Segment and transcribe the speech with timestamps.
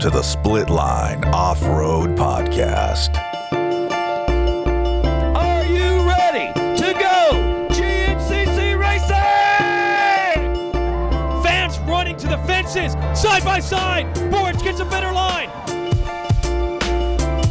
[0.00, 3.14] to the Split Line Off Road Podcast.
[5.36, 9.12] Are you ready to go GNCC racing?
[11.42, 14.06] Fans running to the fences, side by side.
[14.30, 15.50] Borge gets a better line.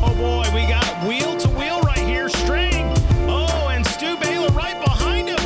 [0.01, 2.97] Oh boy, we got wheel to wheel right here, Strang.
[3.29, 5.37] Oh, and Stu Baylor right behind him.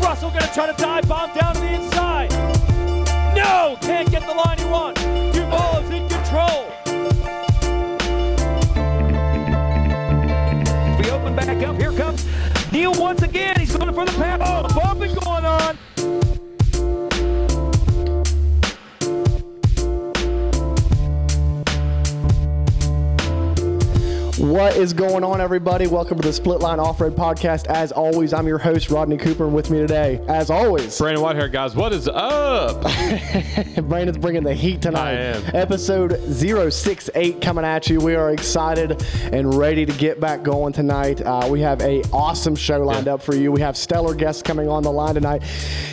[0.00, 1.55] Russell gonna try to dive bomb down
[13.96, 14.38] for the pass.
[14.44, 15.78] Oh, bumping going on.
[24.66, 25.86] What is going on, everybody?
[25.86, 27.68] Welcome to the Split Line Off Road Podcast.
[27.68, 31.52] As always, I'm your host, Rodney Cooper, and with me today, as always, Brandon Whitehair,
[31.52, 32.82] guys, what is up?
[33.88, 35.10] Brandon's bringing the heat tonight.
[35.10, 35.42] I am.
[35.54, 38.00] Episode 068 coming at you.
[38.00, 39.00] We are excited
[39.32, 41.20] and ready to get back going tonight.
[41.20, 43.14] Uh, we have a awesome show lined Yeah.
[43.14, 43.52] up for you.
[43.52, 45.44] We have stellar guests coming on the line tonight,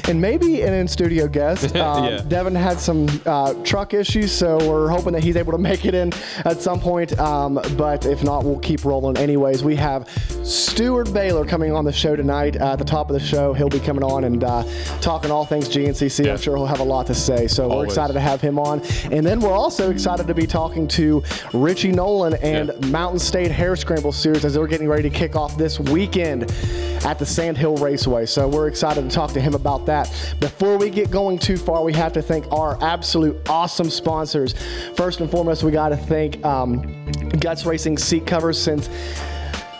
[0.09, 1.75] and maybe an in-studio guest.
[1.83, 2.21] Um, Yeah.
[2.27, 5.93] Devin had some uh, truck issues, so we're hoping that he's able to make it
[5.93, 6.11] in
[6.45, 7.19] at some point.
[7.19, 9.63] Um, but if not, we'll keep rolling anyways.
[9.63, 10.09] We have
[10.43, 12.59] Steward Baylor coming on the show tonight.
[12.59, 14.63] Uh, at the top of the show, he'll be coming on and uh,
[15.01, 16.29] talking all things GNCC.
[16.31, 17.47] I'm sure he'll have a lot to say.
[17.47, 18.81] So we're excited to have him on.
[19.11, 22.87] And then we're also excited to be talking to Richie Nolan and Yeah.
[22.87, 26.43] Mountain State Hare Scramble Series as they're getting ready to kick off this weekend
[27.05, 28.25] at the Sand Hill Raceway.
[28.25, 30.09] So we're excited to talk to him about that.
[30.39, 34.53] Before we get going too far, we have to thank our absolute awesome sponsors.
[34.95, 37.05] First and foremost, we got to thank um,
[37.39, 38.89] Guts Racing seat covers since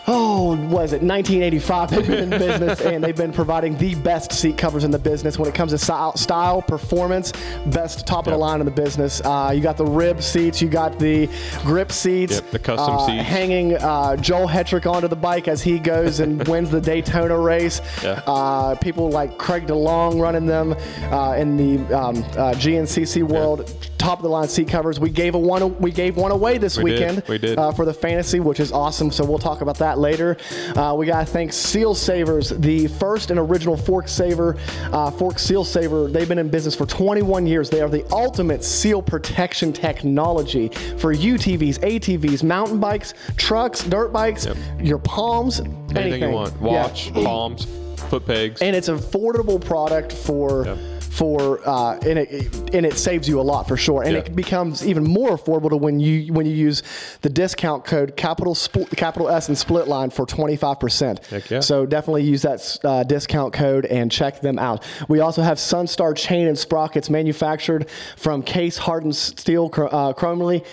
[0.06, 1.90] oh, was it 1985?
[1.90, 5.38] They've been in business and they've been providing the best seat covers in the business
[5.38, 7.32] when it comes to style, style performance,
[7.66, 9.22] best top of the line in the business.
[9.24, 11.26] Uh, you got the rib seats, you got the
[11.62, 13.26] grip seats, Yep, the custom uh, seats.
[13.26, 17.80] hanging uh, Joel Hetrick onto the bike as he goes and wins the Daytona race.
[18.02, 18.22] Yeah.
[18.26, 20.74] Uh, people like Craig DeLong running them
[21.12, 23.70] uh, in the um, uh, GNCC world.
[24.04, 25.00] Top of the line seat covers.
[25.00, 25.78] We gave a one.
[25.78, 27.22] We gave one away this We did, weekend.
[27.28, 27.58] we did.
[27.58, 29.10] Uh, for the fantasy, which is awesome.
[29.10, 30.36] So we'll talk about that later.
[30.76, 34.58] Uh, we got to thank Seal Savers, the first and original fork saver,
[34.92, 36.08] uh, fork seal saver.
[36.08, 37.70] They've been in business for 21 years.
[37.70, 44.44] They are the ultimate seal protection technology for UTVs, ATVs, mountain bikes, trucks, dirt bikes,
[44.44, 44.56] Yep.
[44.80, 46.52] your palms, Anything anything you want.
[46.60, 46.66] Yeah.
[46.82, 47.66] Watch, palms,
[48.10, 48.60] foot pegs.
[48.60, 50.66] And it's an affordable product for.
[50.66, 50.78] Yep.
[51.14, 54.18] For uh, and it and it saves you a lot for sure, and Yeah.
[54.18, 56.82] it becomes even more affordable when you when you use
[57.20, 61.20] the discount code capital spl- capital S and split line for twenty five percent.
[61.60, 64.82] So definitely use that uh, discount code and check them out.
[65.06, 70.64] We also have Sunstar chain and sprockets manufactured from case hardened steel chr- uh, chromoly.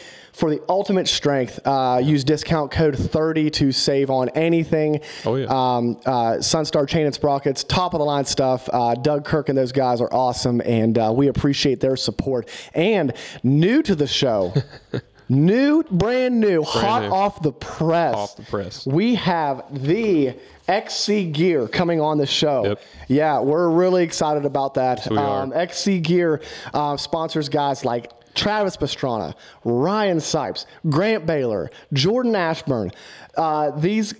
[0.41, 5.01] For the ultimate strength, uh, use discount code 30 to save on anything.
[5.23, 5.45] Oh, yeah.
[5.45, 8.67] Um, uh, Sunstar chain and sprockets, top of the line stuff.
[8.73, 12.49] Uh, Doug Kirk and those guys are awesome, and uh, we appreciate their support.
[12.73, 13.13] And
[13.43, 14.51] new to the show,
[15.29, 17.09] new, brand new, hot new.
[17.09, 18.15] off the press.
[18.15, 18.87] Off the press.
[18.87, 20.33] We have the
[20.67, 22.65] XC Gear coming on the show.
[22.65, 22.81] Yep.
[23.09, 25.07] Yeah, we're really excited about that.
[25.07, 25.43] we are.
[25.43, 26.41] Um, XC Gear
[26.73, 32.91] uh, sponsors guys like Travis Pastrana, Ryan Sipes, Grant Baylor, Jordan Ashburn.
[33.35, 34.13] Uh, these.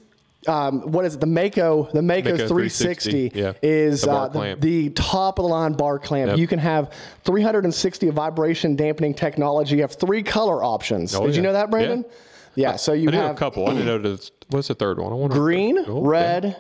[0.48, 1.20] Um, what is it?
[1.20, 3.54] The Mako, the Mako, Mako 360, 360, yeah.
[3.62, 6.30] is The uh, the, the top of the line bar clamp.
[6.30, 6.40] Yep.
[6.40, 6.94] You can have
[7.26, 9.76] 360 of vibration dampening technology.
[9.76, 11.14] You have three color options.
[11.14, 12.04] Oh, Did you know that, Brandon?
[12.56, 12.76] Yeah.
[12.76, 13.68] so you I have a couple.
[13.68, 14.18] I didn't know
[14.50, 15.12] what's the third one?
[15.12, 15.36] I wonder.
[15.36, 16.58] green, Oh, red,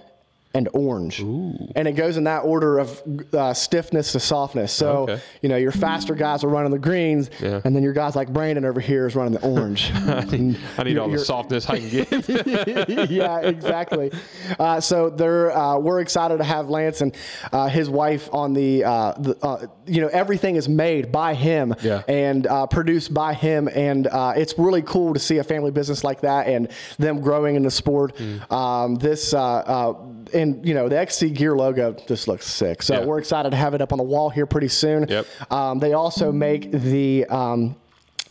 [0.53, 1.19] and orange.
[1.19, 3.01] And it goes in that order of
[3.33, 4.73] uh, stiffness to softness.
[4.73, 5.21] So, Okay.
[5.41, 7.61] you know, your faster guys are running the greens, Yeah.
[7.63, 9.91] and then your guys like Brandon over here is running the orange.
[9.95, 13.09] I need, I need all the softness I can get.
[13.09, 14.11] yeah, exactly.
[14.59, 17.15] Uh, so they're uh, we're excited to have Lance and
[17.51, 21.73] uh, his wife on the, uh, the uh, you know everything is made by him
[21.81, 22.03] Yeah.
[22.07, 26.03] and uh, produced by him, and uh, it's really cool to see a family business
[26.03, 26.69] like that and
[26.99, 28.17] them growing in the sport.
[28.17, 28.51] Mm.
[28.51, 29.93] Um, this uh, uh,
[30.33, 32.81] and you know the XC Gear logo just looks sick.
[32.83, 33.05] So Yeah.
[33.05, 35.07] we're excited to have it up on the wall here pretty soon.
[35.07, 35.25] Yep.
[35.51, 37.75] Um, they also make the um,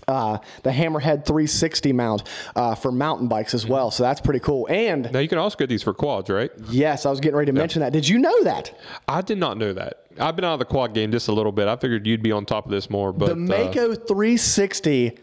[0.09, 2.25] uh, the Hammerhead 360 mount
[2.57, 3.91] uh, for mountain bikes as well.
[3.93, 4.67] So that's pretty cool.
[4.69, 6.51] And now you can also get these for quads, right?
[6.69, 7.93] yes, I was getting ready to mention that.
[7.93, 8.77] Did you know that
[9.07, 10.07] I did not know that.
[10.19, 11.69] I've been out of the quad game just a little bit.
[11.69, 15.17] I figured you'd be on top of this more, but the Mako 360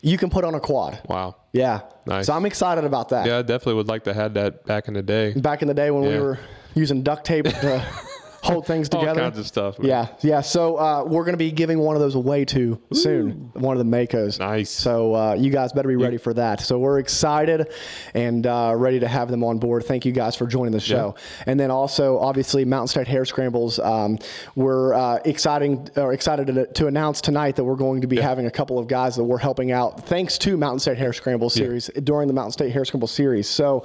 [0.00, 0.94] you can put on a quad?
[0.94, 1.36] uh, wow.
[1.52, 1.82] Yeah.
[2.06, 2.26] Nice.
[2.26, 3.26] So I'm excited about that.
[3.26, 5.34] Yeah, I definitely would like to have that back in the day.
[5.34, 6.38] Back in the day when we were
[6.74, 7.84] using duct tape to
[8.42, 9.20] hold things together.
[9.20, 9.88] All kinds of stuff, man.
[9.88, 10.40] Yeah, yeah.
[10.40, 13.50] So uh, we're going to be giving one of those away too soon.
[13.54, 14.38] One of the Makos.
[14.38, 14.70] Nice.
[14.70, 16.60] So uh, you guys better be ready for that.
[16.60, 17.72] So we're excited
[18.14, 19.84] and uh, ready to have them on board.
[19.84, 21.14] Thank you guys for joining the show.
[21.46, 23.78] And then also, obviously, Mountain State Hare Scrambles.
[23.78, 24.18] Um,
[24.56, 28.46] we're uh, exciting or excited to, to announce tonight that we're going to be having
[28.46, 31.88] a couple of guys that we're helping out thanks to Mountain State Hare Scramble series
[32.02, 33.48] during the Mountain State Hare Scramble series.
[33.48, 33.84] So,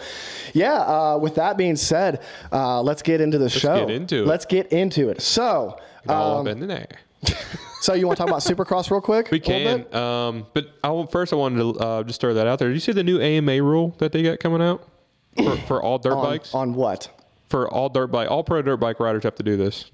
[0.54, 0.80] yeah.
[0.80, 3.86] Uh, with that being said, uh, let's get into the show.
[3.86, 4.28] get into it.
[4.28, 5.22] Let's get into it.
[5.22, 5.80] So.
[6.08, 6.88] All um, up in the air.
[7.82, 9.30] so you want to talk about Supercross real quick?
[9.32, 12.68] We can, um, but I first I wanted to uh, just throw that out there.
[12.70, 14.88] Did you see the new AMA rule that they got coming out
[15.36, 16.54] for, for all dirt on, bikes?
[16.54, 17.10] on what?
[17.50, 19.90] for all dirt bike, all pro dirt bike riders have to do this.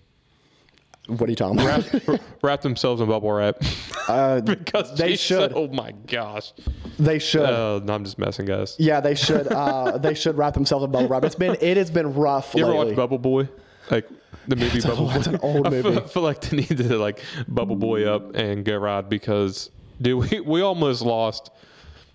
[1.08, 2.08] What are you talking about?
[2.08, 3.60] Wrap, wrap themselves in bubble wrap.
[4.46, 5.54] because Uh, they Jesus, should.
[5.54, 6.54] Oh my gosh.
[6.98, 7.42] they should.
[7.44, 8.76] Uh, no, I'm just messing, guys.
[8.80, 9.48] yeah, they should.
[9.48, 11.24] Uh, they should wrap themselves in bubble wrap.
[11.26, 12.88] It's been it has been rough You ever lately.
[12.88, 13.50] watch Bubble Boy?
[13.92, 14.08] Like
[14.48, 15.14] the movie Bubble Boy.
[15.14, 15.98] that's an old I feel, movie.
[15.98, 19.70] I feel like they need to like Bubble Boy up and go ride because
[20.02, 21.50] dude, we, we almost lost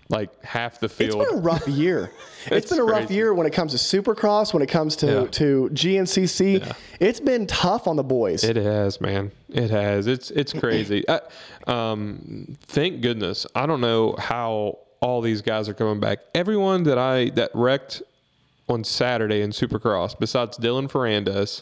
[0.09, 1.21] like half the field.
[1.21, 2.11] It's been a rough year.
[2.47, 3.13] it's been a rough crazy.
[3.13, 5.25] year when it comes to Supercross, when it comes to Yeah.
[5.27, 6.75] to GNCC.
[6.99, 8.43] It's been tough on the boys.
[8.43, 9.31] It has, man.
[9.49, 10.07] It has.
[10.07, 11.05] It's it's crazy.
[11.07, 11.21] I,
[11.67, 13.45] um, thank goodness.
[13.53, 16.19] I don't know how all these guys are coming back.
[16.33, 18.01] Everyone that I that wrecked
[18.67, 21.61] on Saturday in Supercross, besides Dylan Ferrandez,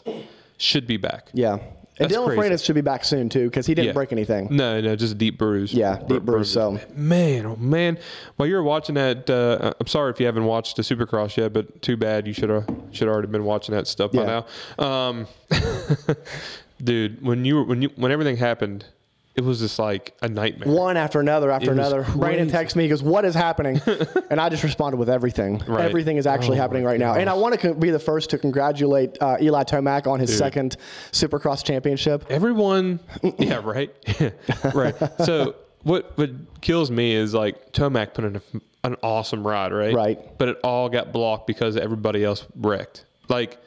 [0.58, 1.28] should be back.
[1.32, 1.58] yeah.
[2.00, 2.54] And That's Dylan crazy.
[2.54, 3.92] Freitas should be back soon too because he didn't Yeah.
[3.92, 4.46] break anything.
[4.52, 5.74] No, no, just a deep bruise.
[5.74, 6.78] Yeah, deep Bru- bruise, so.
[6.94, 7.98] man, oh man.
[8.36, 11.82] While you're watching that, uh, I'm sorry if you haven't watched the Supercross yet, but
[11.82, 12.28] too bad.
[12.28, 14.42] You should have should already been watching that stuff Yeah.
[14.78, 14.86] by now.
[14.86, 15.26] Um,
[16.82, 18.84] dude, when you were when you when everything happened,
[19.38, 20.68] it was just like a nightmare.
[20.68, 22.02] One after another after It was another.
[22.18, 22.50] Brandon crazy.
[22.50, 22.82] texts me.
[22.82, 23.80] He goes, "What is happening?"
[24.30, 25.58] and I just responded with everything.
[25.64, 25.84] Right.
[25.84, 27.14] Everything is actually Oh happening my right now.
[27.14, 30.36] And I want to con- be the first to congratulate uh, Eli Tomac on his
[30.36, 30.76] second
[31.12, 32.24] Supercross championship.
[32.28, 32.98] Everyone,
[33.38, 33.94] yeah, right,
[34.74, 34.96] right.
[35.24, 35.54] So
[35.84, 36.30] what what
[36.60, 38.42] kills me is like Tomac put in a,
[38.82, 39.94] an awesome ride, right?
[39.94, 40.36] Right.
[40.36, 43.04] But it all got blocked because everybody else wrecked.
[43.28, 43.58] Like,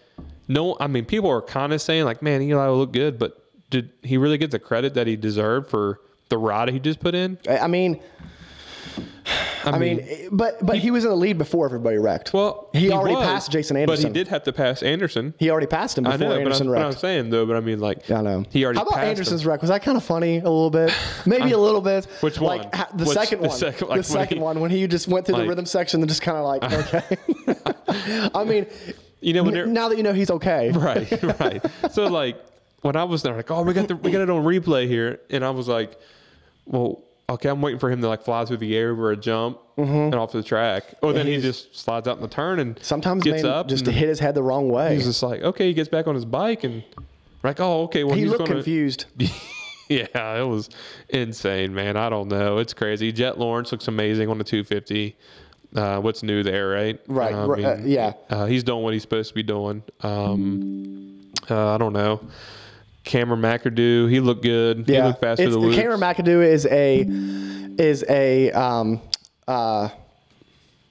[0.50, 3.41] no, I mean, people are kind of saying like, man, Eli will look good, but
[3.72, 7.16] did he really get the credit that he deserved for the ride he just put
[7.16, 7.40] in?
[7.50, 8.00] I I mean,
[9.64, 12.34] I, mean, eh, but but he, was in the lead before everybody wrecked.
[12.34, 15.34] Well, he, already was, passed Jason Anderson, but he did have to pass Anderson.
[15.38, 17.56] He already passed him I before know, but Anderson I'm, but I'm saying though, but
[17.56, 18.44] I mean, like, I know.
[18.50, 19.10] he already How about passed him.
[19.10, 19.62] Anderson's wreck?
[19.62, 20.94] Was that kind of funny a little bit?
[21.26, 22.06] Maybe a little bit.
[22.22, 22.70] Which like, one?
[22.74, 23.58] ha- the Which- second the one.
[23.58, 26.02] second- the like when second he- one when he just went through the rhythm section
[26.02, 26.64] and just kind of like,
[27.88, 28.30] okay.
[28.34, 28.66] I mean,
[29.22, 30.72] You know, when n- now that you know he's okay.
[30.72, 31.64] right, right.
[31.92, 32.36] So like
[32.82, 35.20] when I was there, like, oh, we got the we got it on replay here,
[35.30, 36.00] and I was like,
[36.66, 39.60] well, okay, I'm waiting for him to like fly through the air over a jump
[39.78, 40.96] and off the track.
[41.02, 43.86] Oh, then he just slides out in the turn and Sometimes gets man up just
[43.86, 44.96] to hit his head the wrong way.
[44.96, 46.84] He's just like, okay, he gets back on his bike and
[47.44, 49.06] like, oh, okay, well, he he's looked gonna, confused.
[49.90, 50.70] Yeah, it was
[51.10, 51.98] insane, man.
[51.98, 52.60] I don't know.
[52.60, 53.12] It's crazy.
[53.12, 55.18] Jet Lawrence looks amazing on the 250.
[55.76, 56.98] Uh, what's new there, right?
[57.08, 58.14] Right, I right, uh, yeah.
[58.30, 59.84] Uh, he's doing what he's supposed to be doing.
[60.00, 62.22] Um, uh, I don't know.
[63.04, 64.86] Cameron McAdoo, he looked good.
[64.88, 65.76] He Yeah, looked fast for it's, the loops.
[65.76, 67.06] Cameron McAdoo is a
[67.82, 69.02] is a um,
[69.48, 69.90] uh,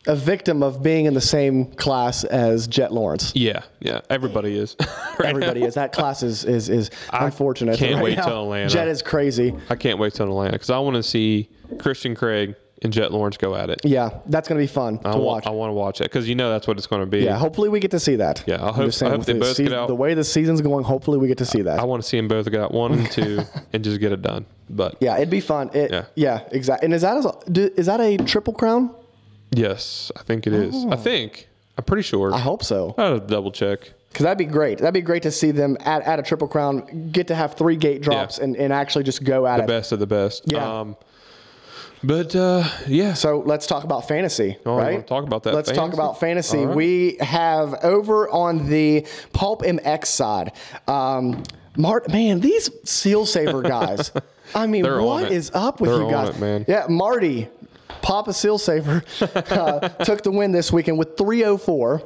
[0.07, 3.33] a victim of being in the same class as Jet Lawrence.
[3.37, 4.00] yeah, yeah.
[4.09, 4.75] Everybody is.
[4.81, 5.67] right Everybody now.
[5.67, 5.75] is.
[5.75, 7.79] That class is is, is I unfortunate.
[7.79, 8.26] can't right wait now.
[8.26, 8.71] till Atlanta.
[8.71, 9.55] Jet is crazy.
[9.69, 11.49] I can't wait till Atlanta because I want to see
[11.79, 13.81] Christian Craig and Jet Lawrence go at it.
[13.85, 15.47] Yeah, that's going to be fun I to want, watch.
[15.47, 17.21] I want to watch it because you know that's what it's going to be.
[17.21, 18.43] yeah, hopefully we get to see that.
[18.47, 19.89] Yeah, I hope- saying I hope they the both get out.
[19.89, 21.79] The way the season's going, hopefully we get to see that.
[21.79, 24.23] I want to see them both get out one and two and just get it
[24.23, 24.47] done.
[24.71, 25.71] But yeah, it'd be fun.
[25.75, 26.05] It, Yeah.
[26.15, 26.87] yeah, exactly.
[26.87, 28.95] And is that a, is that a triple crown?
[29.53, 30.85] yes, I think it is.
[30.91, 31.49] I think.
[31.77, 32.31] I'm pretty sure.
[32.33, 32.37] Oh.
[32.37, 32.95] I hope so.
[32.99, 33.93] I'll double check.
[34.11, 34.79] Because that'd be great.
[34.79, 37.77] That'd be great to see them at, at a triple crown get to have three
[37.77, 39.67] gate drops and, and actually just go at The it.
[39.67, 40.43] The best of the best.
[40.47, 40.81] Yeah.
[40.81, 40.97] Um,
[42.02, 43.14] but uh, yeah.
[43.14, 45.07] So let's talk about fantasy, Oh, right?
[45.07, 46.64] talk about that Let's talk about fantasy.
[46.64, 46.76] Right.
[46.76, 50.52] We have over on the Pulp MX side,
[50.88, 51.42] um,
[51.76, 52.09] Mart.
[52.11, 54.12] Man, these Seal Saver guys.
[54.54, 56.64] I mean, what is up with They're you guys, it, man.
[56.66, 57.49] Yeah, Marty,
[58.02, 62.02] Papa Seal Saver, uh, took the win this weekend with 304.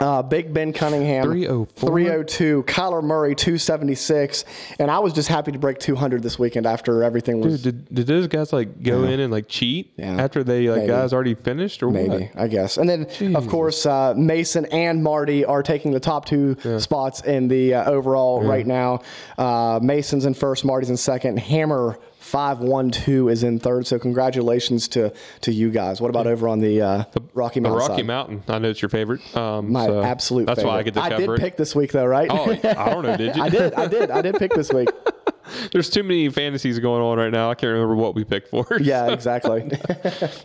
[0.00, 1.90] Uh, Big Ben Cunningham, 304?
[1.90, 2.62] 302.
[2.66, 4.46] Kyler Murray, 276.
[4.78, 7.94] And I was just happy to break 200 this weekend after everything was Dude, did,
[7.94, 10.16] did those guys like go in and like cheat Yeah.
[10.22, 10.88] after they like Maybe.
[10.88, 12.30] guys already finished or Maybe, what?
[12.34, 12.78] I guess.
[12.78, 17.48] And then, of course, uh, Mason and Marty are taking the top two spots in
[17.48, 19.02] the uh, overall right now.
[19.36, 21.38] Uh, Mason's in first, Marty's in second.
[21.38, 21.98] Hammer
[22.30, 23.86] 512 is in third.
[23.86, 26.00] So congratulations to to you guys.
[26.00, 28.06] What about over on the, uh, Rocky The Mountain Rocky side?
[28.06, 28.42] Mountain.
[28.48, 29.20] I know it's your favorite.
[29.36, 30.70] Um, My so absolute That's favorite.
[30.70, 32.28] why I get to cover did pick this week though, right?
[32.30, 33.16] Oh, I don't know.
[33.16, 33.42] Did you?
[33.46, 33.74] I did.
[33.74, 34.10] I did.
[34.10, 34.88] I did pick this week.
[35.72, 37.50] There's too many fantasies going on right now.
[37.50, 38.66] I can't remember what we picked for.
[38.80, 39.70] Yeah, exactly.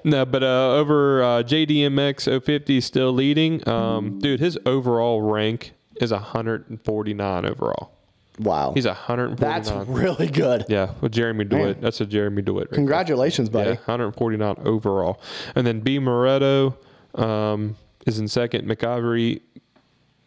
[0.03, 3.67] No, but uh, over uh, JDMX 050 is still leading.
[3.69, 7.91] Um, dude, his overall rank is 149 overall.
[8.39, 8.73] Wow.
[8.73, 9.37] He's a 149.
[9.37, 10.65] That's really good.
[10.69, 11.81] yeah, with Jeremy DeWitt.
[11.81, 12.65] That's a Jeremy DeWitt.
[12.65, 12.77] Right there.
[12.77, 13.71] Congratulations, buddy.
[13.71, 15.21] Yeah, 149 overall.
[15.55, 15.99] And then B.
[15.99, 16.75] Moretto
[17.15, 17.75] um,
[18.05, 18.67] is in second.
[18.67, 19.41] McIvory,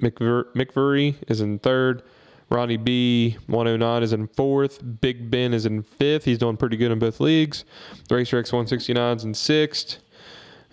[0.01, 2.03] McVur, McVury is in third.
[2.51, 3.37] Ronnie B.
[3.47, 4.81] 109 is in fourth.
[5.01, 6.25] Big Ben is in fifth.
[6.25, 7.65] He's doing pretty good in both leagues.
[8.09, 9.99] The Racer X 169 is in sixth.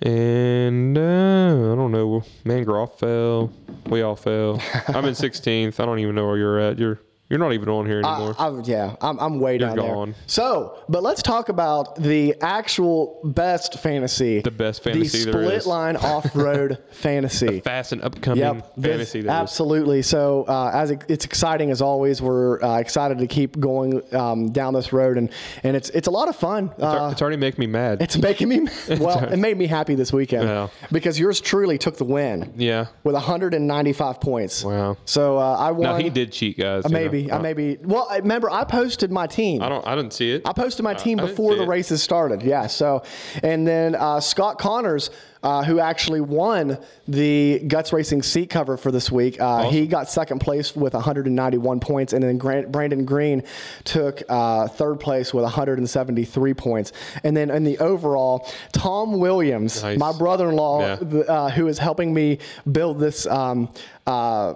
[0.01, 2.23] And uh, I don't know.
[2.43, 3.51] Mangroff fell.
[3.87, 4.61] We all fell.
[4.87, 5.79] I'm in 16th.
[5.79, 6.79] I don't even know where you're at.
[6.79, 6.99] You're
[7.29, 8.35] you're not even on here anymore.
[8.37, 10.11] I, I, yeah, I'm, I'm way down gone.
[10.11, 10.19] there.
[10.27, 14.41] So, but let's talk about the actual best fantasy.
[14.41, 15.65] The best fantasy The there split is.
[15.67, 17.61] line off-road fantasy.
[17.61, 19.21] Fast and upcoming Yep, this- fantasy.
[19.21, 19.39] there is.
[19.41, 20.01] absolutely.
[20.03, 24.51] So, uh, as it, it's exciting as always, we're uh, excited to keep going um,
[24.51, 25.29] down this road, and
[25.63, 26.69] and it's it's a lot of fun.
[26.75, 28.01] It's Uh, it's already making me mad.
[28.01, 28.67] it's making me
[28.99, 29.23] well.
[29.23, 30.67] It made me happy this weekend Yeah.
[30.91, 32.85] because yours truly took the win yeah.
[33.03, 34.63] with 195 points.
[34.63, 34.97] Wow.
[35.05, 35.81] So uh, I won.
[35.83, 36.83] No, he did cheat, guys.
[36.83, 36.89] Know.
[37.23, 37.31] Maybe.
[37.31, 37.77] I Uh, maybe.
[37.83, 39.61] Well, I remember I posted my team.
[39.61, 39.85] I don't.
[39.87, 40.41] I didn't see it.
[40.45, 41.67] I posted my team I before the it.
[41.67, 42.41] races started.
[42.43, 42.67] Yeah.
[42.67, 43.03] So,
[43.43, 45.09] and then uh, Scott Connors,
[45.43, 50.09] uh, who actually won the Guts Racing seat cover for this week, uh, he got
[50.09, 53.43] second place with 191 points, and then Grant, Brandon Green
[53.83, 56.91] took uh, third place with 173 points.
[57.23, 59.99] And then in the overall, Tom Williams, Nice.
[59.99, 60.95] my brother-in-law, Yeah.
[60.95, 62.39] the, uh, who is helping me
[62.71, 63.27] build this.
[63.27, 63.69] Um,
[64.07, 64.55] uh,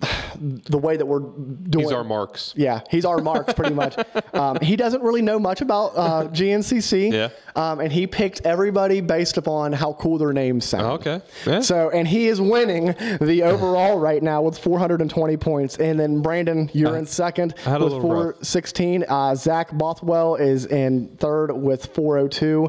[0.40, 2.52] the way that we're doing He's our marks.
[2.56, 3.96] yeah, he's our marks pretty much.
[4.34, 7.10] Um, he doesn't really know much about uh, GNCC.
[7.10, 7.28] Yeah.
[7.56, 10.86] Um, and he picked everybody based upon how cool their names sound.
[10.86, 11.22] Oh, okay.
[11.46, 11.60] Yeah.
[11.60, 12.86] So, and he is winning
[13.20, 15.76] the overall right now with 420 points.
[15.78, 19.04] And then Brandon, you're in second I had a with 416.
[19.08, 22.68] Uh, Zach Bothwell is in third with 402.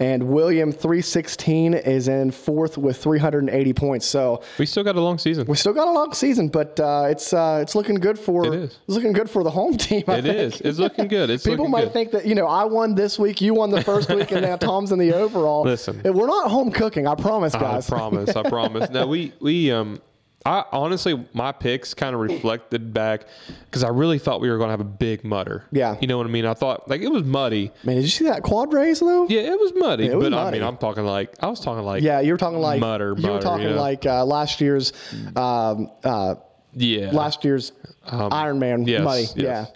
[0.00, 4.06] And William 316 is in fourth with 380 points.
[4.06, 5.46] So We still got a long season.
[5.46, 8.54] we still got a long season, but uh, it's uh, it's looking good for It
[8.54, 8.64] is.
[8.86, 10.04] it's looking good for the home team.
[10.08, 10.60] I It is.
[10.60, 11.30] It's looking good.
[11.30, 11.92] It's People looking might good.
[11.92, 14.56] think that you know I won this week, you won the first week, and now
[14.56, 15.62] Tom's in the overall.
[15.64, 16.00] Listen.
[16.04, 17.06] And we're not home cooking.
[17.06, 17.90] I promise, guys.
[17.90, 18.36] I promise.
[18.36, 18.90] I promise.
[18.90, 20.00] No, we we um.
[20.44, 23.26] I honestly, my picks kind of reflected back
[23.64, 25.64] because I really thought we were going to have a big mutter.
[25.72, 25.96] Yeah.
[26.00, 26.46] You know what I mean?
[26.46, 27.72] I thought like it was muddy.
[27.82, 29.26] Man, did you see that quad race though?
[29.28, 30.06] Yeah, it was muddy.
[30.06, 32.38] it was but I mean, I'm talking like I was talking like Yeah, you were
[32.38, 33.80] talking like Mutter, you were talking you know?
[33.80, 34.92] like uh, last year's
[35.34, 36.36] um, uh,
[36.74, 37.10] yeah.
[37.10, 37.72] last year's
[38.06, 39.26] Iron Man yes, money.
[39.34, 39.72] yes.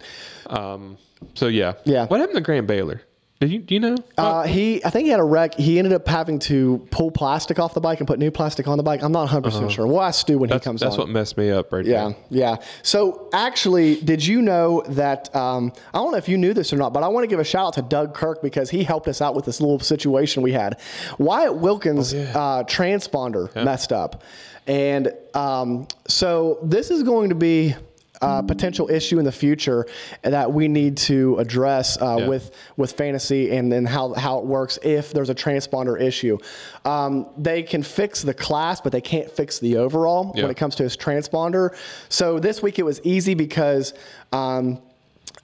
[0.46, 0.98] Um.
[1.34, 1.72] So yeah.
[1.84, 2.06] Yeah.
[2.06, 3.02] What happened to Grant Baylor?
[3.40, 3.96] Did you do you know?
[4.18, 5.54] Uh, he, I think he had a wreck.
[5.54, 8.76] He ended up having to pull plastic off the bike and put new plastic on
[8.76, 9.02] the bike.
[9.02, 9.86] I'm not 100 percent sure.
[9.86, 10.56] We'll ask Stu when Uh-huh.
[10.58, 10.98] that's he comes that's on.
[11.00, 12.16] what messed me up right Yeah, there.
[12.28, 12.50] yeah.
[12.50, 12.56] Yeah.
[12.82, 15.34] So actually, did you know that?
[15.34, 17.40] Um, I don't know if you knew this or not, but I want to give
[17.40, 20.42] a shout out to Doug Kirk because he helped us out with this little situation
[20.42, 20.78] we had.
[21.18, 24.22] Wyatt Wilkins' uh, transponder messed up,
[24.66, 27.74] and um, so this is going to be.
[28.22, 29.86] A potential issue in the future
[30.22, 32.28] that we need to address uh, Yeah.
[32.28, 36.36] with with fantasy and then how how it works if there's a transponder issue.
[36.84, 40.42] Um, they can fix the class, but they can't fix the overall Yeah.
[40.42, 41.74] when it comes to his transponder.
[42.10, 43.94] So this week it was easy because
[44.32, 44.80] um,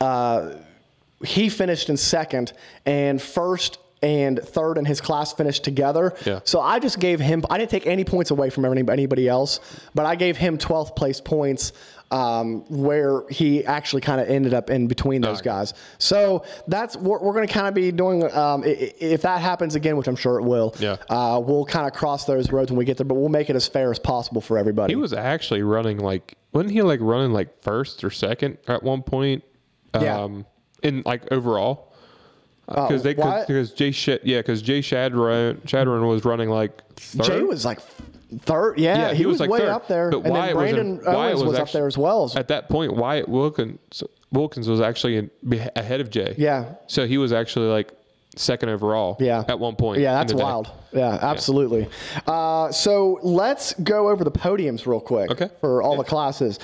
[0.00, 0.56] uh,
[1.25, 2.52] he finished in second
[2.85, 6.14] and first and third in his class finished together.
[6.26, 6.40] Yeah.
[6.45, 7.42] So I just gave him.
[7.49, 9.61] I didn't take any points away from anybody else,
[9.95, 11.73] but I gave him 12th place points.
[12.13, 15.75] Um, where he actually kind of ended up in between those guys.
[15.99, 18.23] So that's we're, we're going to kind of be doing.
[18.33, 20.99] Um, if that happens again, which I'm sure it will, Yeah.
[21.11, 23.05] uh, we'll kind of cross those roads when we get there.
[23.07, 24.93] But we'll make it as fair as possible for everybody.
[24.93, 29.03] He was actually running like wasn't he like running like first or second at one
[29.03, 29.43] point?
[30.01, 30.21] Yeah.
[30.21, 30.47] Um,
[30.85, 31.93] in like overall.
[32.69, 37.25] Because they because Jay Sh- yeah because Jay Shadron Shadron was running like third.
[37.25, 37.81] Jay was like
[38.40, 38.78] third.
[38.78, 39.68] Yeah, Yeah, he, he was, was, like, way third.
[39.68, 40.11] up there.
[40.11, 42.33] But and Wyatt then was in- Brandon Owens was, was up there as well.
[42.37, 44.02] At that point, Wyatt Wilkins
[44.33, 45.30] Wilkins was actually in,
[45.76, 46.35] ahead of Jay.
[46.37, 46.75] Yeah.
[46.87, 47.92] So he was actually like
[48.37, 49.16] second overall.
[49.19, 49.45] Yeah.
[49.49, 50.00] At one point.
[50.00, 50.71] Yeah, that's wild.
[50.93, 51.88] Yeah, absolutely.
[52.26, 55.50] Uh, so let's go over the podiums real quick Okay.
[55.61, 56.59] for all the classes.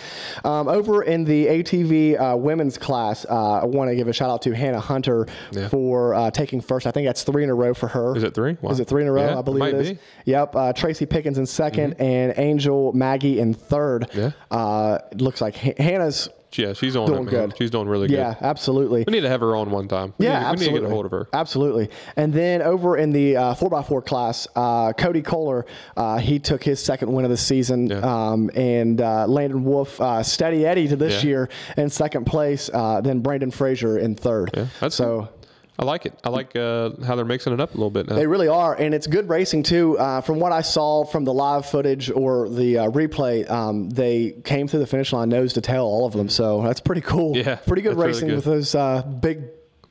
[0.45, 4.31] Um, over in the ATV uh, women's class, uh, I want to give a shout
[4.31, 5.69] out to Hannah Hunter Yeah.
[5.69, 6.87] for uh, taking first.
[6.87, 8.17] I think that's three in a row for her.
[8.17, 8.57] Is it three?
[8.63, 8.71] Wow.
[8.71, 9.27] Is it three in a row?
[9.27, 9.89] Yeah, I believe might it is.
[9.91, 9.95] be.
[9.97, 10.31] Mm-hmm.
[10.31, 10.57] Yep.
[10.57, 14.09] Uh, Tracy Pickens in 2nd and Angel Maggie in third.
[14.15, 14.31] Yeah.
[14.51, 16.29] Uh, it looks like Ha- Hannah's
[16.59, 17.55] yeah, she's on Doing it, good.
[17.59, 18.17] She's doing really good.
[18.17, 19.05] Yeah, absolutely.
[19.07, 20.15] We need to have her on one time.
[20.19, 20.75] We Yeah, need, we need absolutely.
[20.75, 21.29] to get a hold of her.
[21.33, 21.91] Absolutely.
[22.17, 25.67] And then over in the uh, 4x4 class, uh, Cody Kohler,
[25.97, 27.87] uh, he took his second win of the season.
[27.89, 27.99] Yeah.
[28.01, 31.29] Um, and uh, Landon Wolf, uh, steady Eddie to this Yeah.
[31.29, 32.71] year in second place.
[32.73, 34.51] Uh, then Brandon Frazier in third.
[34.55, 35.29] Yeah, that's so.
[35.83, 36.17] I like it.
[36.23, 38.15] I like uh, how they're mixing it up a little bit now.
[38.15, 39.99] They really are, and it's good racing too.
[39.99, 44.31] Uh, from what I saw from the live footage or the uh, replay, um, they
[44.45, 46.29] came through the finish line nose to tail, all of them.
[46.29, 47.37] So that's pretty cool.
[47.37, 48.37] Yeah, pretty good that's really racing good.
[48.37, 49.43] with those uh, big.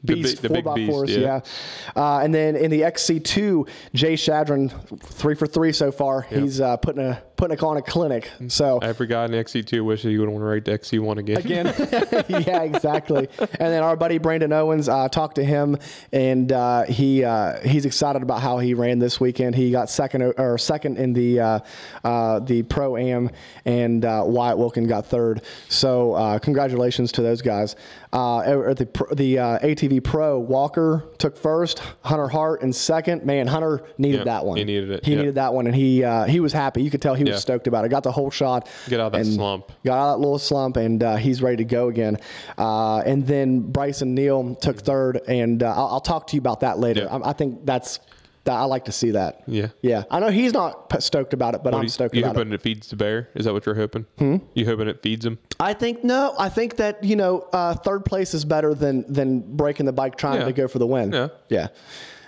[0.03, 1.19] The big- Beast, the four big by beast, fours, yeah.
[1.19, 2.01] yeah.
[2.01, 4.71] Uh, and then in the XC2, Jay Shadron,
[5.03, 6.21] three for three so far.
[6.21, 8.29] He's uh, putting a putting a, on a clinic.
[8.49, 11.37] So Every guy in XC2 wishes he would want to rate the XC1 again.
[11.37, 11.65] again.
[12.45, 13.27] yeah, exactly.
[13.39, 15.77] And then our buddy Brandon Owens uh, talked to him,
[16.11, 19.55] and uh, he uh, he's excited about how he ran this weekend.
[19.55, 21.59] He got second or second in the uh,
[22.03, 23.31] uh, the pro am,
[23.65, 25.41] and uh, Wyatt Wilkin got third.
[25.67, 27.75] So uh, congratulations to those guys.
[28.13, 33.25] Uh, at the the uh, ATV Pro, Walker took first, Hunter Hart in second.
[33.25, 34.57] Man, Hunter needed Yeah, that one.
[34.57, 35.19] he needed it, He yeah.
[35.19, 36.83] needed that one, and he uh, he was happy.
[36.83, 37.37] You could tell he was Yeah.
[37.39, 37.89] stoked about it.
[37.89, 38.67] Got the whole shot.
[38.87, 39.71] Get out of that slump.
[39.83, 42.17] Got out of that little slump, and uh, he's ready to go again.
[42.57, 46.59] Uh, and then Brycen Neal took third, and uh, I'll, I'll talk to you about
[46.61, 47.01] that later.
[47.03, 47.17] Yeah.
[47.17, 47.99] I, I think that's
[48.43, 49.43] that I like to see that.
[49.45, 49.67] Yeah.
[49.83, 50.03] yeah.
[50.09, 52.55] I know he's not stoked about it, but I'm you, stoked you about hoping it.
[52.55, 52.61] it.
[52.63, 53.29] feeds the bear?
[53.35, 54.07] Is that what you're hoping?
[54.17, 54.37] Hmm?
[54.55, 55.37] You hoping it feeds him?
[55.59, 56.33] I think no.
[56.39, 60.15] I think that you know uh, third place is better than than breaking the bike
[60.17, 60.45] trying Yeah.
[60.45, 61.11] to go for the win.
[61.11, 61.27] Yeah.
[61.49, 61.67] yeah.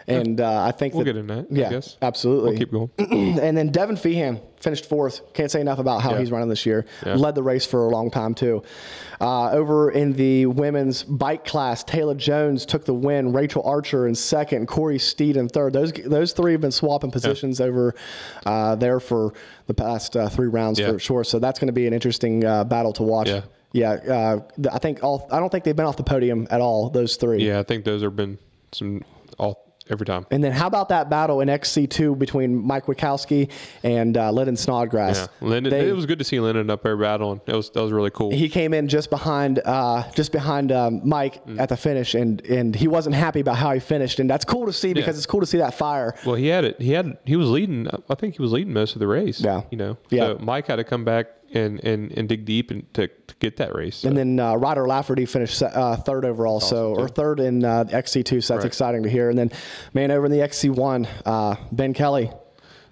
[0.08, 1.98] And uh, I think We'll that, get in that, I Yeah, guess.
[2.02, 2.50] absolutely.
[2.52, 2.90] We'll keep going.
[3.40, 5.34] and then Devin Feehan finished fourth.
[5.34, 6.20] Can't say enough about how Yeah.
[6.20, 6.86] he's running this year.
[7.06, 7.16] Yeah.
[7.16, 8.64] Led the race for a long time too.
[9.22, 13.32] Uh, over in the women's bike class, Taylor Jones took the win.
[13.32, 14.68] Rachel Archer in second.
[14.68, 15.72] Korie Steede in third.
[15.74, 17.96] Those those three have been swapping positions over
[18.46, 19.34] uh, there for
[19.68, 20.92] the past uh, three rounds Yeah.
[20.92, 21.24] for sure.
[21.24, 23.30] So that's going to be an interesting uh, battle to watch.
[23.30, 23.42] Yeah.
[23.76, 24.40] Yeah, uh,
[24.72, 25.28] I think all.
[25.32, 26.92] I don't think they've been off the podium at all.
[26.92, 27.44] Those three.
[27.48, 28.38] Yeah, I think those have been
[28.72, 29.04] some
[29.90, 30.26] every time.
[30.32, 33.52] And then how about that battle in XC2 between Mike Witkowski
[33.84, 35.20] and uh, Lyndon Snodgrass?
[35.42, 35.72] Yeah, Lyndon.
[35.72, 37.42] They- it was good to see Lyndon up there battling.
[37.48, 38.32] It was that was really cool.
[38.32, 41.60] he came in just behind uh, just behind um, Mike Mm.
[41.60, 44.66] at the finish, and and he wasn't happy about how he finished, and that's cool
[44.66, 46.16] to see because it's cool to see that fire.
[46.26, 46.80] Well, he had it.
[46.82, 47.18] He had.
[47.26, 47.88] He was leading.
[48.10, 49.42] I think he was leading most of the race.
[49.42, 49.62] Yeah.
[49.72, 49.98] You know.
[50.10, 50.28] Yeah.
[50.28, 53.58] So Mike had to come back and and, and dig deep and to, to get
[53.58, 53.98] that race.
[53.98, 54.08] So.
[54.10, 58.44] And then uh, Ryder Lafferty finished uh, third overall, so or third in uh, XC2,
[58.44, 58.66] so that's Right.
[58.66, 59.30] exciting to hear.
[59.30, 59.52] And then,
[59.94, 62.32] man, over in the XC1, uh, Ben Kelly.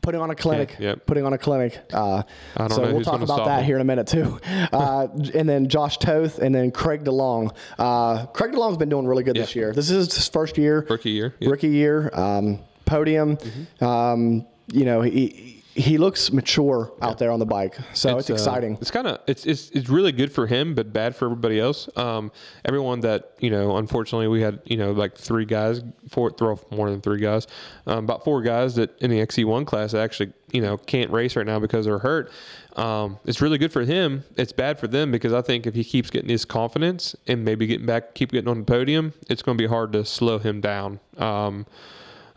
[0.02, 1.06] Putting on a clinic, Yeah, yep.
[1.06, 1.80] putting on a clinic.
[1.94, 2.24] Uh,
[2.58, 3.66] I don't so know we'll talk about that him.
[3.66, 4.40] here in a minute too.
[4.74, 7.56] Uh, and then Josh Toth, and then Craig DeLong.
[7.78, 9.74] Uh, Craig DeLong's been doing really good this year.
[9.74, 11.52] This is his first year, Rookie year, yep.
[11.52, 13.38] rookie year, um, podium.
[13.38, 13.84] Mm-hmm.
[13.86, 15.61] Um, you know, he he
[15.98, 18.78] looks mature out there on the bike, so it's, uh, exciting.
[18.82, 21.90] it's kind of it's, it's it's really good for him, but bad for everybody else.
[21.96, 22.32] Um,
[22.66, 26.90] everyone that you know, unfortunately, we had you know like three guys, four, throw more
[26.90, 27.48] than three guys,
[27.88, 31.46] um, about four guys that in the XC1 class actually you know can't race right
[31.46, 32.32] now because they're hurt.
[32.76, 34.24] Um, it's really good for him.
[34.38, 37.68] It's bad for them because I think if he keeps getting his confidence and maybe
[37.68, 40.62] getting back, keep getting on the podium, it's going to be hard to slow him
[40.62, 41.00] down.
[41.18, 41.66] Um,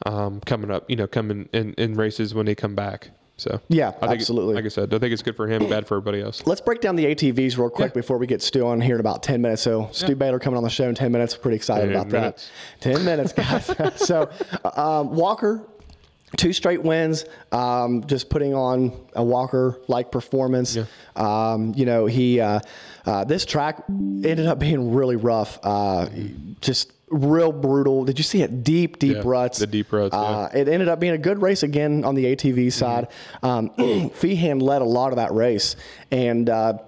[0.07, 3.11] um, coming up, you know, coming in, in races when they come back.
[3.37, 4.55] So Yeah, I think, absolutely.
[4.55, 6.47] Like I said, I think it's good for him, bad for everybody else.
[6.47, 8.01] Let's break down the ATVs real quick Yeah.
[8.01, 9.63] before we get Stu on here in about 10 minutes.
[9.63, 11.37] So, Stu Baylor coming on the show in 10 minutes.
[11.37, 12.51] We're pretty excited about minutes.
[12.81, 12.95] that.
[12.95, 13.71] 10 minutes, guys.
[13.97, 14.31] so,
[14.77, 15.67] um, Walker,
[16.37, 20.79] two straight wins, um, just putting on a Walker like performance.
[21.17, 22.61] Um, you know, he, uh,
[23.07, 25.59] uh, this track ended up being really rough.
[25.63, 26.09] Uh,
[26.61, 28.05] just real brutal.
[28.05, 28.65] Did you see it?
[28.65, 29.59] Deep, deep Yeah, ruts.
[29.59, 30.21] the deep ruts, yeah.
[30.21, 33.09] Uh, it ended up being a good race again on the ATV side.
[33.43, 35.77] Um, Feehan led a lot of that race,
[36.11, 36.79] and uh,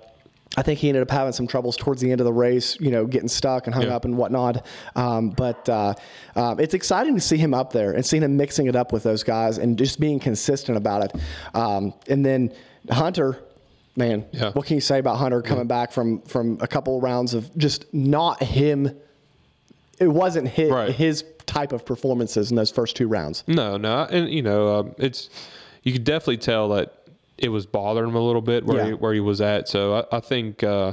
[0.57, 2.91] I think he ended up having some troubles towards the end of the race, you
[2.91, 3.97] know, getting stuck and hung Yeah.
[3.97, 4.65] up and whatnot.
[4.95, 5.95] Um, but uh,
[6.35, 9.03] um, it's exciting to see him up there and seeing him mixing it up with
[9.03, 11.21] those guys and just being consistent about it.
[11.55, 12.53] Um, and then
[12.91, 13.39] Hunter.
[13.99, 14.51] Man, Yeah.
[14.53, 17.87] what can you say about Hunter coming back from from a couple rounds of just
[17.95, 18.95] not him?
[19.99, 20.93] It wasn't his, Right.
[20.95, 23.45] his type of performances in those first two rounds.
[23.47, 25.31] No, no, and you know, um, it's
[25.83, 26.93] you could definitely tell that
[27.39, 28.87] it was bothering him a little bit where Yeah.
[28.89, 29.69] he, where he was at.
[29.69, 30.93] So I, I think uh,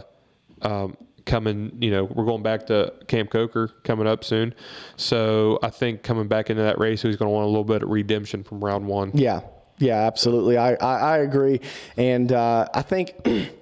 [0.61, 4.53] um, coming, you know, we're going back to Camp Coker coming up soon.
[4.97, 7.81] So I think coming back into that race, he's going to want a little bit
[7.83, 9.11] of redemption from round one.
[9.13, 9.39] Yeah,
[9.79, 10.57] yeah, absolutely.
[10.57, 11.61] I, I, I agree,
[11.97, 13.15] and uh, I think.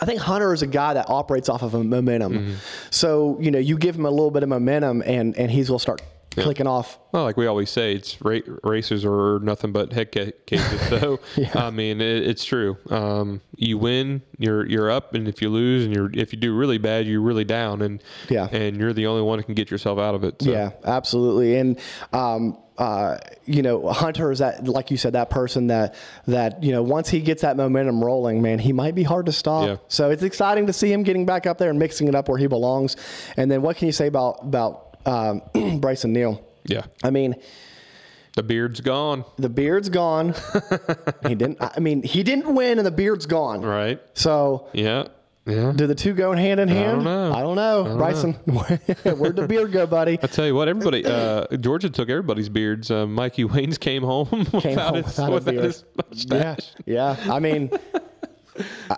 [0.00, 2.32] I think Hunter is a guy that operates off of a momentum.
[2.32, 2.54] Mm-hmm.
[2.90, 5.78] So, you know, you give him a little bit of momentum and, and he's will
[5.78, 6.98] start clicking off.
[7.12, 10.80] Well, like we always say, it's ra- racers are nothing but head ca- cases.
[10.88, 11.18] So,
[11.54, 12.76] I mean, it, it's true.
[12.88, 16.56] Um, you win, you're you're up, and if you lose, and you're if you do
[16.56, 18.46] really bad, you're really down, and Yeah.
[18.52, 20.40] and you're the only one who can get yourself out of it.
[20.40, 20.50] So.
[20.52, 21.56] Yeah, absolutely.
[21.56, 21.78] And
[22.12, 25.94] um, uh, you know, Hunter is that like you said, that person that
[26.26, 29.32] that you know once he gets that momentum rolling, man, he might be hard to
[29.32, 29.66] stop.
[29.68, 29.76] Yeah.
[29.88, 32.38] So it's exciting to see him getting back up there and mixing it up where
[32.38, 32.96] he belongs.
[33.36, 36.42] And then what can you say about about um, Brycen Neal?
[36.64, 36.82] yeah.
[37.04, 37.34] I mean,
[38.36, 40.34] The beard's gone, the beard's gone.
[41.28, 41.58] he didn't.
[41.60, 43.60] I mean, he didn't win, and the beard's gone.
[43.60, 44.00] right?
[44.14, 44.68] So.
[44.72, 45.08] Yeah,
[45.46, 45.72] yeah.
[45.74, 46.90] Do the two go hand in hand?
[46.90, 47.32] I don't know.
[47.32, 47.96] I don't know.
[47.98, 50.18] Brycen, where'd the beard go, buddy?
[50.22, 52.90] I tell you what, everybody, uh, Georgia took everybody's beards.
[52.90, 55.64] Uh, Mikey Waynes came home Came without, home his, without a without beard.
[55.64, 56.72] his Yeah, mustache.
[56.86, 57.16] yeah.
[57.30, 57.70] I mean,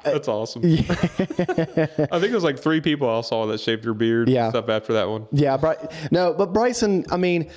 [0.05, 0.63] That's awesome.
[0.65, 0.81] Yeah.
[0.91, 4.45] I think it was like three people I saw that shaved their beard Yeah.
[4.47, 5.29] and stuff after that one.
[5.31, 5.77] Yeah, Bry-
[6.11, 7.51] no, but Brycen, I mean,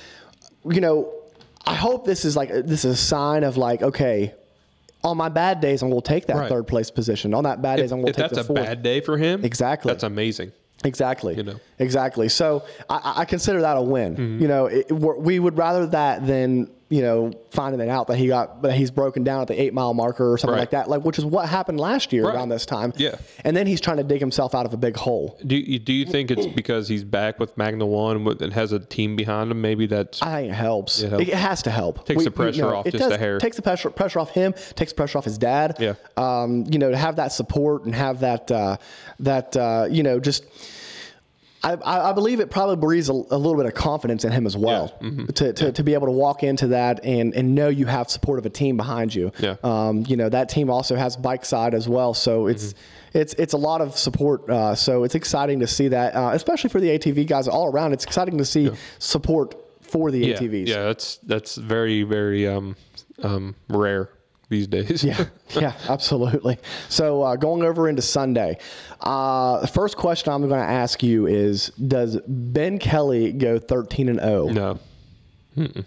[0.64, 1.12] you know,
[1.66, 4.34] I hope this is like this is a sign of like, okay,
[5.06, 6.48] on my bad days, I'm going to take that Right.
[6.48, 7.32] third place position.
[7.32, 8.60] On that bad days, I'm going to take that's the a fourth.
[8.66, 9.90] bad day for him, Exactly.
[9.92, 10.52] that's amazing.
[10.84, 11.34] Exactly.
[11.36, 11.60] You know.
[11.78, 12.28] Exactly.
[12.28, 14.14] So I, I consider that a win.
[14.16, 14.42] Mm-hmm.
[14.42, 18.28] You know, it, we would rather that than you know finding it out that he
[18.28, 20.60] got that he's broken down at the eight mile marker or something Right.
[20.60, 20.88] like that.
[20.88, 22.34] Like which is what happened last year Right.
[22.36, 22.92] around this time.
[22.96, 23.16] Yeah.
[23.44, 25.36] And then he's trying to dig himself out of a big hole.
[25.44, 28.78] Do you, do you think it's because he's back with Magna One and has a
[28.78, 29.60] team behind him?
[29.60, 31.02] Maybe that's I think it helps.
[31.02, 32.06] It It, has to help.
[32.06, 33.38] Takes the pressure off it just a does, hair.
[33.38, 34.54] Takes the pressure pressure off him.
[34.76, 35.76] Takes pressure off his dad.
[35.80, 35.94] Yeah.
[36.16, 38.76] Um, you know, to have that support and have that uh,
[39.20, 40.44] that uh, you know just.
[41.74, 44.56] I, I believe it probably breeds a, a little bit of confidence in him as
[44.56, 45.26] well Mm-hmm.
[45.26, 48.38] to, to, to be able to walk into that and, and know you have support
[48.38, 49.32] of a team behind you.
[49.38, 49.56] Yeah.
[49.64, 53.18] Um, you know that team also has bike side as well, so it's Mm-hmm.
[53.18, 54.48] it's it's a lot of support.
[54.48, 57.92] Uh, so it's exciting to see that, uh, especially for the ATV guys all around.
[57.92, 60.66] It's exciting to see support for the yeah, ATVs.
[60.68, 60.82] yeah.
[60.84, 62.76] That's that's very very um,
[63.22, 64.10] um, rare
[64.48, 65.02] these days.
[65.04, 66.58] Yeah, yeah, absolutely.
[66.88, 68.58] So uh, going over into Sunday,
[69.00, 74.08] uh, the first question I'm going to ask you is: Does Ben Kelly go 13
[74.08, 74.46] and 0?
[74.48, 74.78] no.
[75.56, 75.84] Mm-mm.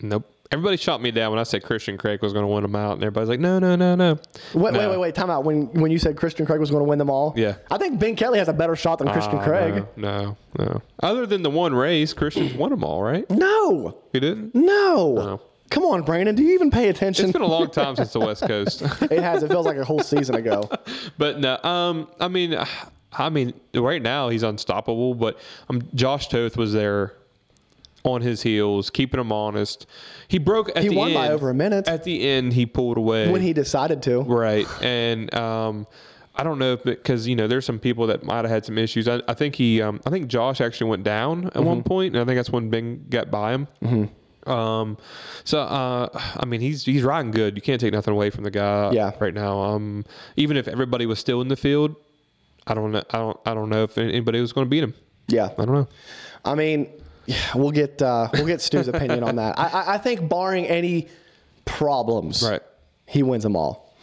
[0.00, 0.28] Nope.
[0.50, 2.92] Everybody shot me down when I said Christian Craig was going to win them out,
[2.92, 4.18] and everybody's like, "No, no, no, no."
[4.52, 4.78] Wait, No.
[4.80, 5.14] wait, wait, wait.
[5.14, 5.44] Time out.
[5.44, 7.54] When when you said Christian Craig was going to win them all, Yeah.
[7.70, 9.86] I think Ben Kelly has a better shot than Christian Ah, Craig.
[9.96, 10.82] No, no, no.
[11.02, 13.28] Other than the one race, Christian's won them all, right?
[13.30, 14.54] No, He didn't.
[14.54, 15.14] no.
[15.14, 15.40] No.
[15.72, 16.34] Come on, Brandon.
[16.34, 17.24] Do you even pay attention?
[17.26, 18.82] It's been a long time since the West Coast.
[18.82, 19.42] it has.
[19.42, 20.68] It feels like a whole season ago.
[21.18, 22.56] But no, um, I mean,
[23.12, 25.14] I mean, right now he's unstoppable.
[25.14, 27.14] But um, Josh Toth was there
[28.04, 29.86] on his heels, keeping him honest.
[30.28, 31.14] He broke at He the won end.
[31.14, 31.86] by over a minute.
[31.88, 34.20] At the end, he pulled away When he decided to.
[34.22, 35.86] right, and um,
[36.34, 38.78] I don't know if because you know there's some people that might have had some
[38.78, 39.06] issues.
[39.06, 41.64] I, I think he, um, I think Josh actually went down at Mm-hmm.
[41.64, 43.68] one point, and I think that's when Ben got by him.
[44.46, 44.98] Um,
[45.44, 47.56] so uh, I mean, he's he's riding good.
[47.56, 48.90] You can't take nothing away from the guy.
[48.92, 49.12] Yeah.
[49.20, 50.04] Right now, um,
[50.36, 51.94] even if everybody was still in the field,
[52.66, 53.02] I don't know.
[53.10, 53.40] I don't.
[53.46, 54.94] I don't know if anybody was going to beat him.
[55.28, 55.50] Yeah.
[55.58, 55.88] I don't know.
[56.44, 56.88] I mean,
[57.26, 59.58] yeah, we'll get uh, we'll get Stu's opinion on that.
[59.58, 61.08] I, I, I think barring any
[61.64, 62.60] problems, Right.
[63.06, 63.94] he wins them all.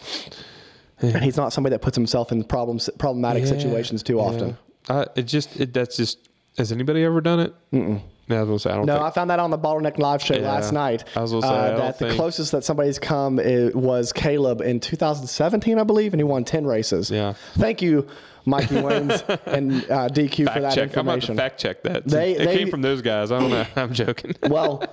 [1.01, 4.57] And he's not somebody that puts himself in problems problematic Yeah, situations too often.
[4.89, 6.29] Uh, it just it, that's just.
[6.57, 7.53] Has anybody ever done it?
[7.71, 8.01] Mm-mm.
[8.29, 8.85] No, I was say I don't.
[8.85, 10.51] No, think, I found that on the Bottleneck Live show Yeah.
[10.51, 11.03] last night.
[11.15, 13.37] I was gonna say, uh, that the closest that somebody's come
[13.73, 17.09] was Kailub in 2017, I believe, and he won 10 races.
[17.09, 17.33] Yeah.
[17.57, 18.07] Thank you,
[18.45, 20.95] Mikey Waynes and uh, DQ for fact that check.
[20.97, 21.37] I'm about to information.
[21.37, 22.05] fact check that.
[22.05, 23.31] They- it they- came from those guys.
[23.31, 23.65] I don't know.
[23.75, 24.35] I'm joking.
[24.47, 24.83] Well,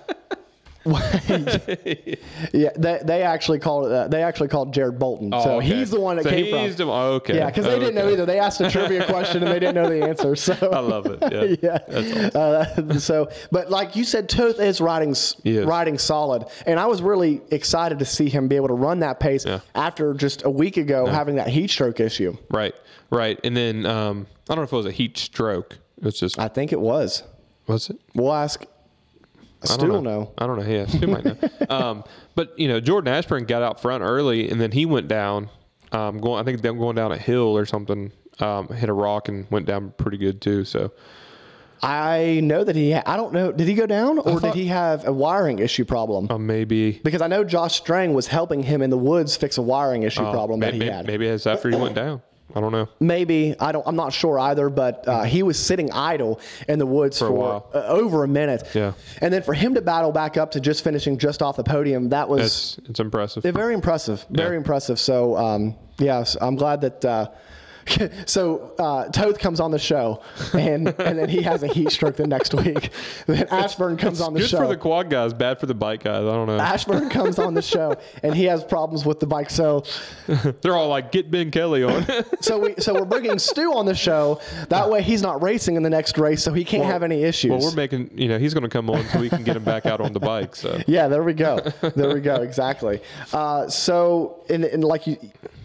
[2.52, 5.30] yeah, they, they actually called it uh, they actually called Jared Bolton.
[5.32, 5.66] so Oh, okay.
[5.66, 6.86] he's the one that So came he's from.
[6.86, 7.36] the- oh, okay.
[7.36, 8.26] Yeah, because they didn't know either.
[8.26, 10.36] They asked a trivia question and they didn't know the answer.
[10.36, 11.60] So I love it.
[11.62, 11.78] Yeah.
[11.90, 12.28] yeah.
[12.38, 17.40] Uh, so, but like you said, Toth is riding riding solid, and I was really
[17.50, 19.60] excited to see him be able to run that pace Yeah.
[19.74, 22.36] after just a week ago having that heat stroke issue.
[22.50, 22.74] Right.
[23.10, 23.38] Right.
[23.44, 25.78] And then um, I don't know if it was a heat stroke.
[26.02, 27.22] It's just I think it was.
[27.66, 27.98] was it?
[28.14, 28.64] We'll ask.
[29.62, 30.32] I Stu don't will know.
[30.38, 30.66] I don't know.
[30.66, 31.36] Yeah, Stu might know.
[31.70, 35.48] Um, but you know, Jordan Ashburn got out front early, and then he went down.
[35.92, 38.12] Um, going, I think them going down a hill or something.
[38.38, 40.64] Um, hit a rock and went down pretty good too.
[40.64, 40.92] So
[41.82, 42.94] I know that he.
[42.94, 43.52] I don't know.
[43.52, 46.26] Did he go down, or did he have a wiring issue problem?
[46.30, 49.62] um, maybe Because I know Josh Strang was helping him in the woods fix a
[49.62, 51.06] wiring issue problem that maybe, he had.
[51.06, 52.22] maybe it's after he went down.
[52.54, 52.88] I don't know.
[53.00, 53.86] Maybe I don't.
[53.86, 54.70] I'm not sure either.
[54.70, 57.70] But uh, he was sitting idle in the woods for, a while.
[57.74, 58.68] uh, over a minute.
[58.74, 58.92] Yeah.
[59.20, 62.08] And then for him to battle back up to just finishing just off the podium,
[62.10, 63.42] that was It's it's impressive.
[63.42, 64.24] very impressive.
[64.30, 64.58] Very Yeah.
[64.58, 64.98] impressive.
[64.98, 67.28] So um, yes, I'm glad that uh,
[68.26, 70.22] so uh, Toth comes on the show,
[70.52, 72.90] and and then he has a heat stroke the next week.
[73.26, 74.58] Then Ashburn comes on the Good show.
[74.58, 76.22] Good for the quad guys, bad for the bike guys.
[76.24, 76.58] I don't know.
[76.58, 79.50] Ashburn comes on the show, and he has problems with the bike.
[79.50, 79.84] So
[80.60, 82.06] They're all like, get Ben Kelly on.
[82.40, 84.40] so we so we're bringing Stu on the show.
[84.68, 87.50] That way he's not racing in the next race, so he can't have any issues.
[87.50, 89.64] well, we're making, you know, he's going to come on so we can get him
[89.64, 90.54] back out on the bike.
[90.56, 91.58] So Yeah, there we go.
[91.94, 92.36] There we go.
[92.42, 93.00] Exactly.
[93.32, 95.16] Uh, so, and, and like you,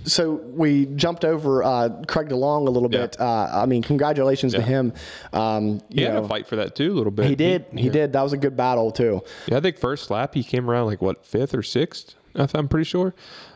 [0.04, 3.02] so we jumped over uh, Craig DeLong a little Yeah.
[3.02, 3.20] bit.
[3.20, 4.94] Uh, I mean, congratulations to him.
[5.34, 7.26] Um, he had know, to fight for that too a little bit.
[7.28, 7.66] He did.
[7.76, 8.14] He did.
[8.14, 9.22] That was a good battle too.
[9.48, 12.16] Yeah, I think first lap he came around like what fifth or sixth.
[12.36, 13.14] I'm pretty sure.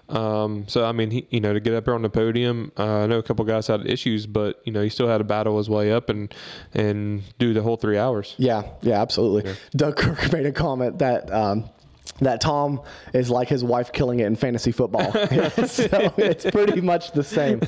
[0.08, 3.00] Um, so I mean, he, you know, to get up there on the podium, uh,
[3.00, 5.58] I know a couple guys had issues, but you know, he still had to battle
[5.58, 6.34] his way up and
[6.74, 8.36] and do the whole three hours.
[8.38, 8.64] Yeah.
[8.82, 9.02] Yeah.
[9.02, 9.54] Absolutely.
[9.76, 11.32] Doug Kirk made a comment that.
[11.34, 11.70] Um,
[12.20, 12.82] that Tom
[13.14, 15.12] is like his wife killing it in fantasy football.
[15.68, 17.60] so it's pretty much the same.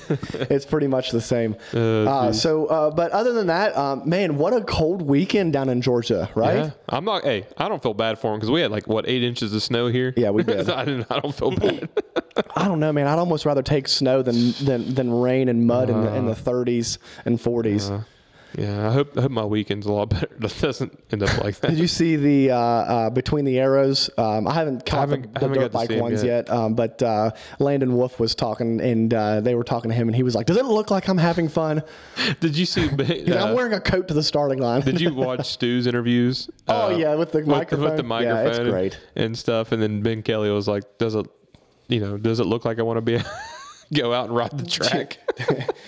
[0.49, 1.55] It's pretty much the same.
[2.07, 5.81] Uh, so, uh, but other than that, um, man, what a cold weekend down in
[5.81, 6.57] Georgia, right?
[6.57, 7.23] Yeah, I'm not.
[7.23, 9.61] Hey, I don't feel bad for him because we had like what eight inches of
[9.61, 10.13] snow here.
[10.15, 10.69] Yeah, we did.
[10.69, 11.07] I didn't.
[11.09, 11.89] I don't feel bad.
[12.55, 13.07] I don't know, man.
[13.07, 16.33] I'd almost rather take snow than than, than rain and mud in, the, in the
[16.33, 18.03] 30s and 40s.
[18.55, 19.17] Yeah, I hope.
[19.17, 20.27] I hope my weekend's a lot better.
[20.41, 21.69] It doesn't end up like that.
[21.71, 24.09] Did you see the uh, uh, between the arrows?
[24.17, 26.47] Um, I haven't caught haven't- the, I the haven't dirt bike ones yet.
[26.47, 30.07] yet, um, but uh, Landon Wolf was talking, and uh, they were talking to him,
[30.07, 31.83] and he was like, "Does it look like I'm having fun?
[32.39, 32.87] Did you see?
[32.97, 36.49] Like, I'm Uh, wearing a coat to the starting line." did you watch Stu's interviews?
[36.67, 37.95] Oh, Uh, yeah, with the With microphone.
[37.95, 38.47] the Yeah, microphone.
[38.47, 38.99] it's and- great.
[39.15, 39.71] And, stuff.
[39.71, 41.25] And then Ben Kelly was like, "Does it,
[41.89, 43.19] you know, does it look like I want to be
[43.93, 45.17] go out and ride the track?"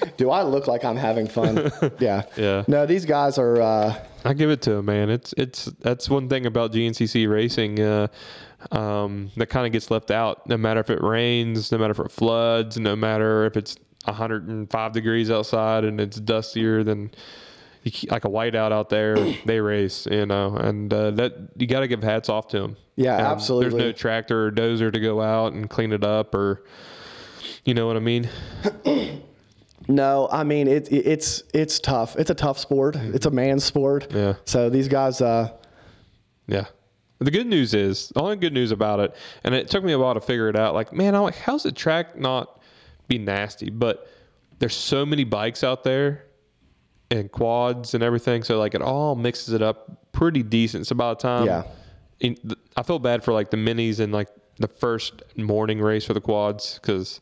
[0.17, 1.71] Do I look like I'm having fun?
[1.99, 2.23] yeah.
[2.35, 2.63] Yeah.
[2.67, 3.61] No, these guys are.
[3.61, 5.09] Uh, I give it to them, man.
[5.09, 8.07] It's it's that's one thing about GNCC racing uh,
[8.71, 10.47] um, that kind of gets left out.
[10.47, 14.91] No matter if it rains, no matter if it floods, no matter if it's 105
[14.91, 17.11] degrees outside and it's dustier than
[18.09, 19.15] like a whiteout out there.
[19.45, 22.77] they race, you know, and uh, that you got to give hats off to them.
[22.95, 23.69] Yeah, absolutely.
[23.69, 26.63] There's no tractor or dozer to go out and clean it up or.
[27.69, 28.27] You know what I mean?
[29.87, 32.15] no, I mean it, it, it's it's tough.
[32.15, 32.95] It's a tough sport.
[32.95, 34.07] It's a man's sport.
[34.11, 34.33] Yeah.
[34.45, 35.21] So these guys.
[35.21, 35.51] Uh,
[36.47, 36.65] Yeah.
[37.19, 39.99] The good news is, the only good news about it, and it took me a
[39.99, 40.73] while to figure it out.
[40.73, 42.59] Like, man, I'm like, how's the track not
[43.07, 43.69] be nasty?
[43.69, 44.07] But
[44.57, 46.25] there's so many bikes out there
[47.11, 48.41] and quads and everything.
[48.43, 50.87] So, like, it all mixes it up pretty decent.
[50.87, 51.63] So, by the time, Yeah.
[52.75, 56.21] I feel bad for like the minis and like the first morning race for the
[56.21, 57.21] quads because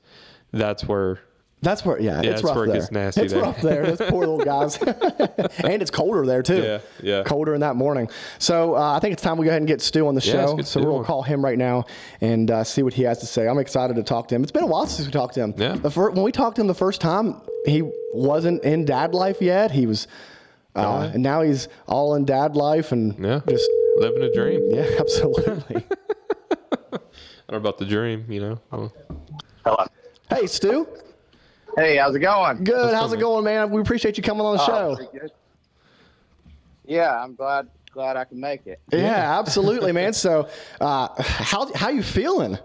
[0.51, 1.19] that's where
[1.61, 2.75] That's where, yeah, Yeah, it's that's rough where it there.
[2.77, 3.41] gets nasty It's there.
[3.41, 3.95] rough there.
[3.95, 4.77] Those poor little guys,
[5.63, 6.61] and it's colder there too.
[6.61, 7.23] Yeah, yeah.
[7.23, 8.09] colder in that morning.
[8.37, 10.35] So uh, I think it's time we go ahead and get Stu on the Yeah,
[10.35, 10.55] let's show.
[10.57, 11.05] get So Stu we'll on.
[11.05, 11.85] call him right now
[12.21, 13.47] and uh, see what he has to say.
[13.47, 14.43] I'm excited to talk to him.
[14.43, 15.53] It's been a while since we talked to him.
[15.57, 15.73] Yeah.
[15.75, 17.81] The fir- when we talked to him the first time, he
[18.13, 19.71] wasn't in dad life yet.
[19.71, 20.07] He was,
[20.75, 21.13] uh, Alright.
[21.15, 24.61] and now he's all in dad life and yeah, just living a dream.
[24.71, 25.83] yeah, absolutely.
[26.91, 26.99] I
[27.49, 28.59] don't know about the dream, you know.
[28.71, 28.93] Well,
[29.65, 29.85] Hello.
[30.29, 30.87] Hey, Stu.
[31.75, 32.63] Hey, how's it going?
[32.63, 32.93] Good.
[32.93, 33.69] How's it going, man?
[33.69, 35.09] We appreciate you coming on the Oh, show.
[35.11, 35.31] good.
[36.85, 38.79] Yeah, I'm glad glad I can make it.
[38.91, 40.13] Yeah, absolutely, man.
[40.13, 40.47] So,
[40.81, 42.57] uh, how how you feeling?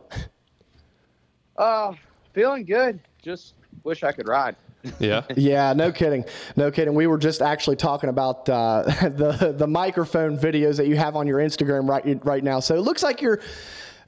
[1.57, 1.92] Uh,
[2.33, 3.01] feeling good.
[3.22, 4.57] Just wish I could ride.
[4.98, 5.22] yeah.
[5.37, 6.25] Yeah, no kidding,
[6.57, 6.94] no kidding.
[6.94, 11.27] We were just actually talking about uh, the the microphone videos that you have on
[11.27, 12.61] your Instagram right right now.
[12.61, 13.40] So it looks like you're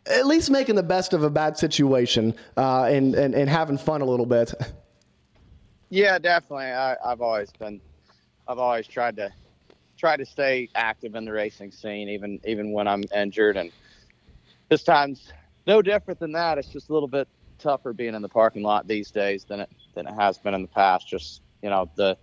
[0.06, 4.00] at least making the best of a bad situation uh, and, and and having fun
[4.00, 4.52] a little bit.
[5.94, 6.66] Yeah, definitely.
[6.66, 7.80] I, I've always been,
[8.48, 9.32] I've always tried to,
[9.96, 13.56] try to stay active in the racing scene, even even when I'm injured.
[13.56, 13.70] And
[14.68, 15.32] this time's
[15.68, 16.58] no different than that.
[16.58, 17.28] It's just a little bit
[17.60, 20.62] tougher being in the parking lot these days than it than it has been in
[20.62, 21.06] the past.
[21.06, 22.18] Just you know the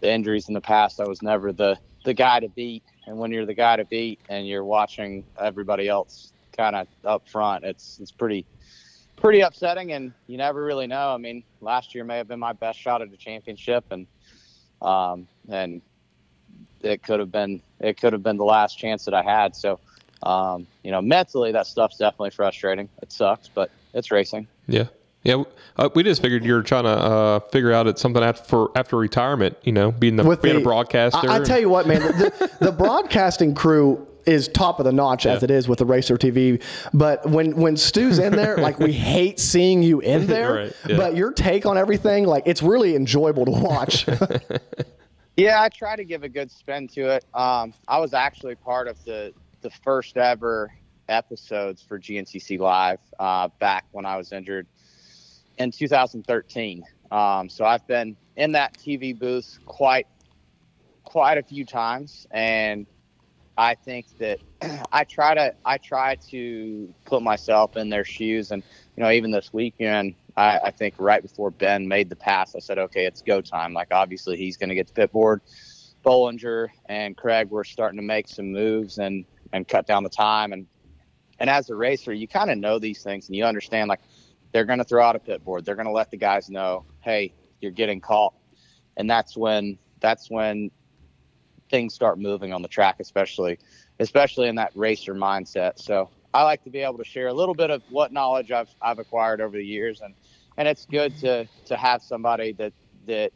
[0.00, 1.00] the injuries in the past.
[1.00, 4.20] I was never the the guy to beat, and when you're the guy to beat
[4.28, 8.44] and you're watching everybody else kind of up front, it's it's pretty
[9.16, 11.14] pretty upsetting and you never really know.
[11.14, 14.06] I mean, last year may have been my best shot at a championship and
[14.82, 15.80] um and
[16.82, 19.56] it could have been it could have been the last chance that I had.
[19.56, 19.78] So
[20.22, 22.88] um, you know, mentally that stuff's definitely frustrating.
[23.02, 24.48] It sucks, but it's racing.
[24.66, 24.86] Yeah.
[25.24, 25.42] Yeah,
[25.76, 28.70] uh, we just figured you were trying to uh, figure out it's something after for
[28.76, 29.56] after retirement.
[29.64, 31.28] You know, being the being a broadcaster.
[31.28, 35.26] I, I tell you what, man, the, the broadcasting crew is top of the notch
[35.26, 36.62] as it is with the Racer TV.
[36.92, 40.52] But when when Stu's in there, like we hate seeing you in there.
[40.52, 40.96] Right, yeah.
[40.96, 44.06] But your take on everything, like it's really enjoyable to watch.
[45.38, 47.24] Yeah, I try to give a good spin to it.
[47.32, 50.72] Um, I was actually part of the the first ever
[51.08, 54.66] episodes for GNCC Live uh, back when I was injured
[55.58, 56.82] in 2013.
[57.12, 60.08] Um, so I've been in that TV booth quite
[61.04, 62.84] quite a few times, and
[63.58, 64.38] I think that
[64.92, 68.62] I try to I try to put myself in their shoes, and
[68.96, 72.60] you know even this weekend, I, I think right before Ben made the pass, I
[72.60, 73.74] said, okay, it's go time.
[73.74, 75.42] Like obviously he's going to get the pit board.
[76.06, 80.52] Bollinger and Craig were starting to make some moves and and cut down the time
[80.52, 80.66] and
[81.40, 84.00] and as a racer, you kind of know these things and you understand like
[84.52, 85.64] they're going to throw out a pit board.
[85.64, 88.34] They're going to let the guys know, hey, you're getting caught,
[88.96, 90.70] and that's when that's when
[91.70, 93.58] things start moving on the track, especially
[94.00, 95.78] especially in that racer mindset.
[95.78, 98.74] So I like to be able to share a little bit of what knowledge I've
[98.80, 100.14] I've acquired over the years, and
[100.56, 102.72] and it's good to to have somebody that
[103.06, 103.32] that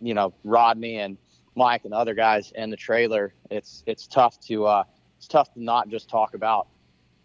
[0.00, 1.16] you know Rodney and
[1.56, 3.34] Mike and other guys in the trailer.
[3.50, 4.84] It's it's tough to uh,
[5.16, 6.68] it's tough to not just talk about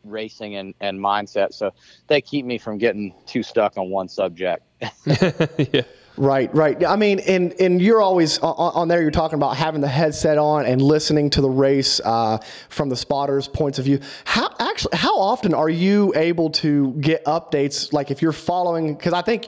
[0.03, 1.53] racing and, and mindset.
[1.53, 1.71] So
[2.07, 4.63] they keep me from getting too stuck on one subject.
[5.05, 5.81] yeah.
[6.19, 6.83] Right, right.
[6.85, 9.01] I mean, and and you're always on, on there.
[9.01, 12.97] You're talking about having the headset on and listening to the race uh, from the
[12.97, 14.01] spotters' points of view.
[14.25, 17.93] How actually, how often are you able to get updates?
[17.93, 19.47] Like if you're following, because I think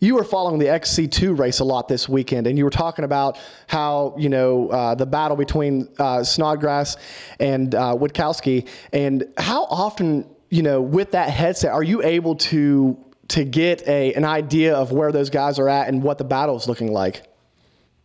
[0.00, 3.38] you were following the XC2 race a lot this weekend, and you were talking about
[3.66, 6.98] how you know uh, the battle between uh, Snodgrass
[7.40, 13.02] and uh, Witkowski, and how often you know with that headset are you able to
[13.32, 16.54] to get a an idea of where those guys are at and what the battle
[16.56, 17.22] is looking like?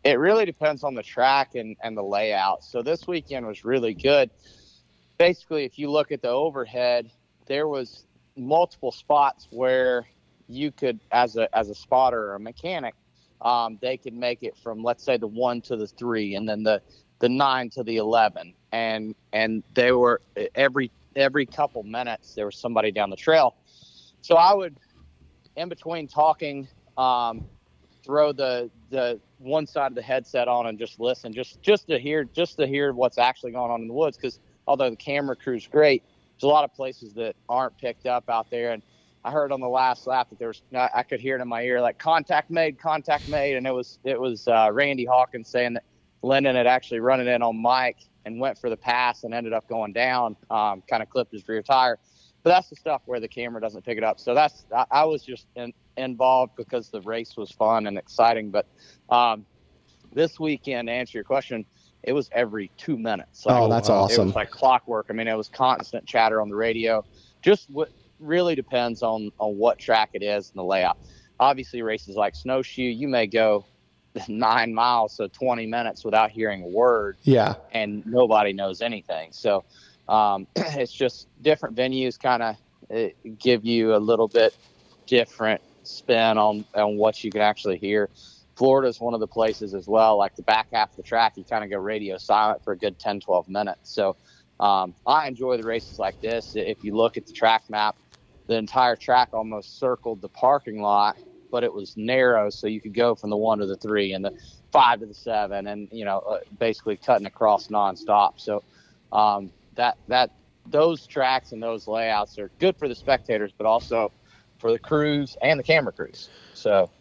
[0.05, 2.63] It really depends on the track and, and the layout.
[2.63, 4.29] So this weekend was really good.
[5.17, 7.11] Basically, if you look at the overhead,
[7.45, 8.05] there was
[8.37, 10.07] multiple spots where
[10.47, 12.95] you could, as a as a spotter or a mechanic,
[13.41, 16.63] um, they could make it from let's say the one to the three, and then
[16.63, 16.81] the
[17.19, 20.21] the nine to the eleven, and and they were
[20.55, 23.55] every every couple minutes there was somebody down the trail.
[24.21, 24.75] So I would,
[25.57, 26.67] in between talking,
[26.97, 27.45] um,
[28.05, 31.99] throw the the one side of the headset on and just listen, just just to
[31.99, 34.15] hear just to hear what's actually going on in the woods.
[34.15, 38.29] Because although the camera crew's great, there's a lot of places that aren't picked up
[38.29, 38.81] out there, and
[39.25, 41.63] I heard on the last lap that there was I could hear it in my
[41.63, 45.73] ear like contact made, contact made, and it was it was uh, Randy Hawkins saying
[45.73, 45.83] that
[46.21, 49.53] Lyndon had actually run it in on Mike and went for the pass and ended
[49.53, 51.97] up going down, um, kind of clipped his rear tire.
[52.47, 54.21] But that's the stuff where the camera doesn't pick it up.
[54.21, 58.51] So that's I, I was just in, involved because the race was fun and exciting.
[58.51, 58.67] But
[59.09, 59.45] um,
[60.13, 61.65] this weekend, to answer your question,
[62.03, 63.45] it was every two minutes.
[63.45, 64.21] Like, oh, that's awesome!
[64.21, 65.07] It was like clockwork.
[65.09, 67.03] I mean, it was constant chatter on the radio.
[67.41, 70.97] Just what really depends on on what track it is and the layout.
[71.41, 73.65] Obviously, races like snowshoe, you may go
[74.29, 77.17] nine miles, so 20 minutes without hearing a word.
[77.23, 77.55] Yeah.
[77.73, 79.33] And nobody knows anything.
[79.33, 79.65] So
[80.07, 82.55] um, it's just different venues kind of
[82.93, 83.07] uh,
[83.39, 84.53] give you a little bit
[85.07, 88.09] different spin on, on what you can actually hear.
[88.55, 90.17] Florida is one of the places as well.
[90.17, 92.77] Like the back half of the track, you kind of go radio silent for a
[92.77, 93.93] good 10, 12 minutes.
[93.93, 94.17] So
[94.59, 96.53] um, I enjoy the races like this.
[96.55, 97.95] If you look at the track map,
[98.47, 101.17] the entire track almost circled the parking lot,
[101.51, 104.23] but it was narrow, so you could go from the one to the three and
[104.25, 104.31] the
[104.71, 108.33] five to the seven, and you know, uh, basically cutting across nonstop.
[108.37, 108.63] So
[109.11, 110.31] um, that that
[110.65, 114.11] those tracks and those layouts are good for the spectators, but also
[114.59, 116.29] for the crews and the camera crews.
[116.53, 116.91] So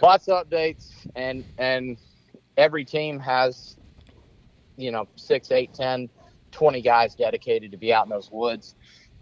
[0.00, 1.98] lots of updates, and and
[2.56, 3.76] every team has
[4.76, 6.08] you know six, eight, ten,
[6.50, 8.74] twenty guys dedicated to be out in those woods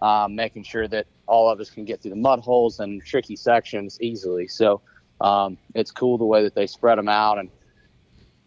[0.02, 3.36] um, making sure that all of us can get through the mud holes and tricky
[3.36, 4.46] sections easily.
[4.48, 4.80] So
[5.20, 7.38] um, it's cool the way that they spread them out.
[7.38, 7.50] And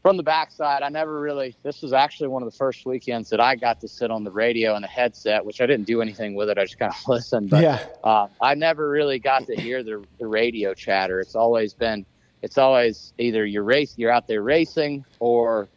[0.03, 3.39] from the backside, I never really, this was actually one of the first weekends that
[3.39, 6.35] I got to sit on the radio and the headset, which I didn't do anything
[6.35, 6.57] with it.
[6.57, 7.49] I just kind of listened.
[7.49, 7.85] But yeah.
[8.03, 11.21] uh, I never really got to hear the, the radio chatter.
[11.21, 12.05] It's always been,
[12.41, 15.69] it's always either you're race, you're out there racing or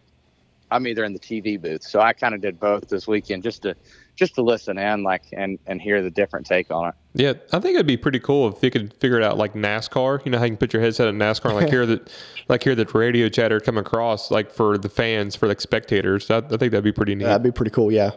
[0.73, 1.85] I'm either in the TV booth.
[1.85, 3.77] So I kind of did both this weekend just to
[4.17, 6.95] just to listen in, like and and hear the different take on it.
[7.15, 10.25] Yeah, I think it'd be pretty cool if you could figure it out like NASCAR.
[10.25, 12.11] You know how you can put your headset in NASCAR, and like hear that,
[12.49, 16.31] like hear the radio chatter come across, like for the fans, for like spectators.
[16.31, 17.25] I, I think that'd be pretty neat.
[17.25, 17.93] That'd be pretty cool.
[17.93, 18.13] Yeah.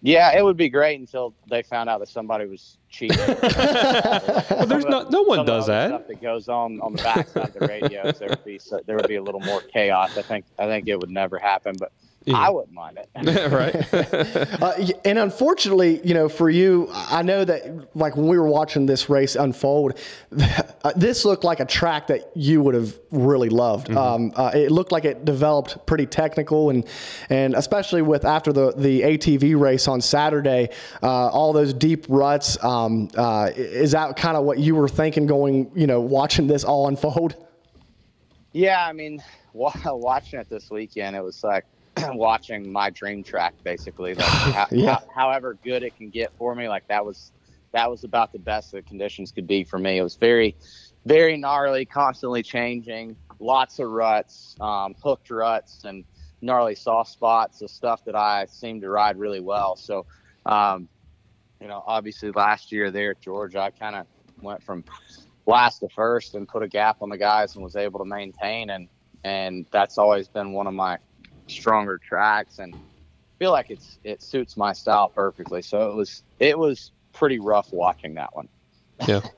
[0.00, 3.18] Yeah, it would be great until they found out that somebody was cheating.
[3.26, 5.10] well, there's not.
[5.10, 5.88] No one does that.
[5.88, 8.94] Stuff that goes on on the backside of the radios, there would be so, there
[8.94, 10.16] would be a little more chaos.
[10.16, 11.90] I think I think it would never happen, but
[12.28, 12.38] yeah.
[12.38, 13.08] I wouldn't mind it.
[13.52, 14.62] right.
[14.62, 18.86] uh, and unfortunately, you know, for you, I know that like when we were watching
[18.86, 19.98] this race unfold,
[20.84, 23.88] uh, this looked like a track that you would have really loved.
[23.88, 23.98] Mm-hmm.
[23.98, 26.86] Um, uh, it looked like it developed pretty technical, and
[27.30, 30.68] and especially with after the the ATV race on Saturday,
[31.02, 32.62] uh, all those deep ruts.
[32.62, 36.64] Um, uh, is that kind of what you were thinking going, you know, watching this
[36.64, 37.36] all unfold?
[38.52, 39.22] Yeah, I mean,
[39.52, 41.64] wa- watching it this weekend, it was like
[42.14, 44.14] watching my dream track, basically.
[44.14, 44.98] Like, ho- Yeah.
[45.00, 47.32] ho- however good it can get for me, like that was
[47.72, 49.98] that was about the best the conditions could be for me.
[49.98, 50.56] It was very,
[51.06, 56.04] very gnarly, constantly changing, lots of ruts, um, hooked ruts, and
[56.42, 57.58] gnarly soft spots.
[57.58, 59.76] The stuff that I seem to ride really well.
[59.76, 60.06] So,
[60.46, 60.88] um,
[61.60, 64.06] you know, obviously last year there at Georgia, I kind of
[64.40, 64.84] went from
[65.46, 68.70] last to first and put a gap on the guys and was able to maintain
[68.70, 68.88] and
[69.24, 70.98] and that's always been one of my
[71.48, 72.74] stronger tracks and
[73.38, 77.72] feel like it's it suits my style perfectly so it was it was pretty rough
[77.72, 78.48] watching that one
[79.06, 79.20] Yeah.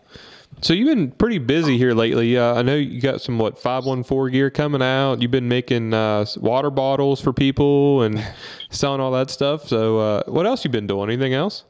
[0.62, 2.36] So you've been pretty busy here lately.
[2.36, 5.22] Uh, I know you got some what five one four gear coming out.
[5.22, 8.22] You've been making uh, water bottles for people and
[8.70, 9.68] selling all that stuff.
[9.68, 11.08] So uh, what else you been doing?
[11.08, 11.64] Anything else?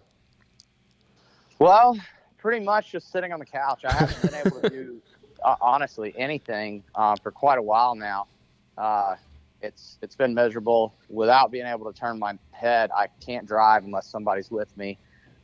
[1.61, 1.97] well
[2.39, 5.01] pretty much just sitting on the couch i haven't been able to do
[5.45, 8.27] uh, honestly anything um, for quite a while now
[8.77, 9.15] uh,
[9.63, 14.07] it's it's been miserable without being able to turn my head i can't drive unless
[14.07, 14.99] somebody's with me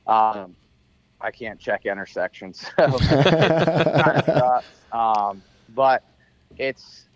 [0.07, 0.55] um,
[1.21, 4.65] i can't check intersections so kind of.
[4.93, 5.43] Um,
[5.75, 6.03] but
[6.59, 7.07] it's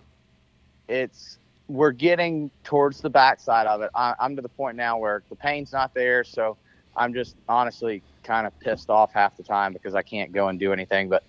[0.89, 1.39] it's
[1.69, 3.91] we're getting towards the backside of it.
[3.95, 6.57] I, I'm to the point now where the pain's not there, so
[6.97, 10.59] I'm just honestly kind of pissed off half the time because I can't go and
[10.59, 11.09] do anything.
[11.09, 11.23] But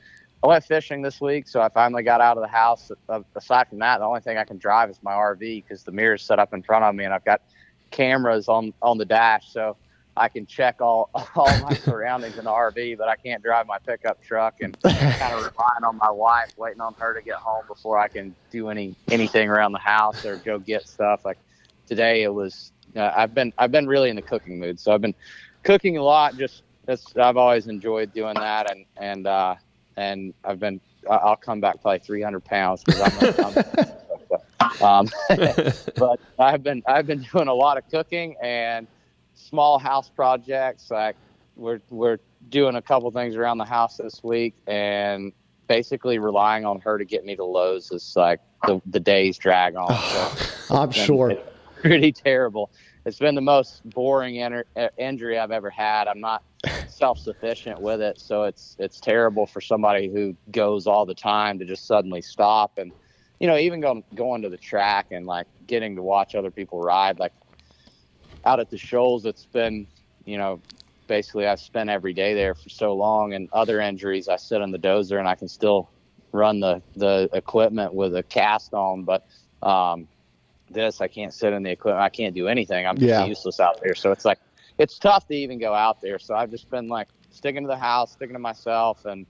[0.43, 2.89] I went fishing this week, so I finally got out of the house.
[3.07, 5.91] Uh, Aside from that, the only thing I can drive is my RV because the
[5.91, 7.41] mirror's set up in front of me, and I've got
[7.91, 9.77] cameras on on the dash, so
[10.17, 12.97] I can check all all my surroundings in the RV.
[12.97, 16.81] But I can't drive my pickup truck, and kind of relying on my wife, waiting
[16.81, 20.37] on her to get home before I can do any anything around the house or
[20.37, 21.21] go get stuff.
[21.23, 21.37] Like
[21.85, 25.01] today, it was uh, I've been I've been really in the cooking mood, so I've
[25.01, 25.15] been
[25.63, 26.35] cooking a lot.
[26.35, 29.55] Just that's I've always enjoyed doing that, and and uh,
[30.01, 33.91] and I've been I'll come back probably 300 pounds because I'm, I'm
[34.81, 35.09] um,
[35.97, 38.87] but I've been I've been doing a lot of cooking and
[39.35, 40.89] small house projects.
[40.91, 41.15] Like
[41.55, 45.31] we're we're doing a couple things around the house this week, and
[45.67, 49.75] basically relying on her to get me to Lowe's is like the the days drag
[49.75, 49.87] on.
[50.71, 51.35] So I'm sure.
[51.81, 52.71] pretty terrible.
[53.05, 54.63] It's been the most boring uh,
[54.97, 56.07] injury I've ever had.
[56.07, 56.43] I'm not
[56.87, 61.65] self-sufficient with it, so it's it's terrible for somebody who goes all the time to
[61.65, 62.91] just suddenly stop and
[63.39, 66.79] you know even going going to the track and like getting to watch other people
[66.79, 67.33] ride like
[68.45, 69.25] out at the shoals.
[69.25, 69.87] It's been
[70.25, 70.61] you know
[71.07, 74.71] basically I've spent every day there for so long, and other injuries I sit on
[74.71, 75.91] the dozer and I can still
[76.31, 79.25] run the the equipment with a cast on, but
[79.61, 80.07] um,
[80.69, 82.03] this I can't sit in the equipment.
[82.03, 82.85] I can't do anything.
[82.85, 83.25] I'm just Yeah.
[83.25, 83.95] useless out there.
[83.95, 84.39] So it's like
[84.81, 86.17] it's tough to even go out there.
[86.17, 89.27] So I've just been like sticking to the house, sticking to myself, and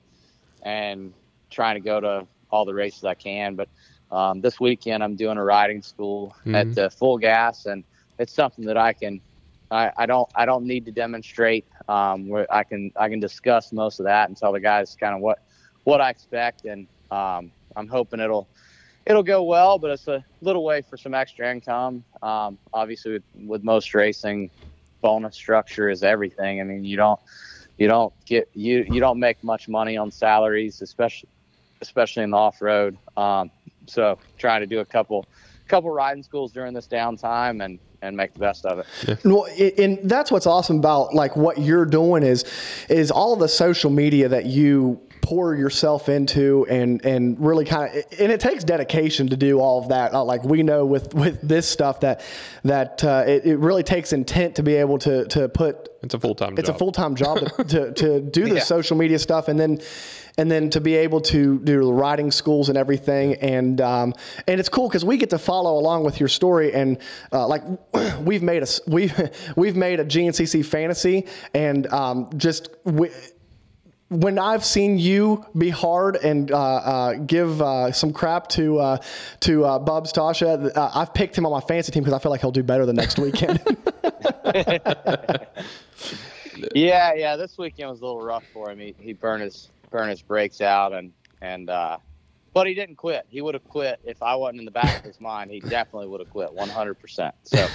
[0.63, 1.13] and
[1.49, 3.55] trying to go to all the races I can.
[3.55, 3.67] But
[4.11, 6.75] um, this weekend I'm doing a riding school at Mhm.
[6.75, 7.83] the full gas, and
[8.17, 9.21] it's something that I can.
[9.71, 11.65] I, I don't I don't need to demonstrate.
[11.87, 15.15] Um, where I can I can discuss most of that and tell the guys kind
[15.15, 15.39] of what
[15.83, 18.49] what I expect, and um, I'm hoping it'll
[19.05, 19.79] it'll go well.
[19.79, 22.05] But it's a little way for some extra income.
[22.21, 24.51] Um, obviously, with, with most racing,
[25.01, 26.61] bonus structure is everything.
[26.61, 27.19] I mean, you don't
[27.77, 31.29] you don't get you you don't make much money on salaries, especially
[31.81, 32.97] especially in the off road.
[33.17, 33.51] Um,
[33.87, 35.25] so trying to do a couple
[35.67, 39.19] couple riding schools during this downtime and and make the best of it.
[39.23, 39.47] Well,
[39.77, 42.45] and that's what's awesome about like what you're doing is
[42.89, 47.95] is all of the social media that you pour yourself into and and really kind
[47.95, 51.13] of and it takes dedication to do all of that uh, like we know with
[51.13, 52.21] with this stuff that
[52.63, 56.19] that uh, it, it really takes intent to be able to to put It's a
[56.19, 56.57] full time.
[56.57, 58.61] it's a full time job to, to, to do the Yeah.
[58.61, 59.79] social media stuff and then
[60.37, 64.13] and then to be able to do the writing schools and everything and um,
[64.47, 66.97] and it's cool because we get to follow along with your story and
[67.33, 67.61] uh, like
[68.21, 69.13] we've made a we've
[69.57, 72.69] we've made a GNCC fantasy and um, just.
[72.85, 73.09] We,
[74.11, 78.97] when I've seen you be hard and uh, uh, give uh, some crap to uh,
[79.41, 82.29] to uh, Bubs Tasha, uh, I've picked him on my fantasy team because I feel
[82.29, 83.59] like he'll do better the next weekend.
[86.75, 87.37] Yeah, yeah.
[87.37, 88.79] This weekend was a little rough for him.
[88.79, 91.97] He, he burned his burned his brakes out and and uh,
[92.53, 93.25] but he didn't quit.
[93.29, 95.49] He would have quit if I wasn't in the back of his mind.
[95.49, 96.99] He definitely would have quit 100.
[96.99, 97.67] percent So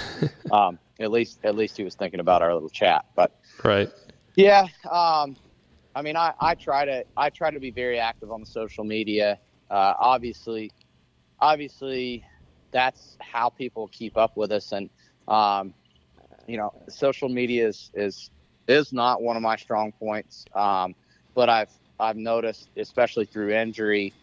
[0.51, 3.05] um, at least at least he was thinking about our little chat.
[3.15, 3.89] But Right.
[4.35, 5.35] yeah, um,
[5.97, 8.83] I mean, I, I try to I try to be very active on the social
[8.83, 9.39] media.
[9.71, 10.71] Uh, obviously,
[11.39, 12.23] obviously,
[12.71, 14.91] that's how people keep up with us, and
[15.27, 15.73] um,
[16.45, 18.29] you know, social media is is
[18.67, 20.45] is not one of my strong points.
[20.53, 20.93] Um,
[21.33, 24.13] but I've I've noticed, especially through injury,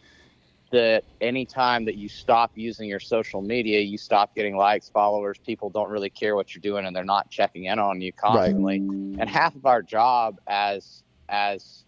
[0.70, 5.38] that anytime that you stop using your social media, you stop getting likes, followers.
[5.44, 8.76] People don't really care what you're doing, and they're not checking in on you constantly.
[9.18, 11.84] And half of our job as as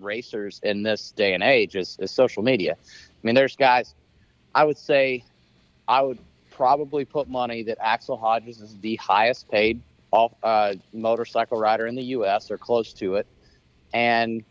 [0.00, 2.76] racers in this day and age is, is social media.
[2.80, 3.94] I mean, there's guys.
[4.54, 5.24] I would say,
[5.88, 6.18] I would
[6.50, 11.94] probably put money that Axell Hodges is the highest paid off, uh, motorcycle rider in
[11.94, 12.50] the U.S.
[12.50, 13.26] or close to it,
[13.92, 14.42] and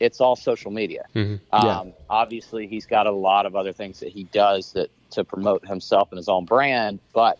[0.00, 1.06] it's all social media.
[1.14, 1.40] Mhm.
[1.52, 1.80] Yeah.
[1.80, 5.66] Um, Obviously, he's got a lot of other things that he does that to promote
[5.66, 7.38] himself and his own brand, but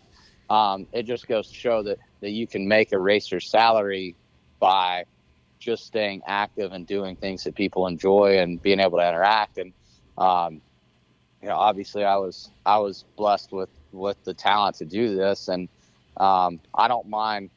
[0.51, 4.15] um, it just goes to show that that you can make a racer's salary
[4.61, 5.05] by
[5.59, 9.59] just staying active and doing things that people enjoy and being able to interact.
[9.59, 9.73] And
[10.19, 10.63] um,
[11.43, 15.49] you know, obviously, I was I was blessed with with the talent to do this,
[15.49, 15.69] and
[16.19, 17.51] um, I don't mind.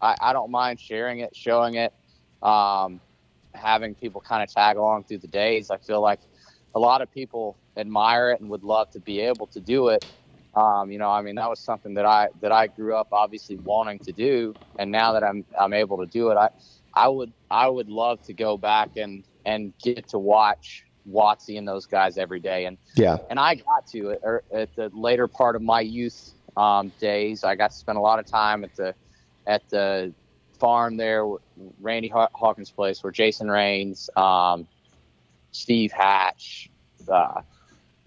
[0.00, 1.92] I, I don't mind sharing it, showing it,
[2.42, 3.00] um,
[3.54, 5.70] having people kind of tag along through the days.
[5.70, 6.20] I feel like
[6.74, 10.02] a lot of people admire it and would love to be able to do it.
[10.54, 13.56] Um, you know, I mean, that was something that I that I grew up obviously
[13.56, 16.50] wanting to do, and now that I'm I'm able to do it, I
[16.96, 21.68] I would I would love to go back and and get to watch Watsy and
[21.68, 22.64] those guys every day.
[22.64, 23.18] And Yeah.
[23.30, 27.44] and I got to it er, at the later part of my youth um, days.
[27.44, 28.94] I got to spend a lot of time at the
[29.46, 30.12] at the
[30.58, 31.24] farm there,
[31.80, 34.66] Randy Haw- Hawkins' place, where Jason Raines, um,
[35.52, 36.70] Steve Hatch,
[37.12, 37.42] uh,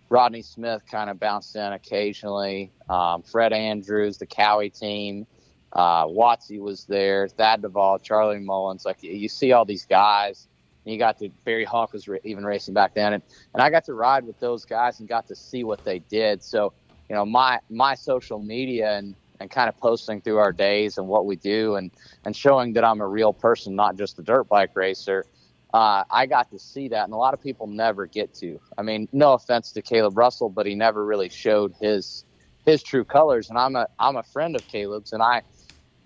[0.09, 2.71] Rodney Smith kind of bounced in occasionally.
[2.89, 5.27] Um, Fred Andrews, the Cowie team,
[5.73, 7.27] uh, Watsy was there.
[7.27, 8.85] Thad Duvall, Charlie Mullins.
[8.85, 10.47] Like you see all these guys.
[10.85, 13.69] And you got to Barry Hawk was ra- even racing back then, and, and I
[13.69, 16.41] got to ride with those guys and got to see what they did.
[16.41, 16.73] So
[17.09, 21.07] you know my my social media and and kind of posting through our days and
[21.07, 21.91] what we do and
[22.25, 25.25] and showing that I'm a real person, not just a dirt bike racer.
[25.73, 28.59] Uh, I got to see that, and a lot of people never get to.
[28.77, 32.25] I mean, no offense to Kailub Russell, but he never really showed his
[32.65, 33.49] his true colors.
[33.49, 35.43] And I'm a I'm a friend of Kailub's, and I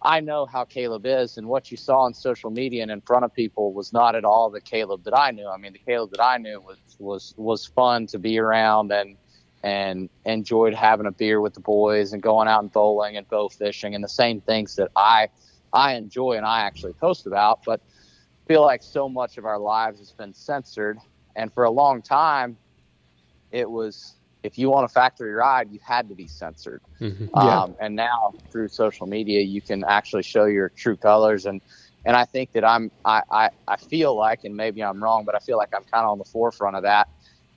[0.06, 3.24] I know how Kailub is, and what you saw on social media and in front
[3.24, 5.48] of people was not at all the Kailub that I knew.
[5.48, 9.18] I mean, the Kailub that I knew was was was fun to be around and
[9.64, 13.48] and enjoyed having a beer with the boys and going out and bowling and bow
[13.48, 15.30] fishing and the same things that I
[15.72, 17.62] I enjoy and I actually post about.
[17.66, 17.80] But
[18.46, 20.98] feel like so much of our lives has been censored,
[21.38, 22.58] and for a long time,
[23.52, 26.82] it was if you want a factory ride, you had to be censored.
[27.02, 27.30] Mhm.
[27.36, 27.62] Yeah.
[27.62, 31.46] Um, and now through social media, you can actually show your true colors.
[31.46, 31.62] And,
[32.06, 35.34] and I think that I'm, I, I, I feel like, and maybe I'm wrong, but
[35.34, 37.08] I feel like I'm kind of on the forefront of that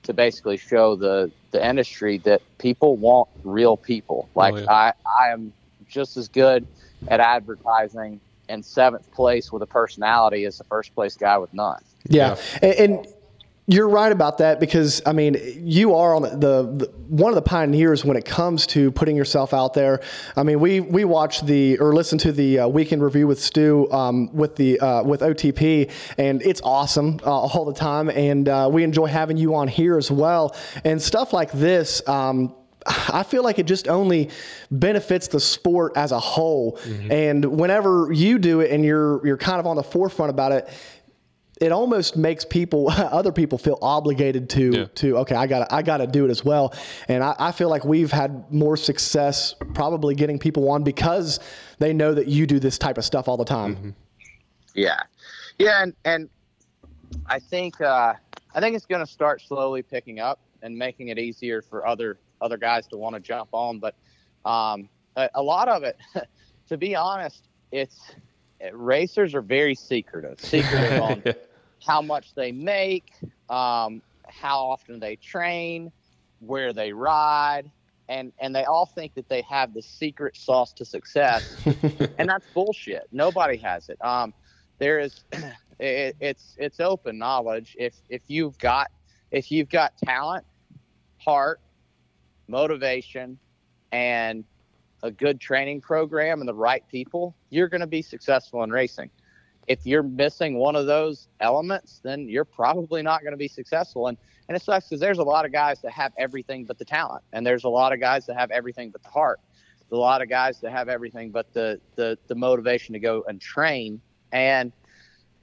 [0.03, 4.29] to basically show the, the industry that people want real people.
[4.33, 4.71] Like yeah.
[4.71, 5.53] I, I am
[5.89, 6.65] just as good
[7.09, 11.79] at advertising in seventh place with a personality as the first place guy with none.
[12.09, 13.07] Yeah, And, and
[13.69, 17.41] you're right about that because I mean you are on the, the one of the
[17.41, 19.99] pioneers when it comes to putting yourself out there.
[20.37, 23.91] I mean we we watched the or listened to the uh, weekend review with Stew
[23.91, 28.69] um, with the uh, with OTP and it's awesome uh, all the time and uh,
[28.71, 30.55] we enjoy having you on here as well
[30.85, 32.07] and stuff like this.
[32.07, 32.55] Um,
[32.85, 34.29] I feel like it just only
[34.71, 36.79] benefits the sport as a whole.
[37.11, 40.69] And whenever you do it and you're you're kind of on the forefront about it,
[41.59, 44.85] it almost makes people other people feel obligated to Yeah.
[44.95, 46.73] to okay i gotta i gotta do it as well
[47.07, 51.39] and I, I feel like we've had more success probably getting people on because
[51.79, 53.95] they know that you do this type of stuff all the time
[54.75, 54.99] Yeah,
[55.57, 56.29] yeah, and and
[57.25, 58.13] I think uh,
[58.53, 62.19] I think it's going to start slowly picking up and making it easier for other
[62.41, 63.79] other guys to want to jump on.
[63.79, 63.95] But
[64.45, 65.97] um, a, a lot of it,
[66.69, 68.11] to be honest, it's
[68.71, 71.23] racers are very secretive, secretive on
[71.85, 73.11] how much they make,
[73.49, 75.91] um, how often they train,
[76.39, 77.71] where they ride,
[78.09, 81.43] and and they all think that they have the secret sauce to success,
[82.17, 83.03] and that's bullshit.
[83.11, 83.97] Nobody has it.
[84.03, 84.33] Um,
[84.79, 85.23] there is,
[85.79, 87.75] it, it's it's open knowledge.
[87.79, 88.87] If if you've got
[89.31, 90.45] if you've got talent,
[91.17, 91.59] heart,
[92.47, 93.39] motivation,
[93.91, 94.45] and
[95.03, 99.11] a good training program and the right people, you're going to be successful in racing
[99.67, 104.07] if you're missing one of those elements, then you're probably not going to be successful.
[104.07, 106.85] And and it sucks because there's a lot of guys that have everything but the
[106.85, 109.41] talent, and there's a lot of guys that have everything but the heart.
[109.89, 113.25] There's a lot of guys that have everything but the the the motivation to go
[113.27, 114.01] and train.
[114.31, 114.71] And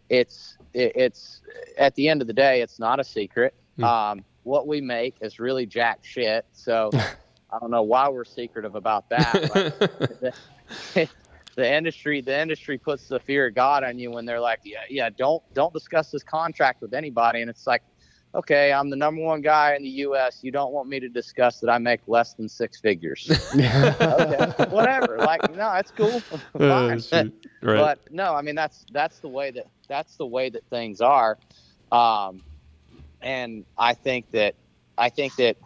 [0.09, 1.43] it's it, it's
[1.77, 3.55] at the end of the day, it's not a secret.
[3.83, 6.47] Um, what we make is really jack shit.
[6.53, 6.91] So
[7.51, 10.35] I don't know why we're secretive about that.
[11.55, 14.79] the, industry the industry puts the fear of God on you when they're like, yeah,
[14.89, 17.83] yeah, don't don't discuss this contract with anybody, and it's like,
[18.35, 20.41] okay, I'm the number one guy in the U.S.
[20.43, 23.31] You don't want me to discuss that I make less than six figures.
[23.55, 25.19] okay, whatever.
[25.19, 26.23] Like, no, that's cool.
[26.33, 27.33] Uh, Fine.
[27.63, 27.77] right.
[27.77, 31.39] But no, I mean that's that's the way that that's the way that things are,
[31.93, 32.43] um,
[33.21, 34.55] and I think that
[34.99, 35.57] I think that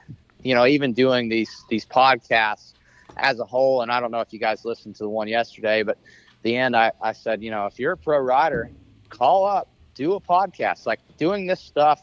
[0.42, 2.74] you know even doing these these podcasts
[3.18, 5.82] as a whole, and I don't know if you guys listened to the one yesterday,
[5.82, 5.98] but
[6.42, 8.70] the end I, I said you know if you're a pro rider,
[9.08, 10.86] call up, do a podcast.
[10.86, 12.02] Like doing this stuff,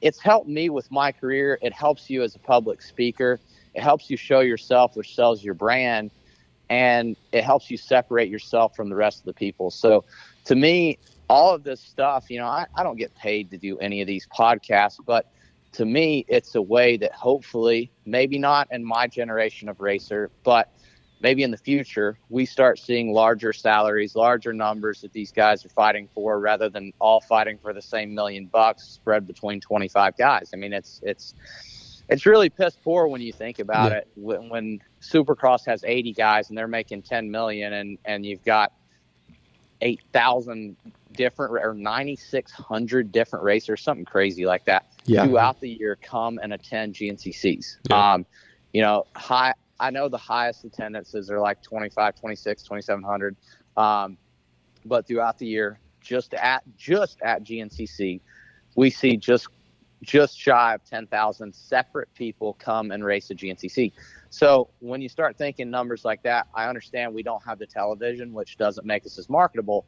[0.00, 1.58] it's helped me with my career.
[1.62, 3.40] It helps you as a public speaker.
[3.74, 6.10] It helps you show yourself, which sells your brand
[6.68, 9.70] and it helps you separate yourself from the rest of the people.
[9.70, 10.04] So
[10.46, 10.98] to me,
[11.28, 14.06] all of this stuff, you know, I, I don't get paid to do any of
[14.06, 15.30] these podcasts, but
[15.76, 20.68] to me, it's a way that hopefully, maybe not in my generation of racer, but
[21.20, 25.70] maybe in the future, we start seeing larger salaries, larger numbers that these guys are
[25.70, 30.50] fighting for rather than all fighting for the same million bucks spread between 25 guys.
[30.54, 31.34] I mean, it's, it's,
[32.08, 33.98] it's really piss poor when you think about Yeah.
[33.98, 34.08] it.
[34.14, 38.72] When, when Supercross has 80 guys and they're making 10 million, and and you've got
[39.80, 40.76] 8,000
[41.16, 45.24] different or 9,600 different racers, something crazy like that, Yeah.
[45.24, 47.78] throughout the year come and attend GNCCs.
[47.90, 48.14] Yeah.
[48.14, 48.26] Um,
[48.72, 49.54] you know, high.
[49.78, 53.36] I know the highest attendances are like 25, 26, 2,700.
[53.76, 54.16] Um,
[54.86, 58.20] but throughout the year, just at just at GNCC,
[58.74, 59.48] we see just
[60.02, 63.92] just shy of 10,000 separate people come and race at GNCC.
[64.30, 68.32] So when you start thinking numbers like that, I understand we don't have the television,
[68.32, 69.86] which doesn't make us as marketable,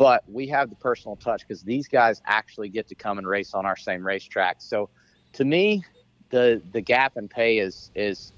[0.00, 3.52] but we have the personal touch because these guys actually get to come and race
[3.52, 4.56] on our same racetrack.
[4.60, 4.88] So
[5.34, 5.84] to me,
[6.30, 8.32] the the gap in pay is is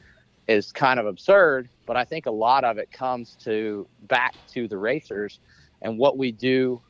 [0.49, 4.67] is kind of absurd, but I think a lot of it comes to back to
[4.67, 5.39] the racers
[5.83, 6.83] and what we do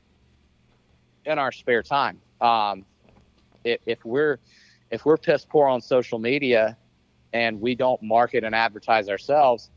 [1.26, 2.22] in our spare time.
[2.40, 2.86] Um,
[3.64, 4.38] if, if we're
[4.90, 6.78] if we're piss poor on social media
[7.34, 9.70] and we don't market and advertise ourselves,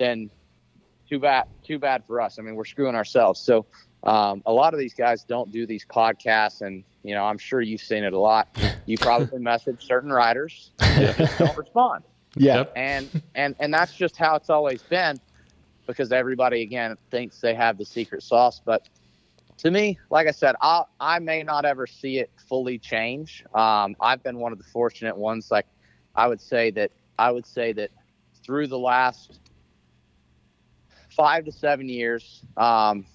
[0.00, 0.30] then
[1.08, 2.40] too bad too bad for us.
[2.40, 3.38] I mean, we're screwing ourselves.
[3.38, 3.66] So
[4.04, 7.60] um, a lot of these guys don't do these podcasts, and you know, I'm sure
[7.60, 8.48] you've seen it a lot.
[8.86, 12.04] You probably message certain riders, and they don't respond
[12.36, 12.56] Yeah.
[12.58, 12.72] Yep.
[12.76, 15.20] and and and that's just how it's always been
[15.86, 18.88] because everybody again thinks they have the secret sauce but
[19.58, 23.94] to me like i said i i may not ever see it fully change um,
[24.00, 25.66] i've been one of the fortunate ones like
[26.14, 27.90] i would say that i would say that
[28.44, 29.40] through the last
[31.10, 33.06] five to seven years um,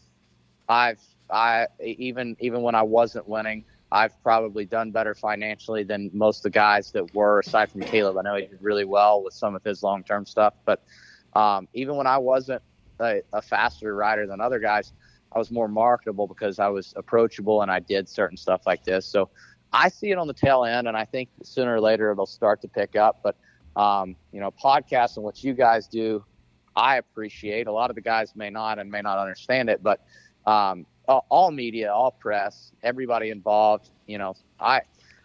[0.69, 6.39] i've i even even when i wasn't winning I've probably done better financially than most
[6.39, 8.19] of the guys that were, aside from Kailub.
[8.19, 10.83] I know he did really well with some of his long term stuff, but
[11.33, 12.61] um, even when I wasn't
[12.99, 14.91] a, a faster rider than other guys,
[15.31, 19.05] I was more marketable because I was approachable and I did certain stuff like this.
[19.05, 19.29] So
[19.71, 22.61] I see it on the tail end, and I think sooner or later it'll start
[22.61, 23.21] to pick up.
[23.23, 23.37] But
[23.79, 26.25] um, you know, podcasts and what you guys do,
[26.75, 27.67] I appreciate.
[27.67, 30.01] A lot of the guys may not and may not understand it, but
[30.47, 33.91] um, all, media, all press, everybody involved.
[34.07, 34.81] You know, I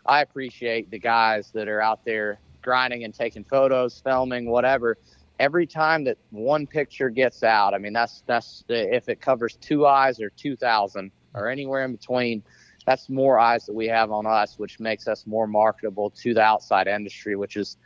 [0.06, 4.98] I appreciate the guys that are out there grinding and taking photos, filming, whatever.
[5.40, 9.86] Every time that one picture gets out, I mean, that's that's if it covers two
[9.86, 12.42] eyes or two thousand or anywhere in between,
[12.86, 16.42] that's more eyes that we have on us, which makes us more marketable to the
[16.42, 17.76] outside industry, which is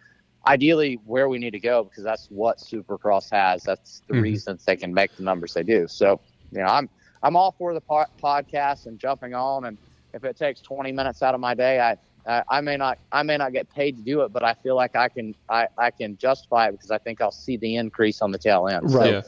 [0.47, 3.65] ideally where we need to go because that's what Supercross has.
[3.65, 4.23] That's the Mhm.
[4.23, 5.87] reasons they can make the numbers they do.
[5.89, 6.21] So,
[6.53, 6.89] you know, I'm
[7.27, 9.79] I'm all for the po- podcast and jumping on, and
[10.15, 13.25] if it takes 20 minutes out of my day, I, I I may not I
[13.25, 15.91] may not get paid to do it, but I feel like I can I, I
[15.91, 18.89] can justify it because I think I'll see the increase on the tail end.
[18.89, 19.13] So, Right.
[19.13, 19.23] Yeah.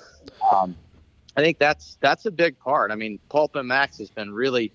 [0.52, 0.76] um,
[1.36, 2.92] I think that's that's a big part.
[2.92, 4.72] I mean, PulpMX has been really,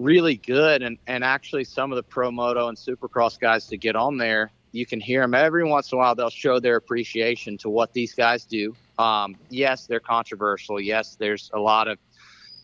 [0.00, 3.94] really good, and and actually some of the pro moto and Supercross guys to get
[3.94, 6.16] on there, you can hear them every once in a while.
[6.16, 8.74] They'll show their appreciation to what these guys do.
[8.98, 10.80] Um, yes, they're controversial.
[10.80, 11.98] Yes, there's a lot of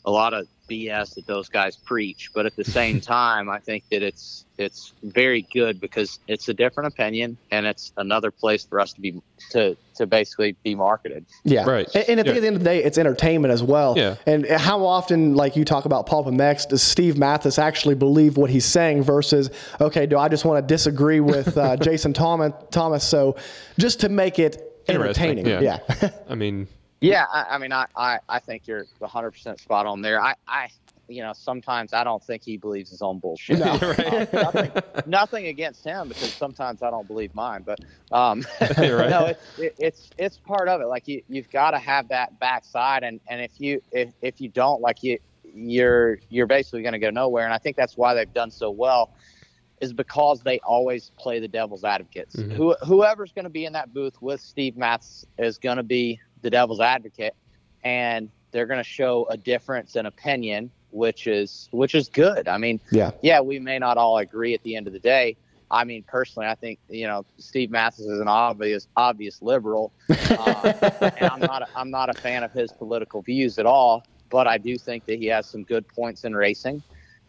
[0.05, 3.85] a lot of BS that those guys preach, but at the same time, I think
[3.91, 8.79] that it's it's very good because it's a different opinion and it's another place for
[8.79, 9.21] us to be
[9.51, 11.25] to to basically be marketed.
[11.45, 11.65] Yeah.
[11.69, 11.89] Right.
[11.95, 12.33] And, and at Yeah.
[12.41, 13.95] the end of the day, it's entertainment as well.
[13.97, 14.17] Yeah.
[14.27, 18.65] And how often, like you talk about PulpMX, does Steve Matthes actually believe what he's
[18.67, 23.03] saying versus, okay, do I just want to disagree with uh, Jason Thomas, Thomas?
[23.03, 23.37] So
[23.79, 25.47] just to make it entertaining.
[25.47, 25.79] yeah.
[26.01, 26.11] yeah.
[26.29, 26.69] I mean,
[27.01, 30.21] Yeah, I, I mean, I, I, I think you're 100% spot on there.
[30.21, 30.69] I, I,
[31.09, 33.59] you know, sometimes I don't think he believes his own bullshit.
[33.59, 33.77] No.
[34.33, 34.71] nothing,
[35.07, 37.81] nothing against him because sometimes I don't believe mine, but
[38.13, 39.11] um, right.
[39.11, 40.87] no, it's it, it's it's part of it.
[40.87, 44.49] Like you, you've got to have that backside, and and if you if if you
[44.49, 47.45] don't, like you, you're you're basically going to go nowhere.
[47.45, 49.11] And I think that's why they've done so well
[49.81, 52.39] is because they always play the devil's advocates.
[52.39, 56.21] Who, whoever's going to be in that booth with Steve Matthes is going to be
[56.43, 57.35] the devil's advocate,
[57.85, 62.49] and they're going to show a difference in opinion, which is which is good.
[62.49, 63.13] I mean, Yeah.
[63.23, 65.37] yeah, we may not all agree at the end of the day.
[65.73, 70.91] I mean, personally, I think you know Steve Matthes is an obvious obvious liberal, uh,
[71.21, 74.05] and I'm not a, I'm not a fan of his political views at all.
[74.31, 76.83] But I do think that he has some good points in racing,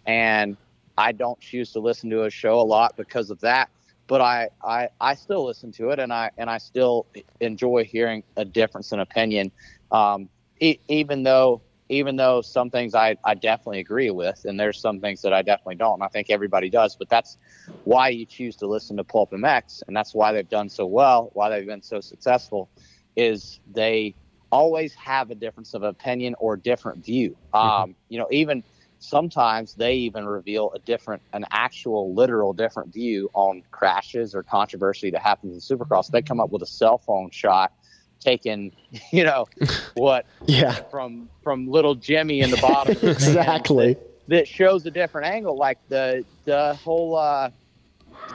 [0.06, 0.58] and
[0.98, 3.70] I don't choose to listen to his show a lot because of that.
[4.12, 7.08] But I, I I still listen to it, and I and I still
[7.40, 9.54] enjoy hearing a difference in opinion,
[9.90, 10.28] um,
[10.60, 15.00] e- even though even though some things I, I definitely agree with, and there's some
[15.00, 16.98] things that I definitely don't, and I think everybody does.
[16.98, 17.38] But that's
[17.86, 21.50] why you choose to listen to PulpMX, and that's why they've done so well, why
[21.50, 22.70] they've been so successful,
[23.16, 24.14] is they
[24.52, 27.38] always have a difference of opinion or different view.
[27.54, 28.66] Um, you know, even
[29.02, 35.10] sometimes they even reveal a different, an actual literal different view on crashes or controversy
[35.12, 36.08] that happens in Supercross.
[36.08, 37.74] They come up with a cell phone shot
[38.20, 38.72] taken,
[39.12, 39.48] you know,
[39.96, 40.76] what Yeah.
[40.90, 42.96] from from little Jimmy in the bottom.
[42.96, 43.98] of the stands Exactly.
[44.28, 47.50] that shows a different angle, like the the whole uh,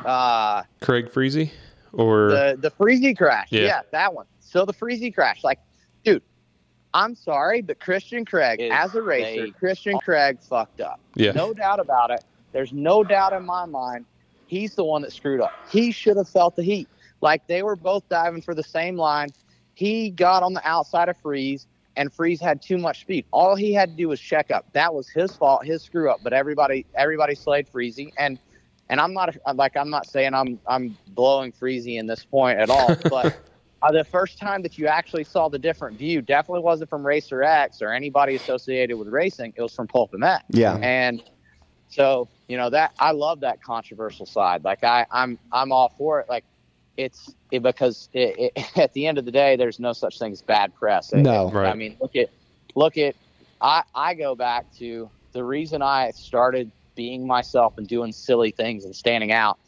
[0.05, 1.51] uh, Craig Freezy
[1.93, 3.49] or the the Freezy crash.
[3.53, 3.67] Yeah.
[3.67, 3.81] Yeah.
[3.93, 4.27] that one.
[4.41, 5.59] So the Freezy crash, like,
[6.05, 6.23] dude,
[6.97, 10.99] I'm sorry, but Christian Craig, Is as a racer, they- Christian Craig fucked up.
[11.15, 11.33] yeah.
[11.33, 12.25] No doubt about it.
[12.53, 14.07] There's no doubt in my mind.
[14.47, 15.53] He's the one that screwed up.
[15.71, 16.89] He should have felt the heat.
[17.21, 19.29] Like they were both diving for the same line.
[19.75, 21.67] He got on the outside of Freeze,
[21.97, 23.27] and Freeze had too much speed.
[23.31, 24.65] All he had to do was check up.
[24.73, 26.21] That was his fault, his screw up.
[26.23, 28.39] But everybody, everybody slayed Freezy, and
[28.89, 32.71] and I'm not like I'm not saying I'm I'm blowing Freezy in this point at
[32.71, 33.39] all, but.
[33.83, 37.43] Uh, the first time that you actually saw the different view definitely wasn't from Racer
[37.43, 39.53] X or anybody associated with racing.
[39.57, 40.41] It was from Pulp MX.
[40.51, 40.77] Yeah.
[40.77, 41.23] And
[41.89, 44.65] so, you know, that I love that controversial side.
[44.65, 46.29] Like I, I'm, I'm all for it.
[46.29, 46.45] Like
[46.97, 50.33] it's it, because it, it, at the end of the day, there's no such thing
[50.33, 51.13] as bad press.
[51.13, 51.49] No.
[51.49, 51.69] it- Right.
[51.69, 52.31] I mean, look at,
[52.75, 53.15] look at,
[53.61, 58.87] I, I go back to the reason I started being myself and doing silly things
[58.87, 59.59] and standing out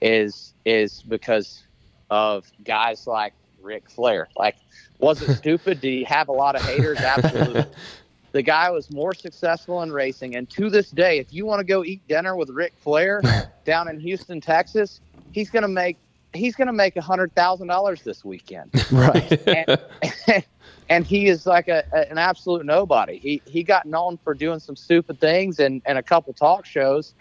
[0.00, 1.62] is, is because
[2.10, 4.28] of guys like Ric Flair.
[4.36, 4.56] Like,
[4.98, 5.80] was it stupid?
[5.80, 6.98] Did he have a lot of haters?
[6.98, 7.64] Absolutely.
[8.32, 11.64] the guy was more successful in racing, and to this day, if you want to
[11.64, 13.22] go eat dinner with Ric Flair
[13.64, 15.00] down in Houston, Texas,
[15.32, 15.96] he's gonna make
[16.34, 19.46] he's gonna make a hundred thousand dollars this weekend, Right.
[19.48, 20.44] and,
[20.90, 23.18] and he is like a, a- an absolute nobody.
[23.18, 27.14] He he got known for doing some stupid things and and a couple talk shows,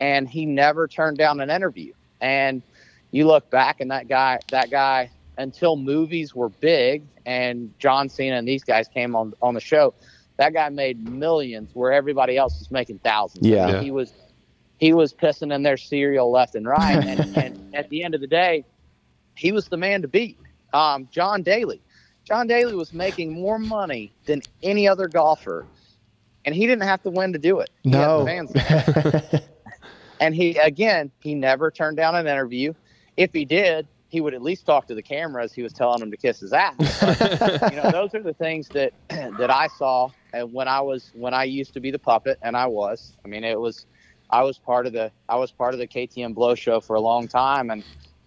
[0.00, 1.92] and he never turned down an interview.
[2.20, 2.62] And
[3.10, 8.36] you look back, and that guy that guy until movies were big and John Cena
[8.36, 9.94] and these guys came on on the show,
[10.38, 13.46] that guy made millions where everybody else was making thousands.
[13.46, 13.62] Yeah.
[13.62, 13.80] I mean, Yeah.
[13.82, 14.12] he was
[14.78, 18.20] he was pissing in their cereal left and right, and, and at the end of
[18.20, 18.64] the day,
[19.34, 20.38] he was the man to beat.
[20.74, 21.80] Um, John Daly,
[22.24, 25.64] John Daly was making more money than any other golfer,
[26.44, 27.70] and he didn't have to win to do it.
[27.82, 28.26] He had the No.
[28.26, 29.40] fans
[30.20, 32.72] and he again he never turned down an interview
[33.16, 36.00] if he did he would at least talk to the camera as he was telling
[36.00, 39.68] him to kiss his ass But, you know those are the things that that i
[39.68, 43.16] saw and when i was when i used to be the puppet and i was
[43.24, 43.86] i mean it was
[44.30, 47.00] i was part of the i was part of the ktm blow show for a
[47.00, 47.84] long time and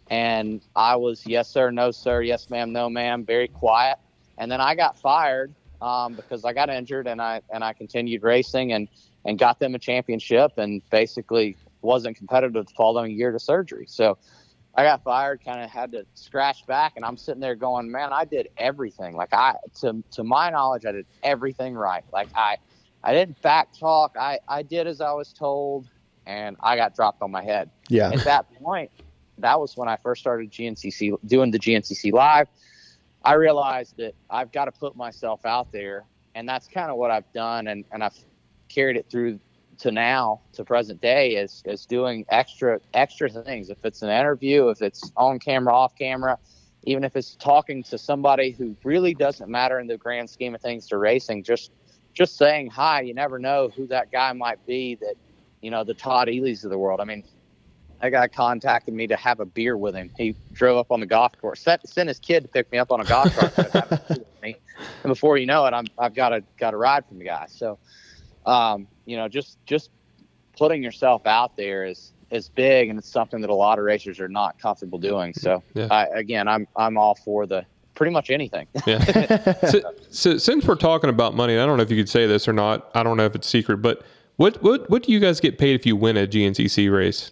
[0.10, 3.98] and i was yes sir no sir yes ma'am no ma'am very quiet
[4.38, 8.24] and then i got fired um, because i got injured and i and i continued
[8.24, 8.88] racing and
[9.26, 13.86] and got them a championship and basically wasn't competitive the following year to surgery.
[13.88, 14.18] So
[14.76, 18.14] I got fired, kind of had to scratch back, and I'm sitting there going, man,
[18.14, 19.16] I did everything.
[19.16, 22.04] Like I, to to my knowledge, I did everything right.
[22.14, 22.58] Like I,
[23.04, 24.16] I didn't back talk.
[24.20, 25.90] I I did as I was told,
[26.26, 27.70] and I got dropped on my head.
[27.90, 28.12] yeah.
[28.12, 28.92] At that point,
[29.40, 32.48] that was when I first started GNCC doing the GNCC live.
[33.26, 36.06] I realized that I've got to put myself out there,
[36.36, 38.18] and that's kind of what I've done, and and I've
[38.70, 39.40] carried it through
[39.80, 43.70] to now to present day is is doing extra extra things.
[43.70, 46.38] If it's an interview, if it's on camera, off camera,
[46.84, 50.62] even if it's talking to somebody who really doesn't matter in the grand scheme of
[50.62, 51.72] things to racing, just
[52.14, 53.02] just saying hi.
[53.02, 54.96] You never know who that guy might be.
[54.96, 55.16] That
[55.62, 57.00] you know the Todd Ely's of the world.
[57.00, 57.24] I mean,
[58.02, 60.12] that guy contacted me to have a beer with him.
[60.18, 62.92] He drove up on the golf course, sent, sent his kid to pick me up
[62.92, 63.54] on a golf cart,
[64.44, 64.56] and
[65.04, 67.48] before you know it, I'm I've got a got a ride from the guy.
[67.50, 67.78] So,
[68.46, 69.90] um, you know, just just
[70.58, 74.20] putting yourself out there is is big, and it's something that a lot of racers
[74.20, 75.34] are not comfortable doing.
[75.34, 75.88] So, Yeah.
[75.90, 78.68] I, again, I'm I'm all for the pretty much anything.
[78.86, 79.00] Yeah.
[79.68, 79.82] so,
[80.12, 82.54] so since we're talking about money, I don't know if you could say this or
[82.54, 82.92] not.
[82.94, 84.04] I don't know if it's secret, but
[84.36, 87.32] what what what do you guys get paid if you win a GNCC race?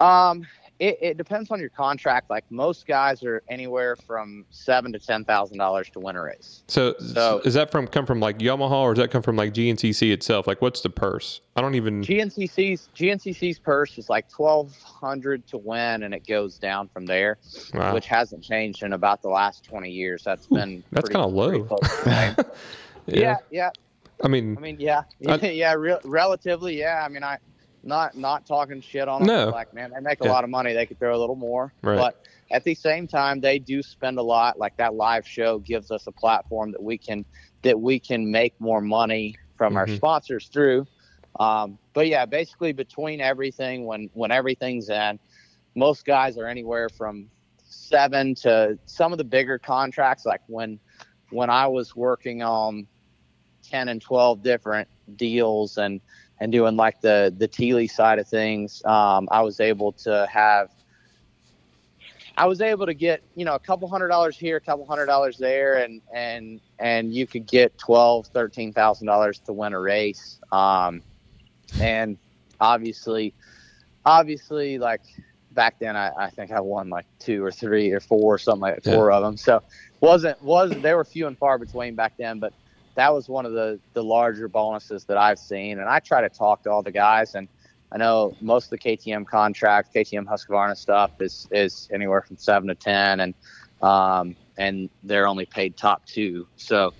[0.00, 0.44] Um,
[0.80, 2.28] it, it depends on your contract.
[2.30, 6.62] Like most guys are anywhere from seven to ten thousand dollars to win a race.
[6.68, 9.52] So, So- is that from come from like Yamaha or does that come from like
[9.54, 10.46] GNCC itself?
[10.46, 11.40] Like, what's the purse?
[11.56, 12.02] I don't even.
[12.02, 17.38] GNCC's GNCC's purse is like twelve hundred to win, and it goes down from there,
[17.72, 17.94] Wow.
[17.94, 20.22] which hasn't changed in about the last twenty years.
[20.24, 21.62] That's been That's low.
[21.64, 22.34] close to the same.
[23.06, 23.70] yeah, yeah.
[24.22, 27.02] I mean, I mean, yeah, I- yeah, re- relatively, yeah.
[27.04, 27.38] I mean, I
[27.84, 29.28] not not talking shit on them.
[29.28, 29.48] No.
[29.50, 30.32] Like, man, they make a Yeah.
[30.32, 30.72] lot of money.
[30.72, 31.96] They could throw a little more, Right.
[31.96, 34.58] but at the same time, they do spend a lot.
[34.58, 37.24] Like that live show gives us a platform that we can
[37.62, 39.96] that we can make more money from our Mhm.
[39.96, 40.86] sponsors through.
[41.40, 45.18] Um, but yeah, basically between everything, when when everything's in,
[45.74, 47.28] most guys are anywhere from
[47.66, 50.24] seven to some of the bigger contracts.
[50.24, 50.78] Like when
[51.30, 52.86] when I was working on
[53.62, 56.00] ten and twelve different deals and
[56.40, 60.70] and doing like the the Teely side of things, um, I was able to have.
[62.36, 65.06] I was able to get you know a couple hundred dollars here, a couple hundred
[65.06, 69.80] dollars there, and and and you could get twelve, thirteen thousand dollars to win a
[69.80, 70.40] race.
[70.50, 71.02] Um,
[71.80, 72.18] and
[72.60, 73.34] obviously,
[74.04, 75.02] obviously, like
[75.52, 78.62] back then, I, I think I won like two or three or four, or something
[78.62, 79.36] like that, four of them.
[79.36, 79.62] So
[80.00, 82.52] wasn't was they were few and far between back then, but
[82.94, 85.78] that was one of the the larger bonuses that I've seen.
[85.78, 87.48] And I try to talk to all the guys, and
[87.92, 92.68] I know most of the KTM contracts, KTM Husqvarna stuff is is anywhere from seven
[92.68, 93.34] to ten, and
[93.82, 96.46] um, and they're only paid top two.
[96.56, 96.94] So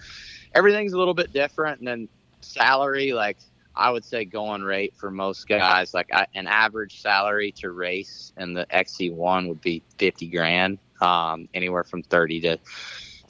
[0.54, 1.78] everything's a little bit different.
[1.78, 2.08] And then
[2.40, 3.38] salary, like
[3.74, 8.32] I would say, going rate for most guys, like I, an average salary to race
[8.36, 12.58] in the XC1 would be fifty grand, um, anywhere from thirty to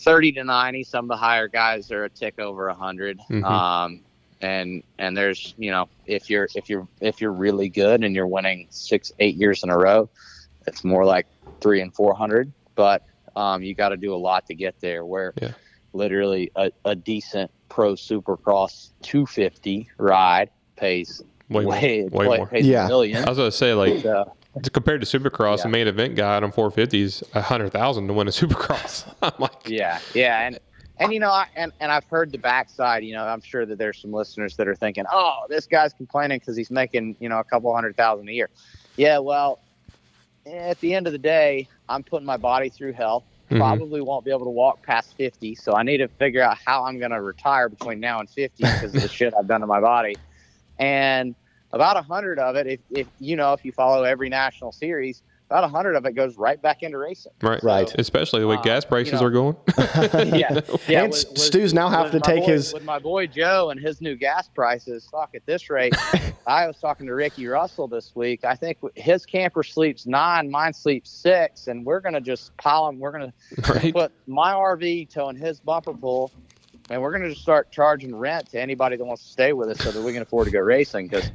[0.05, 0.85] thirty to ninety.
[0.85, 3.45] Some of the higher guys are a tick over a 100 Mhm.
[3.45, 4.01] Um,
[4.41, 8.27] and and there's you know if you're if you're if you're really good and you're
[8.27, 10.09] winning six eight years in a row,
[10.67, 11.27] it's more like
[11.61, 12.53] three and four hundred.
[12.75, 13.03] But
[13.37, 15.05] um, you got to do a lot to get there.
[15.07, 15.53] Where Yeah.
[15.93, 21.73] literally a, a decent pro supercross 250 ride pays Way more.
[21.73, 22.47] way, Way way- more.
[22.47, 22.85] pays Yeah.
[22.85, 23.25] a million.
[23.25, 24.33] I was gonna say like So,
[24.73, 25.65] compared to Supercross, Yeah.
[25.65, 29.13] a main event guy on 450s, a hundred thousand to win a Supercross.
[29.23, 30.59] I'm like, yeah, yeah, and
[30.99, 33.03] and you know, I, and and I've heard the backside.
[33.05, 36.39] You know, I'm sure that there's some listeners that are thinking, "Oh, this guy's complaining
[36.39, 38.49] because he's making you know a couple hundred thousand a year."
[38.97, 39.59] Yeah, well,
[40.47, 43.25] at the end of the day, I'm putting my body through hell.
[43.51, 43.59] Mhm.
[43.59, 46.85] Probably won't be able to walk past 50, so I need to figure out how
[46.85, 49.67] I'm going to retire between now and 50 because of the shit I've done to
[49.67, 50.17] my body.
[50.79, 51.35] And
[51.75, 55.22] about a hundred of it, if, if you know, if you follow every national series,
[55.51, 57.31] about a hundred of it goes right back into racing.
[57.43, 57.95] right, Right.
[57.99, 59.27] Especially the way Uh, gas you prices know.
[59.27, 59.57] are going.
[59.79, 61.03] yeah, yeah.
[61.03, 63.79] And with- with- Stu's now have to take boy- his- with my boy Joe and
[63.79, 65.07] his new gas prices.
[65.12, 65.95] Fuck, at this rate,
[66.47, 68.45] I was talking to Ricky Russell this week.
[68.45, 72.99] I think his camper sleeps nine, mine sleeps six, and we're gonna just pile them.
[72.99, 73.33] We're gonna
[73.68, 73.93] Right.
[73.95, 76.31] put my RV towing his bumper pool,
[76.89, 79.79] and we're gonna just start charging rent to anybody that wants to stay with us
[79.79, 81.07] so that we can afford to go racing.
[81.09, 81.31] Because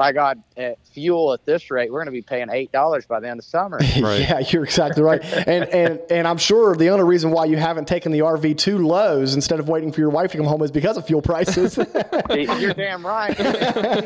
[0.00, 3.28] by God, at fuel at this rate, we're gonna be paying eight dollars by the
[3.28, 3.78] end of summer.
[4.00, 4.20] Right.
[4.20, 5.22] Yeah, you're exactly right.
[5.22, 8.78] And and and I'm sure the only reason why you haven't taken the RV to
[8.78, 11.76] Lowe's instead of waiting for your wife to come home is because of fuel prices.
[12.30, 13.36] You're damn right.
[13.36, 13.46] she's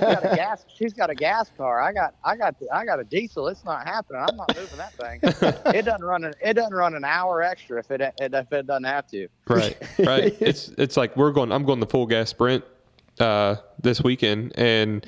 [0.01, 0.65] got a gas.
[0.75, 1.81] She's got a gas car.
[1.81, 2.17] I got.
[2.25, 2.57] I got.
[2.73, 3.47] I got a diesel.
[3.47, 4.25] It's not happening.
[4.29, 5.21] I'm not moving that thing.
[5.73, 6.25] It doesn't run.
[6.25, 9.29] An, it doesn't run an hour extra if it if it doesn't have to.
[9.47, 10.37] Right, right.
[10.41, 11.53] it's it's like we're going.
[11.53, 12.65] I'm going the full gas sprint
[13.21, 15.07] uh, this weekend, and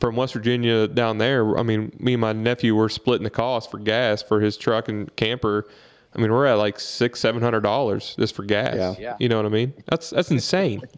[0.00, 1.56] from West Virginia down there.
[1.58, 4.88] I mean, me and my nephew were splitting the cost for gas for his truck
[4.88, 5.66] and camper.
[6.14, 8.74] I mean, we're at like six, seven hundred dollars just for gas.
[8.76, 8.94] Yeah.
[8.98, 9.16] Yeah.
[9.18, 9.72] You know what I mean?
[9.86, 10.82] That's that's insane.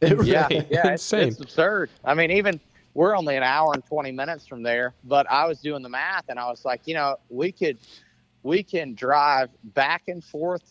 [0.02, 0.66] Yeah, Right.
[0.70, 1.28] yeah, it's, Insane.
[1.28, 1.88] it's absurd.
[2.04, 2.60] I mean, even
[2.92, 6.24] we're only an hour and 20 minutes from there, but I was doing the math
[6.28, 7.78] and I was like, you know, we could,
[8.42, 10.62] we can drive back and forth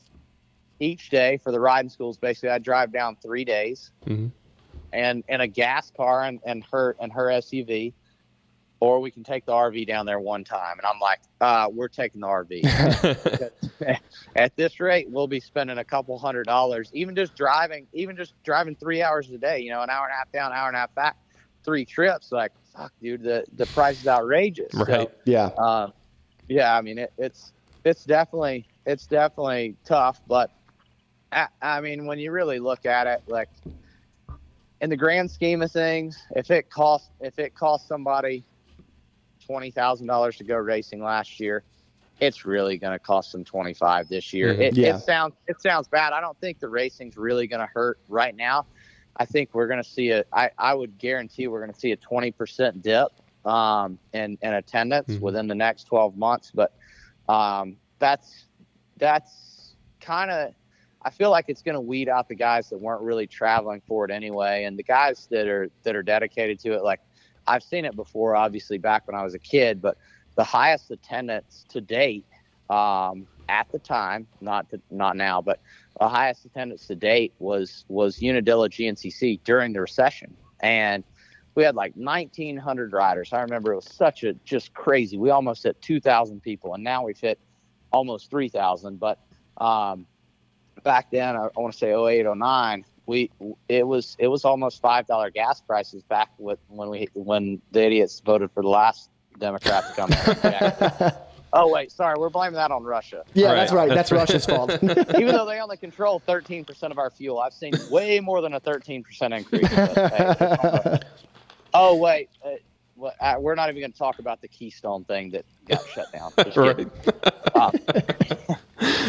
[0.80, 2.18] each day for the riding schools.
[2.18, 4.30] Basically, I drive down three days, Mhm.
[4.94, 7.94] And in a gas car and, and her and her SUV,
[8.80, 10.78] or we can take the RV down there one time.
[10.78, 13.50] And I'm like, uh, we're taking the RV.
[14.36, 18.34] At this rate, we'll be spending a couple hundred dollars, even just driving, even just
[18.44, 19.60] driving three hours a day.
[19.60, 21.18] You know, an hour and a half down, an hour and a half back,
[21.64, 22.32] three trips.
[22.32, 24.72] Like, fuck, dude, the the price is outrageous.
[24.74, 25.46] So, yeah.
[25.58, 25.94] um,
[26.48, 27.54] yeah, I mean, it, it's
[27.86, 30.52] it's definitely it's definitely tough, but
[31.32, 33.50] I, I mean, when you really look at it, like
[34.84, 38.44] in the grand scheme of things, if it cost if it cost somebody
[39.44, 41.64] twenty thousand dollars to go racing last year,
[42.20, 44.54] it's really going to cost them twenty five this year.
[44.54, 44.60] Mhm.
[44.60, 44.96] It, Yeah.
[44.98, 46.12] it sounds it sounds bad.
[46.12, 48.68] I don't think the racing's really going to hurt right now.
[49.16, 50.26] I think we're going to see a.
[50.34, 53.08] I I would guarantee we're going to see a twenty percent dip
[53.46, 55.22] um, in, in attendance Mhm.
[55.22, 56.52] within the next 12 months.
[56.54, 56.74] But
[57.30, 58.48] um, that's
[58.98, 60.54] that's kind of
[61.06, 64.06] I feel like it's going to weed out the guys that weren't really traveling for
[64.06, 66.84] it anyway, and the guys that are that are dedicated to it.
[66.84, 67.02] Like
[67.48, 69.98] I've seen it before, obviously back when I was a kid, but
[70.36, 72.26] the highest attendance to date
[72.70, 75.60] um, at the time, not to, not now, but
[76.00, 81.04] the highest attendance to date was was Unadilla GNCC during the recession, and
[81.56, 83.32] we had like 1,900 riders.
[83.32, 85.18] I remember it was such a just crazy.
[85.18, 87.40] We almost hit 2,000 people, and now we've hit
[87.92, 89.00] almost 3,000.
[89.00, 89.20] But
[89.58, 90.08] um,
[90.84, 93.30] back then, I, I want to say 08, 09, we
[93.68, 97.84] it was it was almost five dollar gas prices back with when we when the
[97.84, 99.10] idiots voted for the last
[99.40, 100.12] Democrat to come
[101.04, 101.12] in.
[101.54, 103.24] oh wait, sorry, we're blaming that on Russia.
[103.34, 103.56] Yeah, Right.
[103.56, 103.90] that's right.
[103.90, 104.72] That's That's Russia's fault.
[104.84, 108.62] Even though they only control 13% of our fuel, I've seen way more than a
[108.62, 109.04] 13%
[109.38, 109.70] increase.
[109.76, 109.94] But,
[111.04, 111.08] hey,
[111.74, 112.52] oh wait, uh,
[112.96, 116.10] well, uh, we're not even going to talk about the Keystone thing that got shut
[116.14, 116.32] down.
[116.38, 116.56] Just.
[116.58, 116.88] Right.
[117.56, 117.72] Um,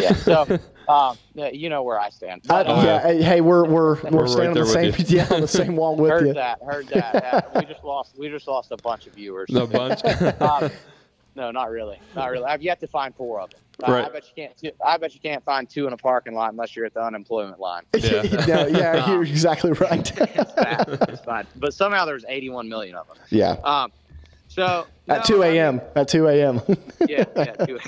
[0.00, 0.14] yeah.
[0.14, 0.58] So,
[0.88, 2.42] um, yeah, you know where I stand.
[2.46, 5.26] But, uh, yeah, hey, hey, we're we're we're, We're staying right on the same yeah
[5.30, 6.34] on the same wall with heard you.
[6.34, 6.60] that.
[6.62, 7.14] Heard that.
[7.54, 8.18] Uh, we just lost.
[8.18, 9.48] We just lost a bunch of viewers.
[9.50, 10.04] The bunch.
[10.40, 10.70] Um,
[11.36, 11.98] no, not really.
[12.14, 12.44] Not really.
[12.44, 13.60] I've yet to find four of them.
[13.82, 14.74] I- I bet you can't.
[14.86, 17.58] I bet you can't find two in a parking lot unless you're at the unemployment
[17.58, 17.82] line.
[17.94, 18.22] Yeah.
[18.46, 20.12] no, yeah, you're exactly right.
[20.16, 20.84] it's bad.
[21.08, 21.46] It's bad.
[21.56, 23.16] But somehow there's 81 million of them.
[23.30, 23.90] yeah, Um,
[24.46, 25.80] so at no, 2 I mean, a.m.
[25.96, 26.60] At 2 a.m.
[27.08, 27.44] yeah, yeah.
[27.66, 27.78] Two,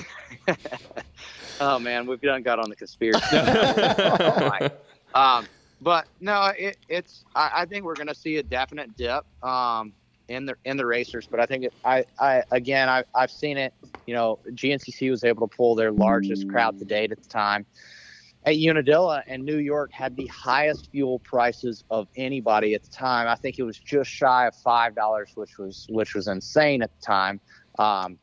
[1.59, 3.37] oh man, we've done got on the conspiracy.
[5.15, 5.47] Oh, um,
[5.81, 7.23] but no, it, it's.
[7.35, 9.93] I, I think we're going to see a definite dip um,
[10.27, 11.27] in the in the racers.
[11.29, 13.73] But I think it, I, I again, I, I've seen it.
[14.05, 17.65] You know, GNCC was able to pull their largest crowd to date at the time.
[18.45, 23.27] At Unadilla and New York had the highest fuel prices of anybody at the time.
[23.27, 26.91] I think it was just shy of five dollars, which was which was insane at
[26.97, 27.39] the time.
[27.77, 28.17] Um,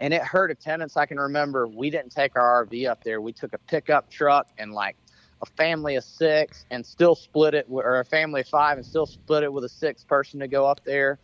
[0.00, 0.96] and it hurt attendance.
[0.96, 3.20] I can remember we didn't take our RV up there.
[3.20, 4.96] We took a pickup truck and like
[5.42, 9.06] a family of six and still split it, or a family of five and still
[9.06, 11.18] split it with a sixth person to go up there.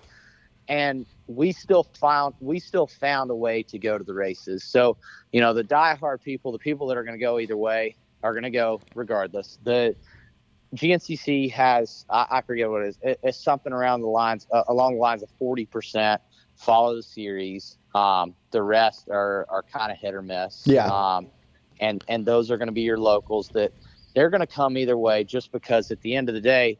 [0.68, 4.64] And we still found we still found a way to go to the races.
[4.64, 4.96] So
[5.32, 8.32] you know the diehard people, the people that are going to go either way, are
[8.32, 9.58] going to go regardless.
[9.64, 9.96] The
[10.76, 12.98] GNCC has I, I forget what it is.
[13.02, 16.22] It, it's something around the lines uh, along the lines of forty percent
[16.62, 17.78] follow the series.
[17.94, 20.62] Um, the rest are are kind of hit or miss.
[20.64, 20.86] Yeah.
[20.86, 21.28] Um,
[21.80, 23.72] and and those are going to be your locals that
[24.14, 26.78] they're going to come either way, just because at the end of the day,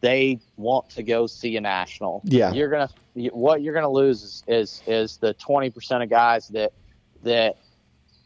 [0.00, 2.22] they want to go see a national.
[2.24, 2.52] Yeah.
[2.52, 6.72] You're gonna what you're gonna lose is is, is the twenty percent of guys that
[7.22, 7.56] that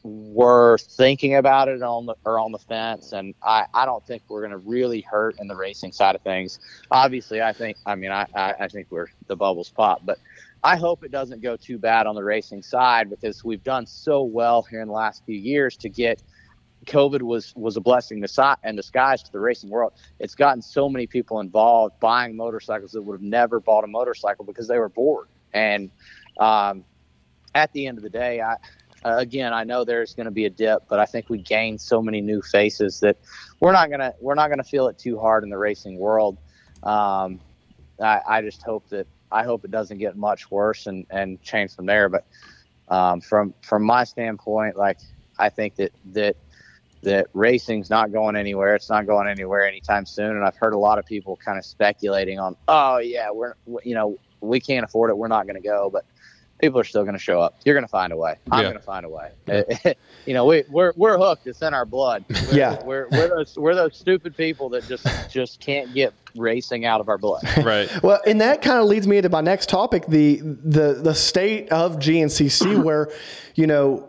[0.03, 4.23] were thinking about it on the or on the fence and I, I don't think
[4.29, 6.59] we're going to really hurt in the racing side of things
[6.91, 10.19] obviously i think i mean I, I, I think we're the bubbles pop but
[10.63, 14.23] i hope it doesn't go too bad on the racing side because we've done so
[14.23, 16.23] well here in the last few years to get
[16.87, 18.19] covid was was a blessing
[18.65, 23.03] in disguise to the racing world it's gotten so many people involved buying motorcycles that
[23.03, 25.91] would have never bought a motorcycle because they were bored and
[26.41, 26.85] um,
[27.55, 28.57] at the end of the day i
[29.05, 32.03] again, I know there's going to be a dip, but I think we gained so
[32.03, 33.17] many new faces that
[33.61, 36.39] we're not gonna we're not gonna feel it too hard in the racing world.
[36.83, 37.41] Um,
[38.01, 41.75] I, I just hope that I hope it doesn't get much worse and, and change
[41.75, 42.09] from there.
[42.09, 42.27] But
[42.89, 44.99] um, from from my standpoint, like
[45.39, 46.37] I think that that
[47.03, 48.75] that racing's not going anywhere.
[48.77, 50.37] It's not going anywhere anytime soon.
[50.37, 53.55] And I've heard a lot of people kind of speculating on, oh yeah, we're
[53.85, 55.17] you know we can't afford it.
[55.17, 56.05] We're not going to go, but
[56.63, 57.57] people are still going to show up.
[57.65, 58.37] You're going to find a way.
[58.51, 58.65] I'm Yeah.
[58.67, 59.31] going to find a way.
[60.27, 61.47] you know, we we're we're hooked.
[61.47, 62.25] It's in our blood.
[62.31, 62.83] We're, Yeah.
[62.85, 67.09] we're we're those we're those stupid people that just just can't get racing out of
[67.09, 67.43] our blood.
[67.65, 67.91] right.
[68.03, 71.69] Well, and that kind of leads me into my next topic the the the state
[71.71, 73.11] of GNCC, where
[73.57, 74.09] you know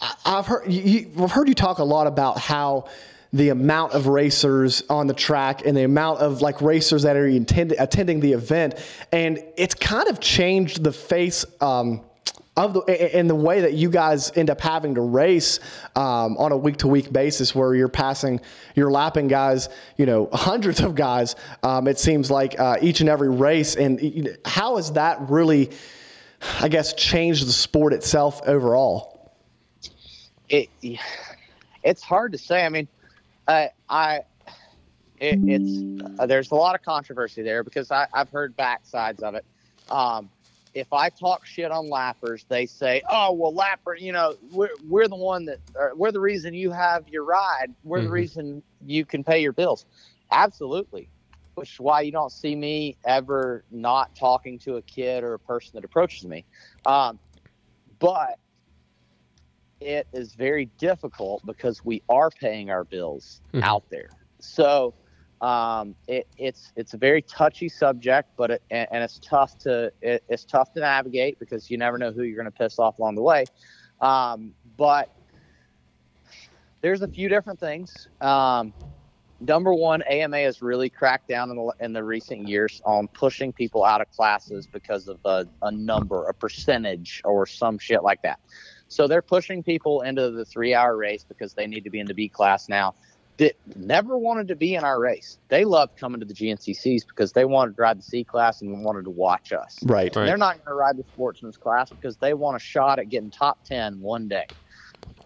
[0.00, 2.86] I- I've heard you, you- I've heard you talk a lot about how
[3.34, 7.26] the amount of racers on the track and the amount of like racers that are
[7.26, 8.74] intend, attending the event,
[9.12, 11.44] and it's kind of changed the face.
[11.60, 12.00] Um,
[12.56, 15.58] of the and the way that you guys end up having to race
[15.96, 18.40] um, on a week to week basis, where you're passing,
[18.76, 21.34] you're lapping guys, you know, hundreds of guys.
[21.64, 25.72] Um, it seems like uh, each and every race, and how has that really,
[26.60, 29.14] I guess, changed the sport itself overall?
[30.48, 30.68] it
[31.82, 32.64] it's hard to say.
[32.64, 32.88] I mean,
[33.46, 34.20] I I
[35.18, 35.84] it, it's
[36.18, 39.44] uh, there's a lot of controversy there because I, I've heard backsides of it.
[39.88, 40.30] Um,
[40.74, 45.08] if I talk shit on lappers, they say, "Oh, well, lapper, you know, we're we're
[45.08, 45.60] the one that
[45.94, 47.68] we're the reason you have your ride.
[47.84, 48.12] We're the Mhm.
[48.12, 49.86] reason you can pay your bills."
[50.32, 51.10] Absolutely,
[51.54, 55.38] which is why you don't see me ever not talking to a kid or a
[55.38, 56.44] person that approaches me.
[56.86, 57.20] Um,
[58.00, 58.38] but
[59.84, 63.62] it is very difficult because we are paying our bills Mhm.
[63.62, 64.08] out there.
[64.40, 64.94] So
[65.40, 69.92] um, it, it's it's a very touchy subject, but it, and, and it's tough to
[70.00, 72.98] it, it's tough to navigate because you never know who you're going to piss off
[72.98, 73.44] along the way.
[74.00, 75.10] Um, but
[76.80, 78.08] there's a few different things.
[78.20, 78.72] Um,
[79.40, 83.52] number one, AMA has really cracked down in the, in the recent years on pushing
[83.52, 88.20] people out of classes because of a, a number, a percentage, or some shit like
[88.22, 88.38] that.
[88.88, 92.06] So they're pushing people into the three hour race because they need to be in
[92.06, 92.94] the B class now.
[93.38, 95.38] That never wanted to be in our race.
[95.48, 98.84] They loved coming to the GNCCs because they wanted to ride the C class and
[98.84, 99.76] wanted to watch us.
[99.82, 100.14] Right.
[100.14, 100.26] Right.
[100.26, 103.32] They're not going to ride the sportsman's class because they want a shot at getting
[103.32, 104.46] top 10 one day.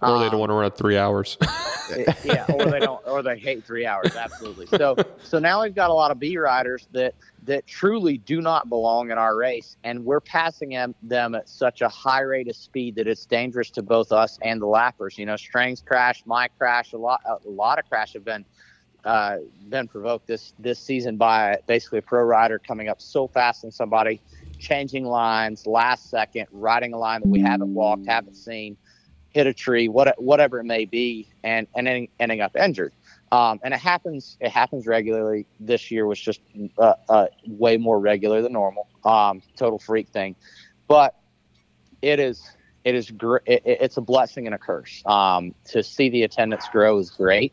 [0.01, 1.37] Or they don't Um, want to run three hours.
[2.25, 4.15] yeah, or they don't, or they hate three hours.
[4.15, 4.67] Absolutely.
[4.67, 7.15] So, so now we've got a lot of B riders that
[7.45, 11.81] that truly do not belong in our race, and we're passing them them at such
[11.83, 15.19] a high rate of speed that it's dangerous to both us and the lappers.
[15.19, 18.45] You know, Strang's crash, my crash, a lot, a lot of crash have been
[19.05, 23.65] uh, been provoked this this season by basically a pro rider coming up so fast
[23.65, 24.21] on somebody,
[24.59, 28.77] changing lines last second, riding a line that we haven't walked, haven't seen
[29.31, 32.93] hit a tree, what, whatever it may be, and and ending, ending up injured.
[33.31, 34.37] Um, and it happens.
[34.41, 35.47] It happens regularly.
[35.61, 36.41] This year was just
[36.79, 38.89] uh, uh, way more regular than normal.
[39.05, 40.35] Um, total freak thing,
[40.89, 41.15] but
[42.03, 42.43] it is
[42.85, 45.03] it is gr- it, it- it's a blessing and a curse.
[45.05, 47.53] Um, to see the attendance grow is great.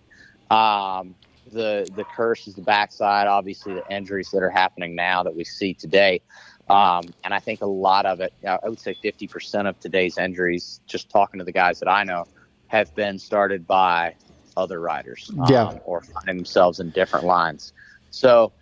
[0.49, 1.15] Um,
[1.51, 3.27] the the curse is the backside.
[3.27, 6.21] Obviously, the injuries that are happening now that we see today.
[6.69, 10.81] Um, and I think a lot of it, I would say 50% of today's injuries,
[10.87, 12.25] just talking to the guys that I know,
[12.67, 14.15] have been started by
[14.57, 15.71] other riders um, Yeah.
[15.83, 17.73] or finding themselves in different lines.
[18.09, 18.53] So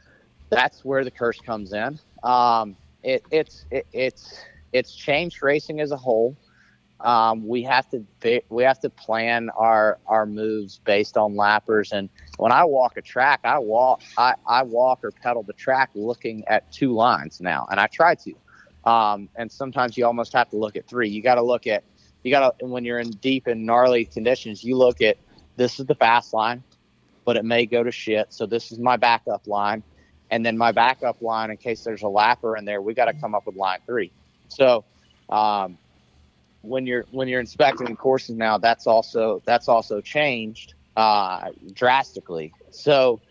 [0.49, 1.99] that's where the curse comes in.
[2.23, 4.39] Um, it, it's it, it's
[4.73, 6.37] it's changed racing as a whole.
[7.03, 8.05] Um, we have to
[8.49, 11.91] we have to plan our our moves based on lappers.
[11.91, 15.89] And when I walk a track, I walk I, I walk or pedal the track
[15.95, 18.33] looking at two lines now, and I try to.
[18.89, 21.09] Um, and sometimes you almost have to look at three.
[21.09, 21.83] You got to look at
[22.23, 24.63] you got to when you're in deep and gnarly conditions.
[24.63, 25.17] You look at
[25.57, 26.63] this is the fast line,
[27.25, 28.31] but it may go to shit.
[28.31, 29.83] So this is my backup line,
[30.31, 32.81] and then my backup line in case there's a lapper in there.
[32.81, 34.13] We got to come up with line three.
[34.47, 34.85] So
[35.29, 35.77] um,
[36.63, 42.53] when you're when you're inspecting courses now, that's also that's also changed uh, drastically.
[42.71, 43.21] So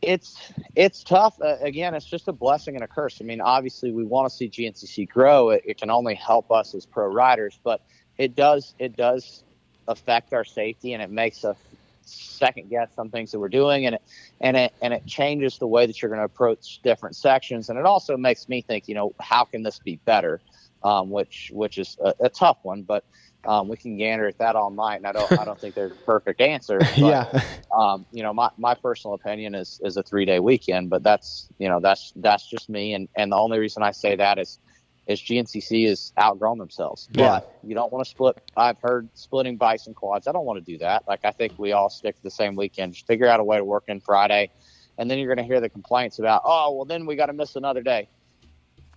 [0.00, 1.40] it's it's tough.
[1.42, 3.18] Uh, again, it's just a blessing and a curse.
[3.20, 5.50] I mean, obviously, we want to see GNCC grow.
[5.50, 7.82] It, it can only help us as pro riders, but
[8.16, 9.42] it does it does
[9.88, 11.56] affect our safety, and it makes us
[12.02, 14.02] second guess some things that we're doing, and it
[14.40, 17.78] and it and it changes the way that you're going to approach different sections, and
[17.78, 20.40] it also makes me think, you know, how can this be better?
[20.86, 23.02] Um, which which is a, a tough one, but
[23.44, 25.92] um, we can gander at that all night, and I don't I don't think there's
[25.92, 26.78] a perfect answer.
[26.80, 27.40] But, yeah.
[27.76, 31.48] um, you know, my, my personal opinion is, is a three day weekend, but that's,
[31.58, 32.94] you know, that's, that's just me.
[32.94, 34.58] And, and the only reason I say that is,
[35.06, 37.40] is GNCC is outgrown themselves, Yeah.
[37.40, 38.36] but you don't want to split.
[38.56, 40.26] I've heard splitting bikes and quads.
[40.26, 41.04] I don't want to do that.
[41.06, 43.56] Like, I think we all stick to the same weekend, just figure out a way
[43.58, 44.50] to work in Friday.
[44.98, 47.32] And then you're going to hear the complaints about, oh, well, then we got to
[47.34, 48.08] miss another day.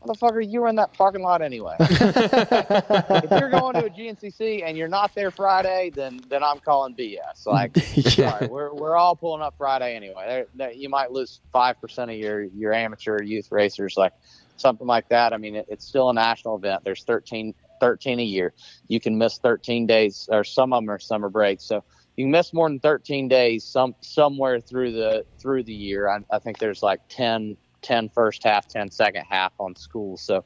[0.05, 1.75] Motherfucker, you were in that parking lot anyway.
[1.79, 6.95] if you're going to a GNCC and you're not there Friday, then then I'm calling
[6.95, 7.45] BS.
[7.45, 8.09] Like, Yeah.
[8.09, 10.23] sorry, we're we're all pulling up Friday anyway.
[10.27, 14.13] There, there, you might lose five percent of your your amateur youth racers, like
[14.55, 15.33] something like that.
[15.33, 16.83] I mean, it, it's still a national event.
[16.83, 18.53] There's 13, 13 a year.
[18.87, 21.65] You can miss 13 days, or some of them are summer breaks.
[21.65, 21.83] So
[22.15, 26.09] you can miss more than 13 days some somewhere through the through the year.
[26.09, 30.17] I, I think there's like 10, 10 first half, 10 second half on school.
[30.17, 30.43] So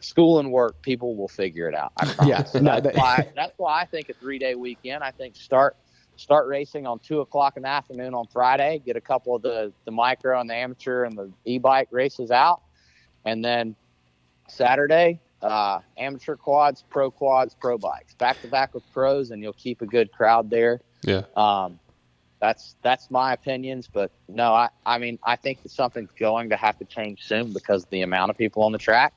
[0.00, 1.92] school and work, people will figure it out.
[1.96, 2.28] I promise.
[2.28, 5.02] Yeah, So no, that's that- why that's why I think a three day weekend.
[5.04, 5.76] I think start
[6.16, 8.82] start racing on two o'clock in the afternoon on Friday.
[8.84, 12.30] Get a couple of the the micro and the amateur and the e bike races
[12.30, 12.62] out,
[13.24, 13.74] and then
[14.48, 19.52] Saturday uh, amateur quads, pro quads, pro bikes, back to back with pros, and you'll
[19.54, 20.80] keep a good crowd there.
[21.04, 21.22] Yeah.
[21.36, 21.80] Um,
[22.42, 26.56] that's that's my opinions, but no, I I mean I think that something's going to
[26.56, 29.14] have to change soon because of the amount of people on the track.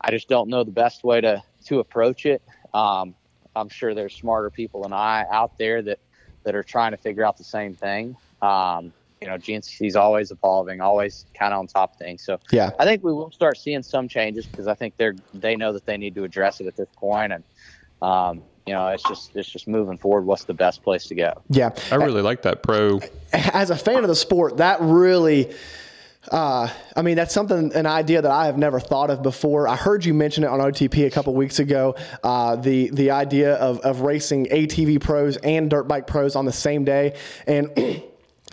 [0.00, 2.42] I just don't know the best way to to approach it.
[2.74, 3.14] Um,
[3.54, 6.00] I'm sure there's smarter people than I out there that
[6.44, 8.16] that are trying to figure out the same thing.
[8.42, 8.92] Um,
[9.22, 12.24] you know, GNCC is always evolving, always kind of on top of things.
[12.24, 12.70] So Yeah.
[12.80, 15.86] I think we will start seeing some changes because I think they're they know that
[15.86, 17.44] they need to address it at this point, and
[18.02, 20.22] um, you know, it's just it's just moving forward.
[20.22, 21.42] What's the best place to go?
[21.50, 21.70] Yeah.
[21.90, 23.00] I really like that pro.
[23.32, 25.54] As a fan of the sport, that really.
[26.32, 29.68] Uh, I mean, that's something, an idea that I have never thought of before.
[29.68, 31.96] I heard you mention it on OTP a couple weeks ago.
[32.22, 36.52] Uh, the the idea of, of racing ATV pros and dirt bike pros on the
[36.52, 37.70] same day, and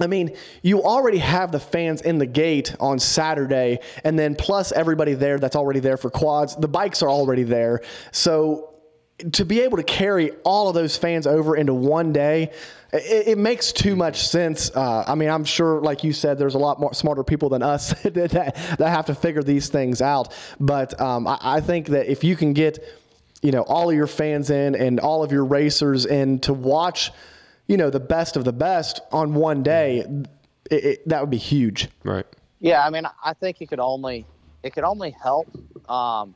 [0.02, 4.74] I mean, you already have the fans in the gate on Saturday, and then plus
[4.74, 6.58] everybody there that's already there for quads.
[6.58, 7.82] The bikes are already there,
[8.12, 8.71] so
[9.34, 12.52] to be able to carry all of those fans over into one day,
[12.92, 14.72] it, it makes too much sense.
[14.76, 17.64] Uh, I mean, I'm sure, like you said, there's a lot more smarter people than
[17.64, 20.34] us that, that have to figure these things out.
[20.60, 22.84] But um, I, I think that if you can get,
[23.42, 27.12] you know, all of your fans in and all of your racers in to watch,
[27.68, 30.06] you know, the best of the best on one day,
[30.70, 31.90] it, it, that would be huge.
[32.04, 32.26] Right.
[32.60, 34.26] Yeah, I mean, I think it could only
[34.64, 35.48] it could only help
[35.90, 36.36] um,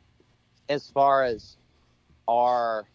[0.68, 1.58] as far as
[2.28, 2.88] our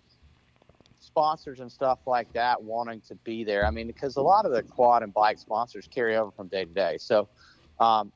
[0.98, 3.66] sponsors and stuff like that wanting to be there.
[3.66, 6.64] I mean, because a lot of the quad and bike sponsors carry over from day
[6.64, 6.96] to day.
[6.98, 7.28] So
[7.80, 8.12] um,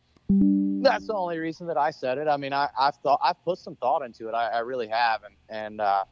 [0.83, 2.29] that's the only reason that I said it.
[2.29, 4.33] I mean, I, I've thought I've put some thought into it.
[4.33, 6.05] I, I really have, and and uh,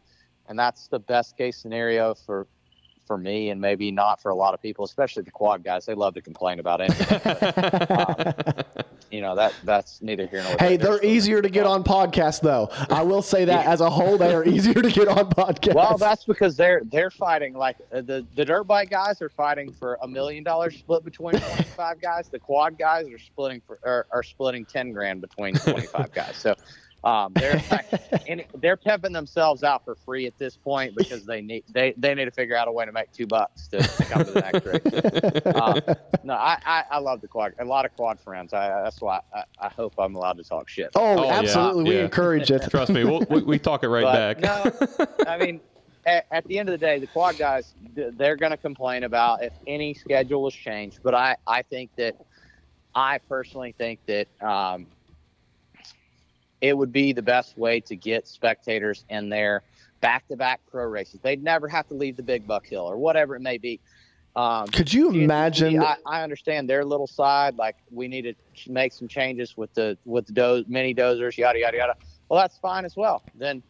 [0.48, 2.46] and that's the best case scenario for
[3.06, 5.86] for me and maybe not for a lot of people, especially the quad guys.
[5.86, 7.20] They love to complain about anything.
[7.24, 7.90] But,
[8.58, 8.64] um,
[9.12, 10.68] you know that that's neither here nor there.
[10.68, 12.68] Hey, they're easier to get on podcasts, though.
[12.90, 15.74] I will say that as a whole, they are easier to get on podcasts.
[15.74, 19.70] Well, that's because they're they're fighting like uh, the the dirt bike guys are fighting
[19.72, 22.28] for a million dollars split between 25 guys.
[22.28, 26.36] The quad guys are splitting for are, are splitting 10 grand between 25 guys.
[26.36, 26.54] So
[27.04, 27.62] um, they're
[28.28, 32.14] and they're pimping themselves out for free at this point because they need they, they
[32.14, 34.40] need to figure out a way to make two bucks to, to come to the
[34.40, 35.54] next race.
[35.54, 35.80] Um,
[36.24, 37.54] no, I, I, I love the quad.
[37.58, 38.52] A lot of quad friends.
[38.52, 40.90] I, that's why I, I hope I'm allowed to talk shit.
[40.94, 41.84] oh, Oh, yeah, absolutely.
[41.84, 42.04] We yeah.
[42.04, 42.62] encourage it.
[42.70, 44.98] Trust me, we'll, we, we talk it right But back.
[44.98, 45.60] no, I mean,
[46.06, 49.42] at, at the end of the day, the quad guys, they're going to complain about
[49.42, 51.00] if any schedule was changed.
[51.02, 52.16] But I, I think that,
[52.94, 54.86] I personally think that um,
[56.62, 59.62] it would be the best way to get spectators in there
[60.00, 61.20] back to back pro races.
[61.20, 63.80] They'd never have to leave the Big Buck Hill or whatever it may be.
[64.34, 65.78] Um, Could you imagine?
[65.82, 67.56] I, I understand their little side.
[67.56, 71.76] Like we need to make some changes with the with the mini dozers, yada yada
[71.76, 71.94] yada.
[72.30, 73.22] Well, that's fine as well.
[73.34, 73.62] Then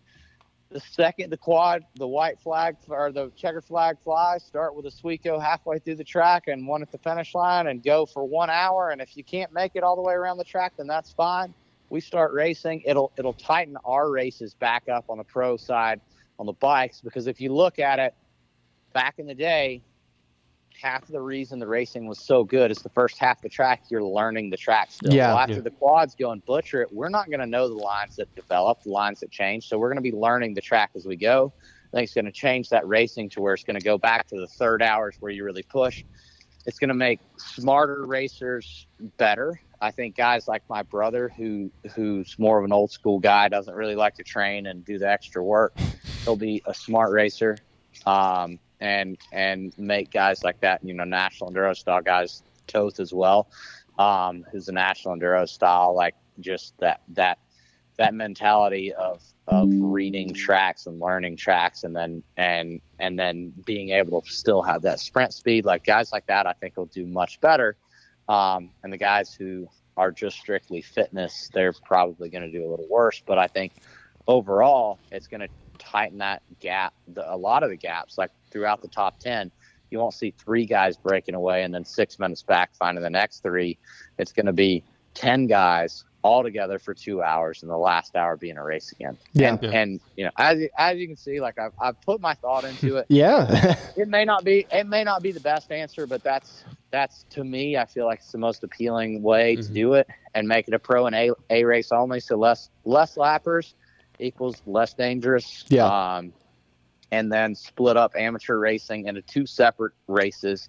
[0.71, 4.91] the second the quad, the white flag or the checker flag flies, start with a
[4.91, 8.51] Sweco halfway through the track and one at the finish line, and go for one
[8.51, 8.91] hour.
[8.91, 11.53] And if you can't make it all the way around the track, then that's fine.
[11.93, 12.83] We start racing.
[12.87, 16.01] It'll it'll tighten our races back up on the pro side
[16.39, 18.15] on the bikes because if you look at it,
[18.95, 19.83] back in the day,
[20.81, 23.51] half of the reason the racing was so good is the first half of the
[23.51, 25.13] track you're learning the track still.
[25.13, 25.29] Yeah.
[25.29, 25.61] Well, after Yeah.
[25.61, 28.83] the quads go and butcher it, we're not going to know the lines that develop,
[28.85, 29.69] the lines that change.
[29.69, 31.53] So we're going to be learning the track as we go.
[31.93, 34.29] I think it's going to change that racing to where it's going to go back
[34.29, 36.03] to the third hours where you really push.
[36.65, 38.87] It's going to make smarter racers
[39.19, 39.61] better.
[39.83, 43.75] I think guys like my brother, who who's more of an old school guy, doesn't
[43.75, 45.77] really like to train and do the extra work.
[46.25, 47.59] He'll be a smart racer.
[48.07, 53.13] Um, and and make guys like that, you know, national enduro style guys Toth as
[53.13, 53.49] well,
[53.99, 57.39] um, who's a national enduro style, like just that that
[57.97, 63.91] that mentality of of reading tracks and learning tracks and then and and then being
[63.91, 67.07] able to still have that sprint speed like guys like that I think will do
[67.07, 67.77] much better.
[68.29, 72.71] Um, and the guys who are just strictly fitness, they're probably going to do a
[72.71, 73.23] little worse.
[73.27, 73.73] But I think
[74.27, 78.81] overall, it's going to tighten that gap, the, a lot of the gaps, like throughout
[78.83, 79.51] the top 10.
[79.91, 83.43] You won't see three guys breaking away and then six minutes back finding the next
[83.43, 83.79] three.
[84.19, 84.85] It's going to be
[85.15, 89.19] 10 guys all together for two hours and the last hour being a race again.
[89.35, 89.59] Yeah.
[89.61, 92.33] And, and you know, as, you- as you can see, like I've, I've put my
[92.35, 93.75] thought into it Yeah.
[93.97, 97.43] it may not be it may not be the best answer but that's that's to
[97.43, 99.75] me i feel like it's the most appealing way to Mhm.
[99.75, 103.17] do it and make it a pro and a, a race only so less less
[103.17, 103.75] lappers
[104.21, 105.87] equals less dangerous Yeah.
[106.19, 106.33] um
[107.11, 110.69] and then split up amateur racing into two separate races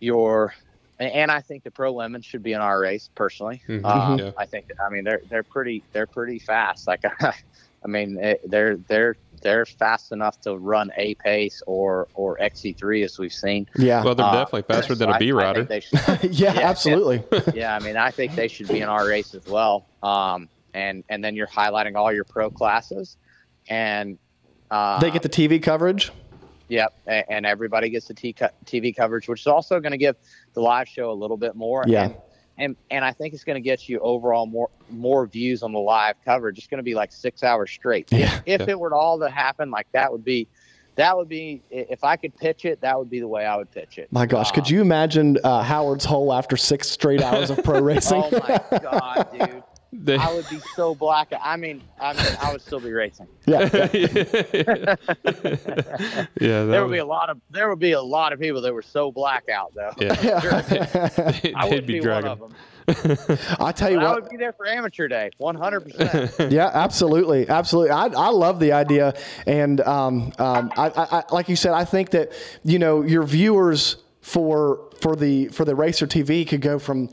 [0.00, 0.54] your
[0.98, 3.62] and- and I think the pro women should be in our race personally.
[3.68, 3.84] Mhm.
[3.84, 4.30] Um, Yeah.
[4.38, 6.86] I think I mean they're they're pretty they're pretty fast.
[6.86, 7.02] Like
[7.84, 9.16] I mean it, they're they're
[9.46, 13.68] they're fast enough to run a pace or or XC3 as we've seen.
[13.76, 14.02] yeah.
[14.02, 16.26] Well, they're Uh, definitely faster than so a I- B I think rider.
[16.32, 16.68] yeah, yeah.
[16.68, 17.22] absolutely.
[17.54, 19.86] yeah, I mean, I think they should be in our race as well.
[20.02, 23.16] Um, and and then you're highlighting all your pro classes,
[23.68, 24.18] and
[24.70, 26.10] uh, they get the TV coverage.
[26.68, 30.16] yep, a- and everybody gets the TV coverage, which is also going to give
[30.54, 31.84] the live show a little bit more.
[31.86, 32.06] Yeah.
[32.06, 32.14] And,
[32.58, 35.78] and and I think it's going to get you overall more more views on the
[35.78, 36.58] live coverage.
[36.58, 38.10] It's going to be like six hours straight.
[38.12, 38.40] Yeah.
[38.46, 38.70] If Yeah.
[38.70, 40.48] it were all to happen, like that would be
[40.96, 42.80] that would be if I could pitch it.
[42.80, 44.10] That would be the way I would pitch it.
[44.10, 47.80] My gosh, could Um, you imagine uh, Howard's hole after six straight hours of pro
[47.82, 48.22] racing?
[48.24, 49.62] Oh my god, dude!
[50.04, 51.32] They- I would be so black.
[51.42, 53.26] I mean, I mean, I would still be racing.
[53.46, 54.96] yeah, yeah.
[56.40, 58.60] yeah, There would would- be a lot of there would be a lot of people
[58.62, 59.92] that were so blackout though.
[59.98, 60.12] Yeah,
[61.56, 62.30] I they'd would be be, dragging.
[62.38, 62.54] one of them.
[63.58, 65.80] I tell you But I would be there for amateur day, 100.
[65.80, 67.90] percent yeah, absolutely, absolutely.
[67.90, 69.14] I, I love the idea,
[69.46, 72.32] and um, um, I, I, I, like you said, I think that
[72.62, 77.08] you know your viewers for for the for the racer TV could go from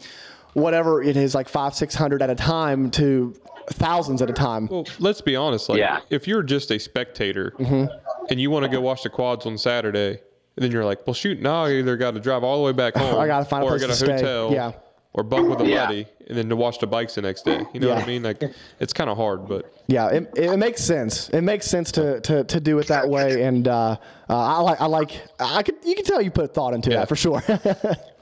[0.53, 3.33] whatever it is, like five six hundred at a time to
[3.71, 4.67] thousands at a time.
[4.67, 5.69] Well, let's be honest.
[5.69, 5.99] Like, Yeah.
[6.09, 7.85] if you're just a spectator Mm-hmm.
[8.29, 10.09] and you want to go watch the quads on Saturday,
[10.55, 12.71] and then you're like, well, shoot, now I either got to drive all the way
[12.73, 14.25] back home, I gotta find a or place I got to a stay.
[14.25, 14.71] hotel, Yeah.
[15.13, 15.85] or bunk with a Yeah.
[15.85, 17.65] buddy, and then to watch the bikes the next day.
[17.73, 18.21] You know what I mean?
[18.23, 18.43] Like,
[18.79, 21.29] it's kind of hard, but Yeah, it, it makes sense.
[21.29, 23.97] It makes sense to, to, to do it that way, and uh,
[24.29, 26.97] uh, I like I like I could you can tell you put thought into Yeah.
[26.99, 27.41] that for sure.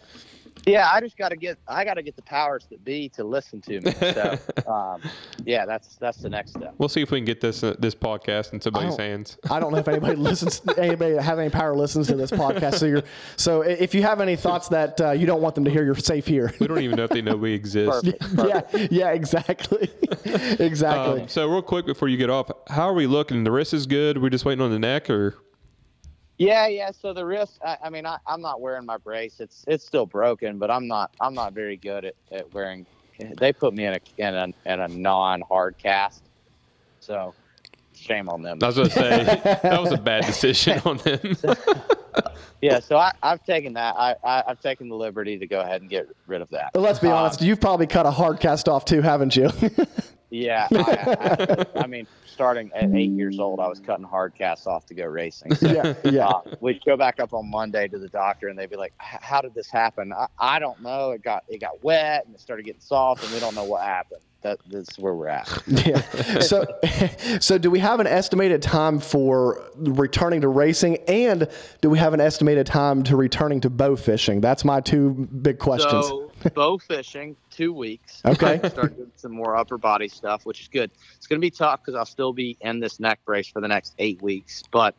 [0.66, 3.24] Yeah, I just got to get I got to get the powers that be to
[3.24, 3.92] listen to me.
[3.92, 4.38] So,
[4.72, 5.02] um,
[5.44, 6.76] yeah, that's that's the next step.
[6.78, 9.38] we'll see if we can get this uh, this podcast in somebody's don't- hands.
[9.50, 12.76] I don't know if anybody listens, anybody that has any power listens to this podcast.
[12.76, 13.04] So you're
[13.38, 15.96] so if you have any thoughts that uh, you don't want them to hear, you're
[15.96, 16.54] safe here.
[16.60, 18.04] We don't even know if they know we exist.
[18.04, 18.24] Perfect.
[18.48, 19.90] yeah, yeah, exactly,
[20.60, 21.22] exactly.
[21.22, 23.44] Um, so real quick before you get off, how are we looking?
[23.44, 24.22] The wrist is good.
[24.22, 25.36] We're just waiting on the neck, or
[26.42, 26.90] Yeah, yeah.
[26.90, 29.40] So the wrist, I, I mean, I, I'm not wearing my brace.
[29.40, 32.88] It's it's still broken, but I'm not I'm not very good at, at wearing.
[33.38, 36.24] They put me in a in a in a non hard cast,
[37.00, 37.36] so
[37.94, 38.58] shame on them.
[38.64, 41.20] I was gonna say that was a bad decision on them.
[42.62, 43.96] Yeah, so I, I've taken that.
[43.98, 46.72] I, I I've taken the liberty to go ahead and get rid of that.
[46.74, 49.50] But let's be Um, honest, you've probably cut a hard cast off too, haven't you?
[50.32, 54.66] Yeah, I, I, I mean, starting at eight years old, I was cutting hard casts
[54.66, 55.54] off to go racing.
[55.56, 56.28] So, yeah, yeah.
[56.28, 59.42] uh, we'd go back up on Monday to the doctor, and they'd be like, "How
[59.42, 61.12] did this happen?" I, I don't know.
[61.12, 63.84] It got it got wet, and it started getting soft, and we don't know what
[63.84, 64.22] happened.
[64.42, 65.50] That that's where we're at.
[65.68, 66.02] Yeah.
[66.40, 66.66] So,
[67.42, 71.48] so do we have an estimated time for returning to racing, and
[71.82, 74.40] do we have an estimated time to returning to bow fishing?
[74.40, 76.08] That's my two big questions.
[76.08, 78.22] So bow fishing, two weeks.
[78.26, 78.60] Okay.
[78.70, 80.92] Start doing some more upper body stuff, which is good.
[81.16, 83.68] It's going to be tough because I'll still be in this neck brace for the
[83.68, 84.64] next eight weeks.
[84.72, 84.96] But,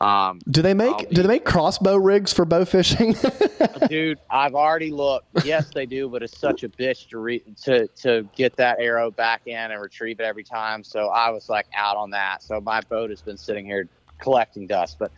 [0.00, 3.14] um, do they make be- do they make crossbow rigs for bow fishing?
[3.88, 5.44] dude, I've already looked.
[5.44, 9.10] Yes, they do, but it's such a bitch to re- to to get that arrow
[9.10, 10.82] back in and retrieve it every time.
[10.82, 12.42] So I was like out on that.
[12.42, 13.88] So my boat has been sitting here
[14.18, 15.12] collecting dust, but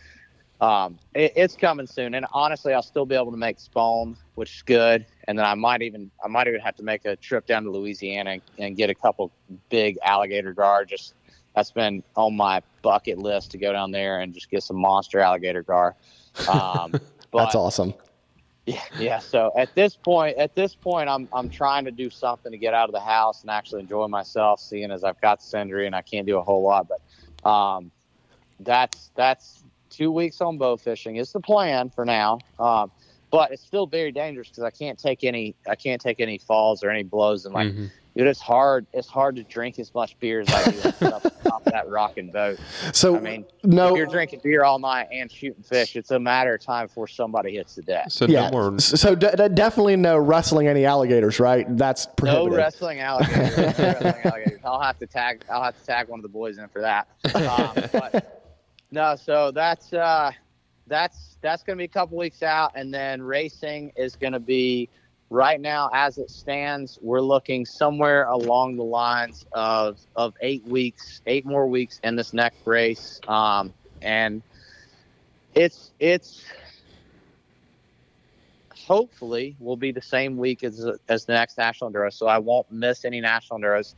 [0.61, 2.15] um, it, it's coming soon.
[2.15, 5.07] And honestly, I'll still be able to make spawn, which is good.
[5.29, 7.71] And then I might even I might even have to make a trip down to
[7.71, 9.33] Louisiana and, and get a couple
[9.69, 10.85] big alligator gar.
[10.85, 11.15] Just
[11.55, 15.21] that's been on my bucket list to go down there and just get some monster
[15.21, 15.97] alligator gar.
[16.49, 16.93] Um,
[17.31, 17.95] but That's awesome.
[18.67, 19.19] yeah, yeah.
[19.19, 22.73] So at this point, at this point, I'm I'm trying to do something to get
[22.73, 24.61] out of the house and actually enjoy myself.
[24.61, 27.91] Seeing as I've got this injury and I can't do a whole lot, but um,
[28.61, 29.63] that's that's
[29.97, 32.39] two weeks on bow fishing is the plan for now.
[32.59, 32.91] Um,
[33.31, 36.83] but it's still very dangerous because I can't take any I can't take any falls
[36.85, 37.69] or any blows and like.
[37.73, 37.91] Mhm.
[38.17, 38.87] Dude, it's hard.
[38.95, 41.73] It's hard to drink as much beer as I do and stuff on top of
[41.75, 42.59] that rocking boat.
[42.95, 46.19] So I mean, no, if you're drinking beer all night and shooting fish, it's a
[46.19, 48.07] matter of time before somebody hits the deck.
[48.09, 48.49] So yeah.
[48.49, 48.79] no.
[48.79, 51.67] So d- d- definitely no wrestling any alligators, right?
[51.77, 52.57] That's No prohibited.
[52.57, 53.55] wrestling alligators.
[53.59, 54.61] no wrestling alligators.
[54.65, 55.45] I'll have to tag.
[55.53, 57.09] I'll have to tag one of the boys in for that.
[57.35, 58.46] Um, but
[58.91, 60.31] no, so that's uh,
[60.87, 64.41] that's that's going to be a couple weeks out, and then racing is going to
[64.41, 64.89] be
[65.31, 66.99] right now as it stands.
[67.03, 72.33] We're looking somewhere along the lines of of eight weeks, eight more weeks in this
[72.33, 73.73] next race, um,
[74.03, 74.43] and
[75.55, 76.45] it's it's
[78.87, 82.71] hopefully will be the same week as as the next national enduro, so I won't
[82.71, 83.95] miss any national enduros.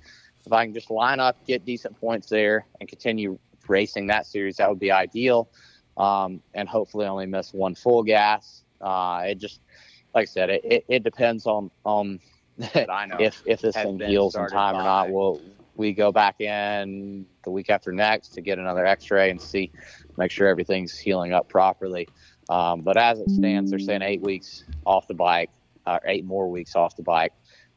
[0.46, 4.56] If I can just line up, get decent points there, and continue racing that series,
[4.56, 5.48] that would be ideal.
[5.96, 8.62] Um, and hopefully only miss one full gas.
[8.80, 9.60] Uh, it just,
[10.14, 12.20] like I said, it, it, it depends on on
[13.18, 15.10] if if this Has thing heals in time or not.
[15.10, 15.40] We'll
[15.78, 19.70] we go back in the week after next to get another X-ray and see,
[20.16, 22.08] make sure everything's healing up properly.
[22.48, 25.50] Um, but as it stands, they're saying eight weeks off the bike,
[25.86, 27.32] uh, eight more weeks off the bike,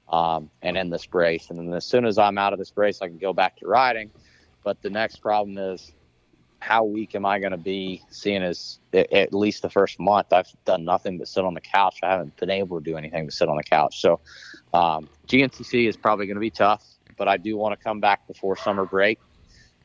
[0.09, 1.51] um, and in this brace.
[1.51, 3.67] And then as soon as I'm out of this brace, I can go back to
[3.67, 4.09] riding.
[4.63, 5.93] But the next problem is,
[6.59, 8.03] how weak am I going to be?
[8.09, 11.97] Seeing as at, least the first month, I've done nothing but sit on the couch.
[12.03, 13.99] I haven't been able to do anything but sit on the couch.
[13.99, 14.19] So
[14.73, 16.85] um, GNCC is probably going to be tough,
[17.17, 19.19] but I do want to come back before summer break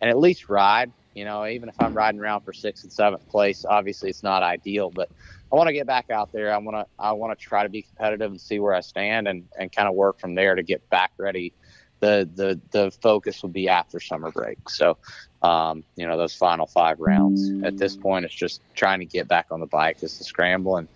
[0.00, 3.26] and at least ride You know, even if I'm riding around for sixth and seventh
[3.28, 5.08] place, obviously it's not ideal, but
[5.50, 6.52] I want to get back out there.
[6.52, 9.28] I want to I want to try to be competitive and see where I stand
[9.28, 11.54] and and kind of work from there to get back ready.
[12.00, 14.68] The the the focus will be after summer break.
[14.68, 14.98] So,
[15.42, 17.64] um, you know, those final five rounds.
[17.64, 19.98] At this point, it's just trying to get back on the bike.
[20.02, 20.88] It's the scramble, and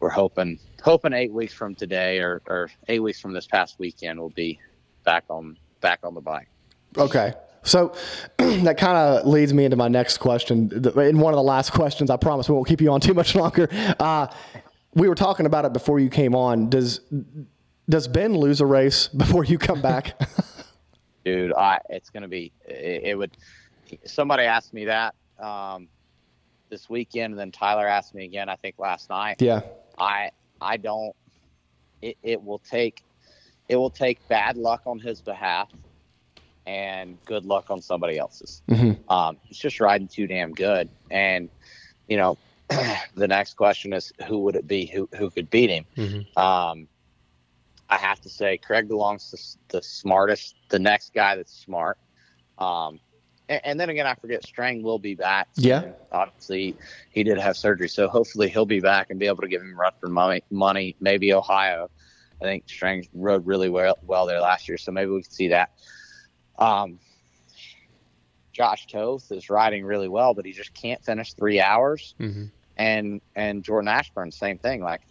[0.00, 4.18] we're hoping hoping eight weeks from today or, or eight weeks from this past weekend
[4.20, 4.60] we'll be
[5.04, 6.48] back on back on the bike.
[6.96, 7.34] Okay.
[7.62, 7.94] So
[8.38, 10.70] that kind of leads me into my next question.
[10.96, 13.34] In one of the last questions, I promise we won't keep you on too much
[13.42, 13.68] longer.
[13.98, 14.28] Uh,
[14.94, 16.70] we were talking about it before you came on.
[16.70, 17.00] Does
[17.88, 20.20] does Ben lose a race before you come back?
[21.24, 23.36] dude i it's gonna be it, it would
[24.04, 25.88] somebody asked me that um
[26.70, 29.36] this weekend and then tyler asked me again i think last night.
[29.40, 29.60] Yeah.
[29.98, 31.14] i i don't
[32.00, 33.02] it, it will take
[33.68, 35.70] it will take bad luck on his behalf
[36.66, 38.62] and good luck on somebody else's.
[39.08, 40.88] Um he's just riding too damn good.
[41.10, 41.48] And
[42.08, 42.38] you know
[43.14, 44.86] the next question is who would it be?
[44.86, 46.26] Who who could beat him?
[46.36, 46.88] Um
[47.90, 49.30] I have to say Craig DeLong's
[49.68, 51.98] the, the smartest, the next guy that's smart.
[52.58, 53.00] Um,
[53.48, 55.48] and, and then again, I forget Strang will be back.
[55.56, 55.92] Yeah.
[56.12, 56.76] Obviously,
[57.10, 59.78] he did have surgery, so hopefully he'll be back and be able to give him
[59.78, 61.90] Rutherford money, money maybe Ohio.
[62.40, 65.48] I think Strang rode really well, well there last year, so maybe we can see
[65.48, 65.70] that.
[66.58, 66.98] Um,
[68.52, 72.14] Josh Toth is riding really well, but he just can't finish three hours.
[72.20, 72.50] Mhm.
[72.76, 74.82] And and Jordan Ashburn, same thing.
[74.82, 75.02] Like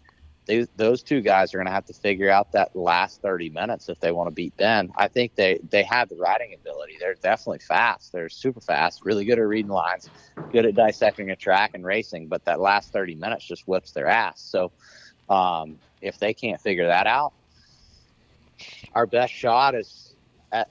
[0.47, 3.89] they, those two guys are going to have to figure out that last 30 minutes
[3.89, 4.91] if they want to beat Ben.
[4.97, 6.97] I think they they have the riding ability.
[6.99, 8.11] They're definitely fast.
[8.13, 10.09] They're super fast, really good at reading lines,
[10.51, 12.27] good at dissecting a track and racing.
[12.27, 14.41] But that last 30 minutes just whips their ass.
[14.41, 14.71] So
[15.29, 17.33] um, if they can't figure that out,
[18.95, 20.15] our best shot is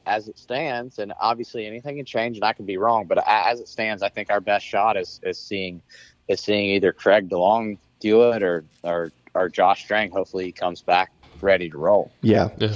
[0.06, 3.06] as it stands, and obviously anything can change, and I can be wrong.
[3.06, 5.82] But as it stands, I think our best shot is is seeing
[6.28, 10.10] is seeing either Craig DeLong do it or or or Josh Strang.
[10.10, 12.10] Hopefully, he comes back ready to roll.
[12.22, 12.48] Yeah.
[12.58, 12.74] Yeah.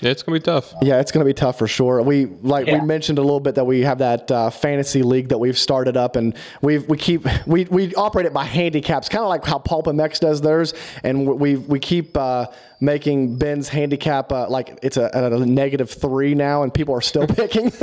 [0.00, 0.74] Yeah, it's gonna be tough.
[0.82, 2.02] Yeah, it's going to be tough for sure.
[2.02, 2.80] We like Yeah.
[2.80, 5.96] we mentioned a little bit that we have that uh, fantasy league that we've started
[5.96, 9.60] up, and we we keep we, we operate it by handicaps, kind of like how
[9.60, 10.74] PulpMX does theirs,
[11.04, 12.46] and we we keep uh,
[12.80, 17.00] making Ben's handicap uh, like it's a, at a negative three now, and people are
[17.00, 17.70] still picking.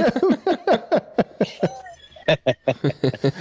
[2.28, 2.38] him.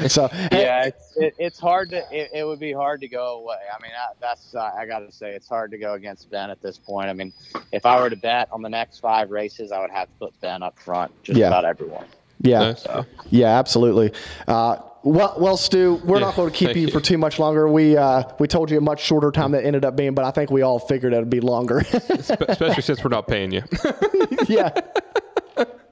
[0.09, 3.39] so hey, Yeah, it's it, it's hard to it, it would be hard to go
[3.41, 3.57] away.
[3.77, 6.51] I mean, I, that's uh, I got to say it's hard to go against Ben
[6.51, 7.09] at this point.
[7.09, 7.33] I mean,
[7.73, 10.41] if I were to bet on the next five races, I would have to put
[10.41, 11.49] Ben up front just Yeah.
[11.49, 12.05] about everyone.
[12.41, 12.87] yeah, Nice.
[13.31, 14.13] yeah, absolutely.
[14.49, 16.91] Uh, well, well, Stew, we're Yeah, not going to keep you, you.
[16.91, 17.67] for too much longer.
[17.69, 20.31] We uh, we told you a much shorter time that ended up being, but I
[20.31, 21.79] think we all figured it'd be longer.
[22.11, 23.63] Especially since we're not paying you.
[24.49, 24.71] yeah.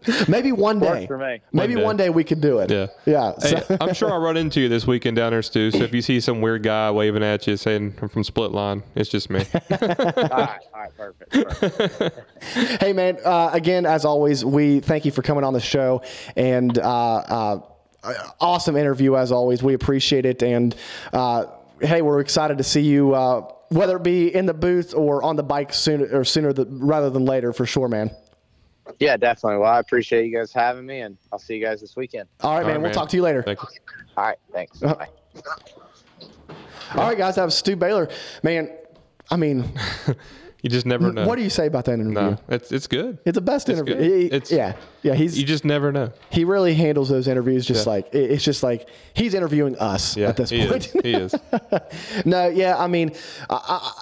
[0.28, 0.90] Maybe one day.
[0.90, 1.40] Works for me.
[1.52, 1.84] Maybe One day.
[1.84, 2.70] one day we could do it.
[2.70, 2.86] Yeah.
[3.06, 3.32] Yeah.
[3.40, 5.70] Hey, so- I'm sure I'll run into you this weekend down there, Stew.
[5.70, 8.82] So if you see some weird guy waving at you saying I'm from Split Line,
[8.94, 9.40] it's just me.
[9.70, 11.30] all right, all right, perfect.
[11.30, 12.80] perfect.
[12.82, 13.18] hey, man.
[13.24, 16.02] Uh, again, as always, we thank you for coming on the show
[16.36, 17.60] and uh, uh,
[18.40, 19.62] awesome interview as always.
[19.62, 20.42] We appreciate it.
[20.42, 20.74] And
[21.12, 21.46] uh,
[21.80, 25.36] hey, we're excited to see you, uh, whether it be in the booth or on
[25.36, 28.10] the bike sooner or sooner th- rather than later, for sure, man.
[28.98, 29.59] Yeah, definitely.
[29.59, 32.28] Well, I appreciate you guys having me, and I'll see you guys this weekend.
[32.40, 32.77] All right, All man.
[32.77, 33.43] right, We'll talk to you later.
[33.43, 33.69] Thank you.
[34.16, 34.82] All right, thanks.
[34.82, 34.94] Uh-huh.
[34.94, 35.09] Bye.
[36.94, 37.36] All right, guys.
[37.36, 38.09] That was Stew Baylor.
[38.43, 38.70] Man,
[39.31, 39.70] I mean,
[40.62, 41.24] You just never know.
[41.27, 42.15] what do you say about that interview?
[42.15, 43.19] No, it's it's good.
[43.24, 44.02] It's the best It's interview.
[44.02, 45.15] He- It's- yeah, yeah.
[45.15, 46.10] He's You just never know.
[46.31, 47.93] he really handles those interviews just Yeah.
[47.93, 50.86] like it's just like he's interviewing us Yeah, at this he point.
[50.86, 50.93] is.
[51.05, 51.35] He is.
[52.24, 52.77] no, yeah.
[52.77, 53.12] I mean,
[53.48, 54.01] I, I,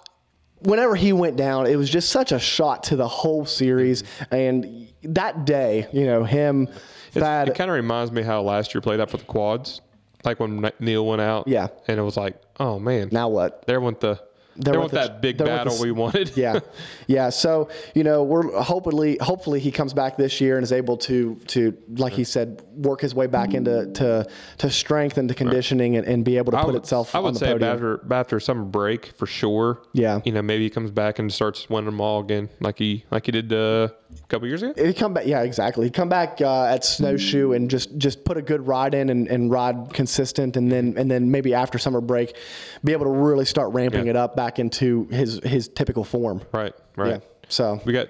[0.60, 4.04] whenever he went down, it was just such a shot to the whole series.
[4.30, 6.68] And that day, you know, him,
[7.12, 9.80] Thad, It kind of reminds me how last year played out for the quads,
[10.24, 11.48] like when Neal went out.
[11.48, 11.68] Yeah.
[11.88, 13.66] and it was like, oh man, now what?
[13.66, 14.20] there went the
[14.58, 16.36] there, went went the- that big there went the battle we wanted.
[16.36, 16.58] yeah,
[17.06, 17.28] yeah.
[17.30, 21.34] So you know, we're hopefully, hopefully he comes back this year and is able to,
[21.48, 24.26] to like he said, work his way back into to,
[24.58, 27.18] to strength and to conditioning and, and be able to I put would, itself I
[27.20, 27.70] would say podium.
[27.72, 29.82] after after summer break for sure.
[29.92, 30.20] Yeah.
[30.24, 33.26] you know maybe he comes back and starts winning them all again, like he like
[33.26, 33.88] he did uh,
[34.22, 34.72] a couple years ago.
[34.82, 35.86] He come back, yeah, exactly.
[35.86, 39.26] He come back uh, at snowshoe and just just put a good ride in and,
[39.28, 42.36] and ride consistent, and then and then maybe after summer break,
[42.84, 44.10] be able to really start ramping Yeah.
[44.10, 46.42] it up back into his his typical form.
[46.52, 47.08] Right, right.
[47.08, 47.18] Yeah.
[47.48, 48.08] So We got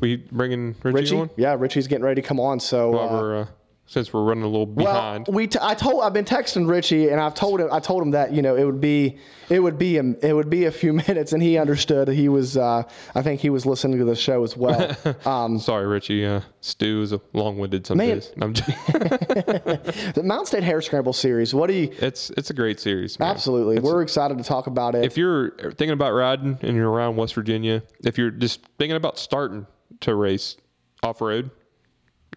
[0.00, 2.60] we bringing Richie, Richie, on yeah, Richie's getting ready to come on.
[2.60, 3.46] So uh, uh,
[3.90, 5.26] since we're running a little behind.
[5.26, 8.02] Well, we t- I told I've been texting Richie and I've told him I told
[8.02, 10.70] him that you know it would be it would be a, it would be a
[10.70, 12.06] few minutes and he understood.
[12.08, 12.82] He was uh,
[13.14, 14.94] I think he was listening to the show as well.
[15.26, 16.24] Um, Sorry, Richie.
[16.26, 18.08] Uh, Stew is a long-winded some Man.
[18.18, 18.32] days.
[18.40, 21.54] I'm just, the Mount State Hare Scramble series.
[21.54, 21.90] What do you?
[21.98, 23.18] it's it's a great series.
[23.18, 23.28] Man.
[23.30, 25.04] Absolutely, It's- we're excited to talk about it.
[25.04, 29.18] if you're thinking about riding and you're around West Virginia, if you're just thinking about
[29.18, 29.66] starting
[30.00, 30.56] to race
[31.02, 31.50] off road,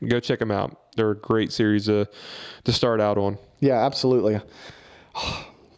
[0.07, 0.78] go check them out.
[0.96, 2.08] They're a great series to
[2.64, 3.38] to start out on.
[3.60, 4.40] yeah, absolutely.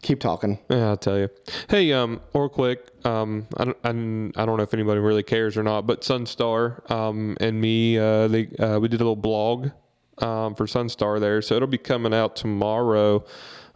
[0.02, 0.58] Keep talking.
[0.68, 1.30] Yeah, I'll tell you.
[1.70, 5.22] Hey, um, or quick, um, I don't, I don't I don't know if anybody really
[5.22, 9.16] cares or not, but Sunstar, um, and me, uh, they, uh, we did a little
[9.16, 9.70] blog,
[10.18, 13.24] um, for Sunstar there, so it'll be coming out tomorrow,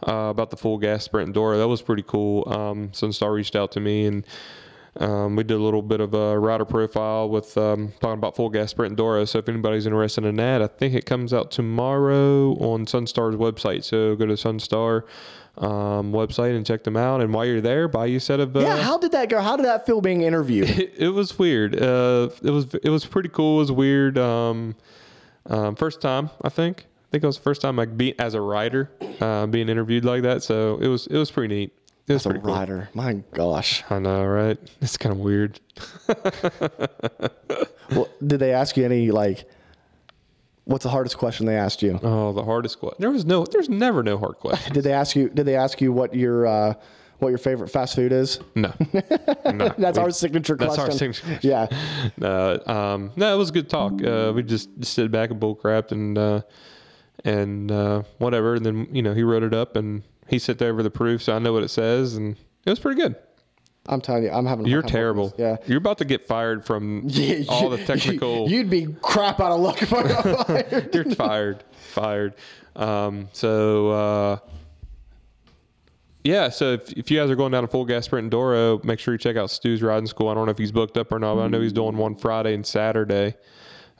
[0.07, 1.57] uh, about the full gas sprint Enduro.
[1.57, 2.47] That was pretty cool.
[2.47, 4.23] Um, Sunstar reached out to me and.
[4.97, 8.49] Um, we did a little bit of a rider profile with um, talking about full
[8.49, 9.27] gas sprint Enduro.
[9.27, 13.83] So if anybody's interested in that, I think it comes out tomorrow on Sunstar's website.
[13.83, 15.03] So go to Sunstar
[15.57, 17.21] um, website and check them out.
[17.21, 18.55] And while you're there, buy you a set of.
[18.55, 19.41] Uh, Yeah, how did that go?
[19.41, 20.69] How did that feel being interviewed?
[20.69, 21.75] it, it was weird.
[21.81, 23.57] Uh, it was it was pretty cool.
[23.57, 24.17] It was weird.
[24.17, 24.75] Um,
[25.45, 26.85] um, first time, I think.
[27.09, 30.05] I think it was the first time like be as a rider, uh, being interviewed
[30.05, 30.43] like that.
[30.43, 31.73] So it was it was pretty neat.
[32.09, 32.87] It was a pretty cool.
[32.95, 33.83] my gosh.
[33.89, 34.57] I know, right?
[34.81, 35.59] It's kind of weird.
[37.91, 39.49] Well, did they ask you any like?
[40.65, 41.99] What's the hardest question they asked you?
[42.03, 42.97] Oh, the hardest question.
[42.99, 43.43] There was no.
[43.45, 44.73] There's never no hard question.
[44.73, 45.29] Did they ask you?
[45.29, 46.73] Did they ask you what your uh,
[47.17, 48.39] what your favorite fast food is?
[48.53, 48.71] No.
[48.93, 49.69] no.
[49.79, 51.07] That's We- our signature That's question.
[51.07, 51.39] our signature.
[51.41, 51.67] Yeah,
[52.17, 54.03] No, um, no, it was a good talk.
[54.03, 56.41] Uh, we just stood back and bull crapped and uh,
[57.25, 58.53] and uh, whatever.
[58.53, 61.35] And then you know he wrote it up and he sent over the proof, so
[61.35, 62.35] I know what it says, and
[62.65, 63.15] it was pretty good.
[63.87, 64.65] I'm telling you, I'm having.
[64.67, 65.33] a You're time terrible.
[65.37, 65.57] Yeah.
[65.65, 68.47] you're about to get fired from Yeah, all the technical.
[68.49, 70.93] You, would be crap out of luck if I got fired.
[70.93, 72.33] you're fired, fired.
[72.75, 74.37] Um, so uh,
[76.23, 78.99] yeah, so if, if you guys are going down to full gas sprint Enduro, make
[78.99, 80.27] sure you check out Stew's riding school.
[80.27, 82.15] I don't know if he's booked up or not, but I know he's doing one
[82.15, 83.35] Friday and Saturday.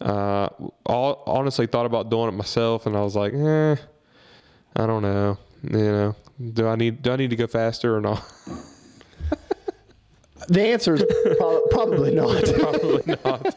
[0.02, 0.50] Uh,
[0.86, 3.76] all, honestly, thought about doing it myself, and I was like, eh,
[4.76, 5.38] I don't know.
[5.64, 6.16] You know,
[6.54, 8.24] do I need do I need to go faster or not?
[10.48, 11.04] The answer is
[11.38, 12.44] prob- probably not.
[12.60, 13.56] Probably not.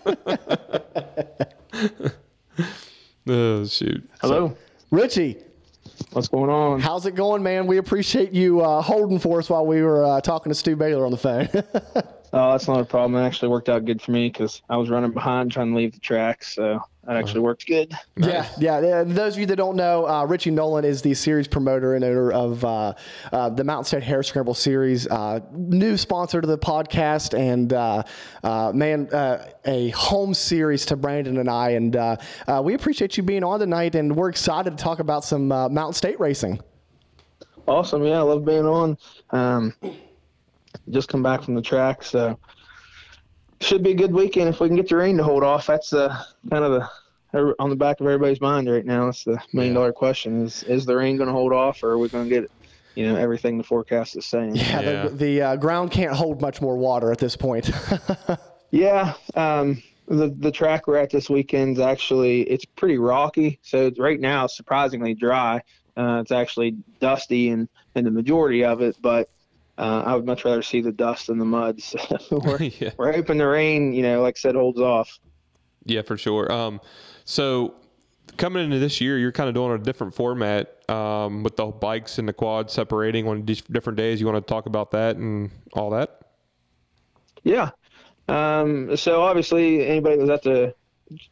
[3.28, 4.10] oh shoot.
[4.20, 4.54] Hello.
[4.90, 5.38] Richie,
[6.10, 6.80] What's going on?
[6.80, 7.66] how's it going, man?
[7.66, 11.06] We appreciate you uh, holding for us while we were uh, talking to Stew Baylor
[11.06, 11.48] on the phone.
[12.34, 13.22] Oh, that's not a problem.
[13.22, 15.92] It actually worked out good for me because I was running behind trying to leave
[15.94, 17.92] the track, so that actually worked good.
[18.16, 18.80] Yeah, yeah.
[18.80, 19.02] yeah.
[19.02, 22.30] Those of you that don't know, uh, Richie Nolan is the series promoter and owner
[22.30, 22.94] of uh,
[23.32, 28.04] uh, the Mountain State Hare Scramble series, uh, new sponsor to the podcast, and uh,
[28.44, 31.70] uh, man, uh, a home series to Brandon and I.
[31.70, 32.16] And uh,
[32.46, 35.68] uh, we appreciate you being on tonight, and we're excited to talk about some uh,
[35.68, 36.60] Mountain State racing.
[37.66, 38.04] Awesome.
[38.04, 38.96] Yeah, I love being on.
[39.30, 39.74] Um,
[40.90, 42.38] just come back from the track, so
[43.62, 45.66] should be a good weekend if we can get the rain to hold off.
[45.66, 46.08] That's uh,
[46.50, 46.72] kind of
[47.32, 49.06] the on the back of everybody's mind right now.
[49.06, 51.98] That's the million dollar question: is is the rain going to hold off, or are
[51.98, 52.50] we going to get
[52.94, 54.56] you know everything the forecast is saying?
[54.56, 55.02] Yeah, Yeah.
[55.08, 57.70] the, the uh, ground can't hold much more water at this point.
[58.74, 63.58] Yeah, um, the the track we're at this weekend's actually it's pretty rocky.
[63.62, 65.60] So it's- right now it's surprisingly dry.
[65.94, 69.28] Uh, it's actually dusty in in the majority of it, but
[69.78, 71.80] uh, I would much rather see the dust and the mud.
[71.92, 71.98] So
[72.44, 72.90] we're, yeah.
[72.96, 75.18] we're hoping the rain, you know, like I said, holds off.
[75.84, 76.50] Yeah, for sure.
[76.52, 76.80] Um,
[77.24, 77.74] so
[78.36, 82.18] coming into this year, you're kind of doing a different format um, with the bikes
[82.18, 84.20] and the quads separating on different days.
[84.20, 86.20] You want to talk about that and all that?
[87.42, 87.70] Yeah.
[88.28, 90.74] Um, so obviously, anybody that was at the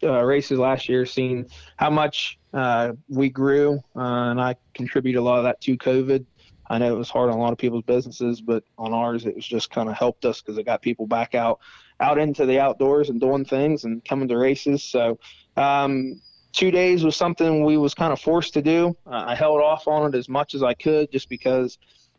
[0.02, 1.46] uh, races last year seen
[1.76, 6.24] how much uh, we grew, uh, and I contribute a lot of that to COVID.
[6.70, 9.34] I know it was hard on a lot of people's businesses, but on ours, it
[9.34, 11.58] was just kind of helped us because it got people back out,
[11.98, 14.84] out into the outdoors and doing things and coming to races.
[14.84, 15.18] So,
[15.56, 16.22] um,
[16.52, 18.96] two days was something we was kind of forced to do.
[19.04, 21.76] Uh, I held off on it as much as I could, just because,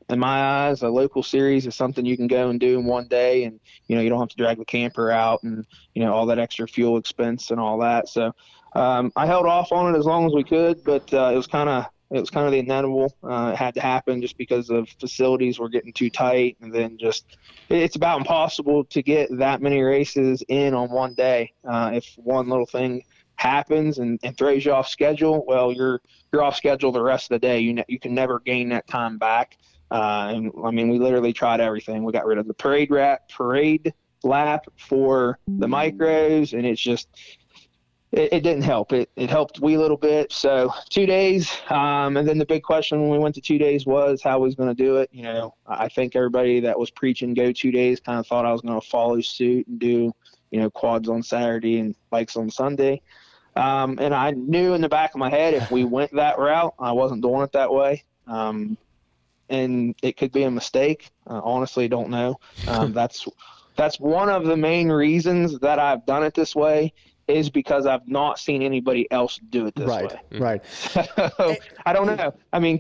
[0.10, 3.08] in my eyes, a local series is something you can go and do in one
[3.08, 3.58] day, and
[3.88, 5.66] you know you don't have to drag the camper out and
[5.96, 8.10] you know all that extra fuel expense and all that.
[8.10, 8.34] So,
[8.76, 11.48] um, I held off on it as long as we could, but uh, it was
[11.48, 13.16] kind of it was kind of the inevitable.
[13.24, 16.98] Uh, it had to happen just because of facilities were getting too tight, and then
[16.98, 17.38] just
[17.70, 21.54] it's about impossible to get that many races in on one day.
[21.68, 23.04] Uh, if one little thing
[23.36, 26.02] happens and, and throws you off schedule, well, you're
[26.34, 27.60] you're off schedule the rest of the day.
[27.60, 29.58] You ne- you can never gain that time back.
[29.90, 32.04] Uh, and I mean, we literally tried everything.
[32.04, 33.94] We got rid of the parade rat parade
[34.24, 37.08] lap for the micros, and it's just
[38.12, 38.92] it, it didn't help.
[38.94, 40.32] It, it helped we a little bit.
[40.32, 41.52] So two days.
[41.70, 44.46] Um, and then the big question when we went to two days was how we
[44.46, 45.10] was going to do it.
[45.12, 48.52] You know, I think everybody that was preaching go two days kind of thought I
[48.52, 50.12] was going to follow suit and do,
[50.52, 53.02] you know, quads on Saturday and bikes on Sunday.
[53.56, 56.74] Um, and I knew in the back of my head if we went that route,
[56.80, 58.04] I wasn't doing it that way.
[58.28, 58.78] Um,
[59.50, 61.12] and it could be a mistake.
[61.28, 62.40] Uh, honestly, don't know.
[62.68, 63.28] Um, that's
[63.78, 66.94] that's one of the main reasons that I've done it this way
[67.32, 70.40] is because I've not seen anybody else do it this right, way.
[70.40, 70.62] right.
[71.38, 71.56] So,
[71.86, 72.34] I don't know.
[72.54, 72.80] I mean,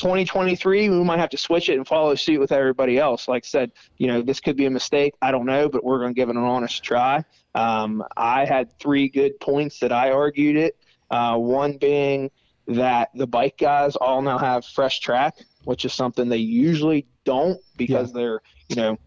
[0.00, 3.28] 2023, we might have to switch it and follow suit with everybody else.
[3.28, 5.14] Like I said, you know, this could be a mistake.
[5.20, 7.22] I don't know, but we're going to give it an honest try.
[7.54, 10.76] Um, I had three good points that I argued it.
[11.10, 12.30] Uh, one being
[12.66, 17.60] that the bike guys all now have fresh track, which is something they usually don't
[17.76, 18.98] because they're, you know,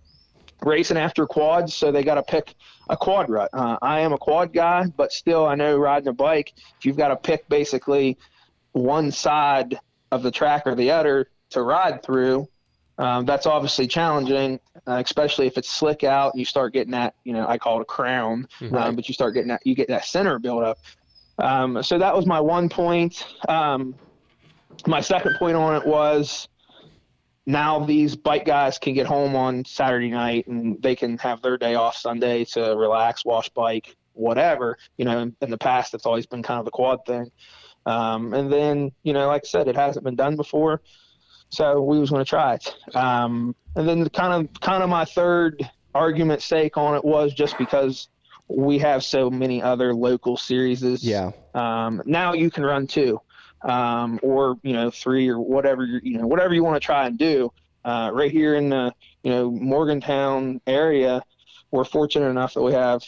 [0.61, 2.55] racing after quads, so they got to pick
[2.89, 3.49] a quad rut.
[3.53, 6.97] Uh, I am a quad guy, but still, I know riding a bike, if you've
[6.97, 8.17] got to pick basically
[8.71, 9.79] one side
[10.11, 12.47] of the track or the other to ride through,
[12.97, 17.15] um, that's obviously challenging, uh, especially if it's slick out and you start getting that,
[17.23, 18.47] you know, I call it a crown,
[18.77, 20.77] um, but you start getting that, you get that center build up.
[21.39, 23.25] Um, so that was my one point.
[23.49, 23.95] Um,
[24.85, 26.47] my second point on it was
[27.45, 31.57] now these bike guys can get home on Saturday night and they can have their
[31.57, 34.77] day off Sunday to relax, wash bike, whatever.
[34.97, 37.31] You know, in, in the past, it's always been kind of the quad thing.
[37.85, 40.81] Um, and then, you know, like I said, it hasn't been done before,
[41.49, 42.95] so we was going to try it.
[42.95, 47.33] Um, and then the kind of kind of my third argument stake on it was
[47.33, 48.07] just because
[48.47, 50.81] we have so many other local series.
[51.03, 51.31] Yeah.
[51.53, 53.19] Um, now you can run two
[53.63, 57.07] um, or you know three or whatever you you know whatever you want to try
[57.07, 57.51] and do.
[57.85, 61.21] Uh, right here in the you know Morgantown area,
[61.71, 63.03] we're fortunate enough that we have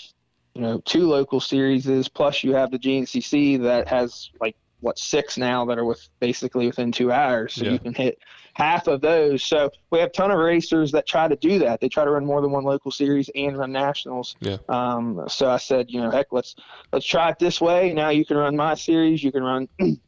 [0.53, 2.09] you know two local series.
[2.09, 6.67] Plus, you have the GNCC that has like what six now that are with basically
[6.67, 7.71] within two hours, so Yeah.
[7.71, 8.19] you can hit
[8.53, 9.43] half of those.
[9.43, 11.79] So we have a ton of racers that try to do that.
[11.81, 14.35] They try to run more than one local series and run nationals.
[14.41, 14.57] Yeah.
[14.69, 16.55] Um, so I said, you know, heck, let's
[16.93, 17.93] let's try it this way.
[17.93, 19.23] Now you can run my series.
[19.23, 19.67] You can run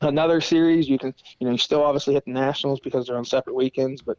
[0.00, 0.88] another series.
[0.88, 4.02] You can, you know, you still obviously hit the nationals because they're on separate weekends.
[4.02, 4.18] But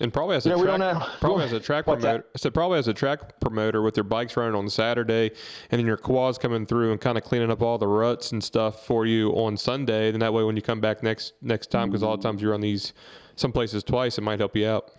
[0.00, 1.06] And probably as a You know, we track, don't know.
[1.20, 2.24] probably as a track What's promoter.
[2.36, 5.30] Said probably as a track promoter with your bikes running on Saturday,
[5.70, 8.42] and then your quads coming through and kind of cleaning up all the ruts and
[8.42, 10.10] stuff for you on Sunday.
[10.10, 12.28] Then that way, when you come back next next time, because a lot of mm-hmm.
[12.28, 12.92] times you run these
[13.36, 14.92] some places twice, it might help you out.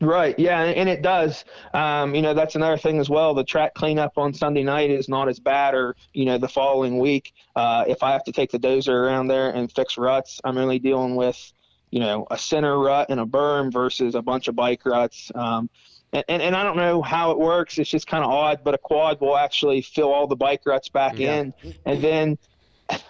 [0.00, 0.38] Right.
[0.38, 1.44] Yeah, and, it does.
[1.74, 3.34] Um, you know, that's another thing as well.
[3.34, 6.98] The track cleanup on Sunday night is not as bad, or you know, the following
[6.98, 10.56] week, uh, if I have to take the dozer around there and fix ruts, I'm
[10.56, 11.52] only dealing with,
[11.90, 15.32] you know, a center rut and a berm versus a bunch of bike ruts.
[15.34, 15.68] Um,
[16.12, 17.76] and, and, and I don't know how it works.
[17.78, 20.88] It's just kind of odd, but a quad will actually fill all the bike ruts
[20.88, 21.52] back in,
[21.84, 22.38] and then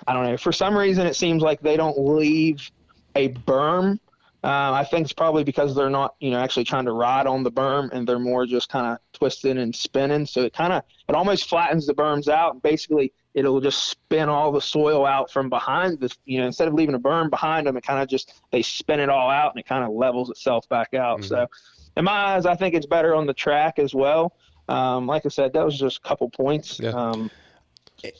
[0.06, 0.36] I don't know.
[0.38, 2.70] For some reason, it seems like they don't leave
[3.14, 3.98] a berm.
[4.44, 7.42] Um, I think it's probably because they're not, you know, actually trying to ride on
[7.42, 10.26] the berm, and they're more just kind of twisting and spinning.
[10.26, 12.52] So it kind of, it almost flattens the berms out.
[12.52, 16.68] And basically, it'll just spin all the soil out from behind the, you know, instead
[16.68, 19.52] of leaving a berm behind them, it kind of just they spin it all out,
[19.52, 21.24] and it kind of levels itself back out.
[21.24, 21.48] So,
[21.96, 24.36] in my eyes, I think it's better on the track as well.
[24.68, 26.78] Um, like I said, that was just a couple points.
[26.78, 26.90] Yeah.
[26.90, 27.30] Um,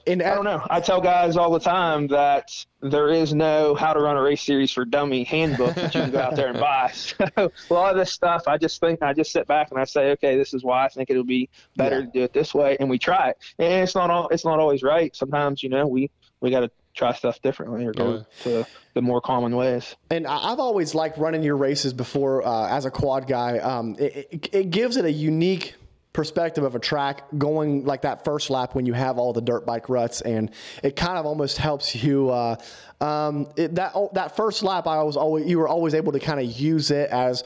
[0.07, 0.67] And I don't know.
[0.69, 2.51] I tell guys all the time that
[2.81, 6.11] there is no how to run a race series for dummy handbook that you can
[6.11, 6.91] go out there and buy.
[6.95, 9.85] So a lot of this stuff, I just think I just sit back and I
[9.85, 12.07] say, okay, this is why I think it'll be better Yeah.
[12.07, 13.37] to do it this way, and we try it.
[13.59, 15.15] And it's not all it's not always right.
[15.15, 16.11] Sometimes you know we
[16.41, 19.95] we got to try stuff differently or go to the more common ways.
[20.11, 23.59] And I- I've always liked running your races before uh, as a quad guy.
[23.59, 25.75] Um, it, it, it gives it a unique
[26.19, 29.65] perspective of a track going like that first lap when you have all the dirt
[29.65, 30.51] bike ruts, and
[30.83, 32.29] it kind of almost helps you.
[32.29, 32.57] Uh,
[33.01, 36.41] um, it, that that first lap, I was always you were always able to kind
[36.41, 37.45] of use it as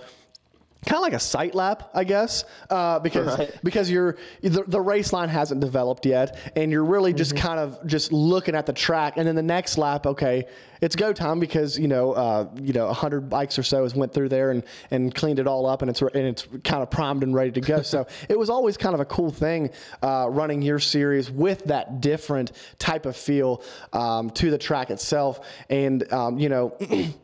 [0.85, 3.55] kind of like a sight lap, I guess, uh, because Right.
[3.63, 7.87] because you're the, the race line hasn't developed yet, and you're really just kind of
[7.87, 10.47] just looking at the track, and then the next lap, okay,
[10.81, 14.13] it's go time because you know uh, you know hundred bikes or so has went
[14.13, 17.23] through there and and cleaned it all up, and it's and it's kind of primed
[17.23, 17.83] and ready to go.
[17.83, 19.71] so it was always kind of a cool thing
[20.03, 22.51] uh, running your series with that different
[22.81, 26.77] type of feel um, to the track itself, and um, you know.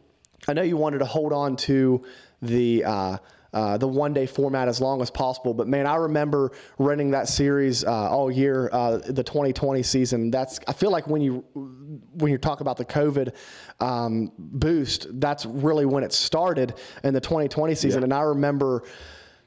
[0.46, 2.02] I know you wanted to hold on to
[2.40, 2.82] the
[3.52, 7.28] uh, the one day format as long as possible, but man, I remember running that
[7.28, 10.30] series uh, all year, uh, the 2020 season.
[10.30, 11.44] That's I feel like when you
[12.14, 13.34] when you talk about the COVID
[13.80, 18.84] um, boost, that's really when it started in the 2020 season, and I remember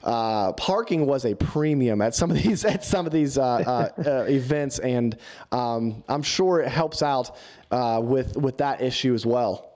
[0.04, 3.90] uh, parking was a premium at some of these at some of these uh, uh,
[4.04, 5.18] uh, events, and
[5.52, 7.38] um, I'm sure it helps out
[7.72, 9.68] uh, with with that issue as well.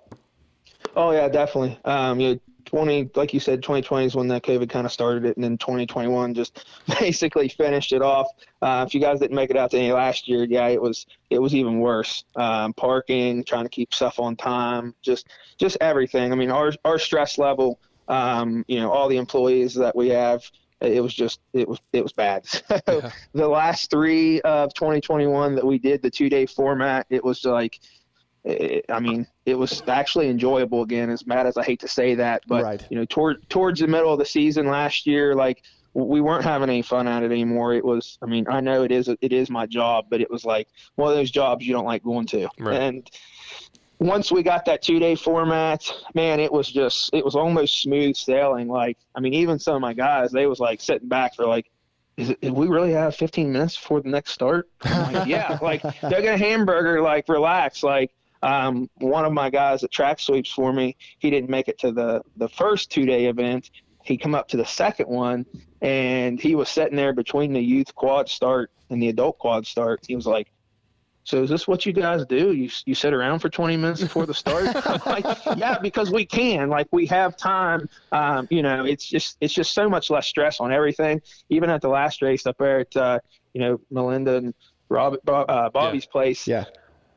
[0.95, 1.77] Oh yeah, definitely.
[1.85, 2.39] Um, you know,
[2.76, 5.57] 20, like you said, 2020 is when that COVID kind of started it, and then
[5.57, 6.65] 2021 just
[6.99, 8.27] basically finished it off.
[8.61, 11.06] Uh, if you guys didn't make it out to any last year, yeah, it was
[11.30, 12.26] it was even worse.
[12.35, 16.34] Um, parking, trying to keep stuff on time, just just everything.
[16.34, 17.80] I mean, our our stress level,
[18.10, 20.43] um, you know, all the employees that we have,
[20.81, 22.45] it was just it was it was bad.
[22.89, 23.11] So Yeah.
[23.34, 27.80] the last three of 2021 that we did the two day format, it was like
[28.45, 31.09] I mean, it was actually enjoyable again.
[31.09, 32.85] As mad as I hate to say that, but Right.
[32.89, 35.61] you know, toward towards the middle of the season last year, like
[35.93, 37.73] we weren't having any fun at it anymore.
[37.73, 40.43] It was, I mean, I know it is it is my job, but it was
[40.45, 42.49] like one of those jobs you don't like going to.
[42.59, 42.76] Right.
[42.81, 43.09] And
[43.99, 48.15] once we got that two day format, man, it was just it was almost smooth
[48.15, 48.67] sailing.
[48.67, 51.69] Like, I mean, even some of my guys, they was like sitting back for like.
[52.17, 54.69] Is it, we really have 15 minutes before the next start?
[54.85, 57.84] Like, yeah, like they're gonna hamburger, like relax.
[57.84, 58.11] Like
[58.45, 61.91] um, one of my guys that track sweeps for me, he didn't make it to
[61.91, 63.72] the the first two day event.
[64.03, 65.47] He come up to the second one,
[65.81, 70.05] and he was sitting there between the youth quad start and the adult quad start.
[70.07, 70.51] He was like,
[71.23, 72.53] "So is this what you guys do?
[72.53, 75.26] You you sit around for 20 minutes before the start?" I'm like,
[75.57, 76.69] "Yeah, because we can.
[76.69, 77.89] Like we have time.
[78.11, 81.19] Um, you know, it's just it's just so much less stress on everything.
[81.49, 83.19] Even at the last race up there at uh,
[83.53, 84.53] you know Melinda and
[84.89, 86.65] Rob, Bob, uh, Bobby's place, Yeah,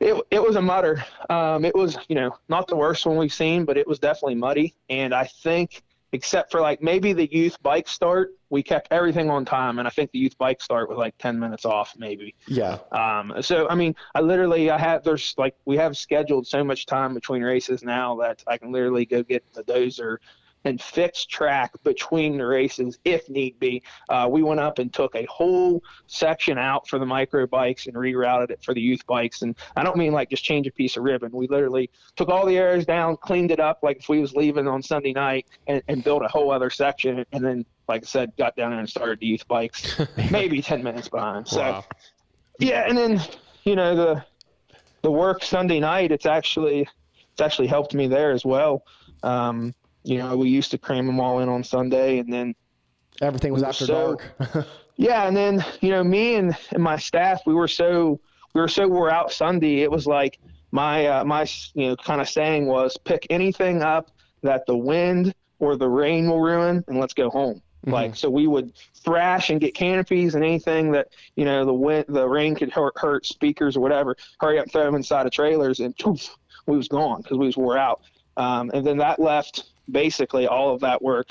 [0.00, 1.04] it, it was a mutter.
[1.28, 4.36] Um, it was, you know, not the worst one we've seen, but it was definitely
[4.36, 4.74] muddy.
[4.88, 9.44] And I think, except for like maybe the youth bike start, we kept everything on
[9.44, 9.78] time.
[9.78, 12.34] And I think the youth bike start was like 10 minutes off, maybe.
[12.46, 16.64] yeah, Um, so, I mean, I literally, I have, there's like, we have scheduled so
[16.64, 20.18] much time between races now that I can literally go get the dozer
[20.64, 23.82] and fix track between the races if need be.
[24.08, 27.96] Uh, we went up and took a whole section out for the micro bikes and
[27.96, 29.42] rerouted it for the youth bikes.
[29.42, 31.30] And I don't mean like just change a piece of ribbon.
[31.32, 34.66] We literally took all the areas down, cleaned it up like if we was leaving
[34.66, 37.24] on Sunday night and, and built a whole other section.
[37.32, 39.98] And then, like I said, got down there and started the youth bikes,
[40.30, 41.48] maybe 10 minutes behind.
[41.48, 41.84] So, Wow.
[42.58, 43.20] yeah, and then
[43.64, 44.24] you know the
[45.02, 46.10] the work Sunday night.
[46.10, 46.88] It's actually
[47.32, 48.82] it's actually helped me there as well.
[49.22, 52.54] Um, you know, we used to cram them all in on Sunday, and then
[53.20, 54.66] everything was We after so- dark.
[54.96, 58.20] yeah, and then you know me and, and my staff, we were so
[58.54, 59.82] we were so wore out Sunday.
[59.82, 60.38] It was like
[60.70, 64.10] my uh, my you know kind of saying was pick anything up
[64.42, 67.62] that the wind or the rain will ruin, and let's go home.
[67.86, 68.72] Like so, we would
[69.02, 72.92] thrash and get canopies and anything that you know the wind, the rain could hurt,
[72.98, 74.14] hurt speakers or whatever.
[74.40, 77.56] Hurry up, throw them inside of trailers, and poof, we was gone because we was
[77.56, 78.02] wore out.
[78.36, 81.28] Um, and then that left basically all of that work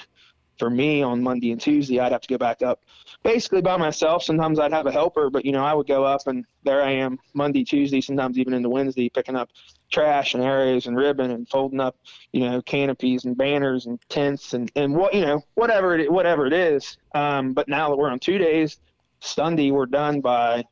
[0.58, 2.00] for me on Monday and Tuesday.
[2.00, 2.84] I'd have to go back up
[3.24, 4.24] basically by myself.
[4.24, 6.92] Sometimes I'd have a helper, but you know I would go up and there I
[6.92, 9.50] am Monday, Tuesday, sometimes even into Wednesday, picking up
[9.92, 11.96] trash and arrows and ribbon and folding up,
[12.34, 16.46] you know, canopies and banners and tents and, and what you know whatever it whatever
[16.46, 16.98] it is.
[17.14, 18.80] Um, but now that we're on two days,
[19.20, 20.66] Sunday we're done by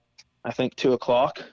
[0.44, 1.44] I think two o'clock.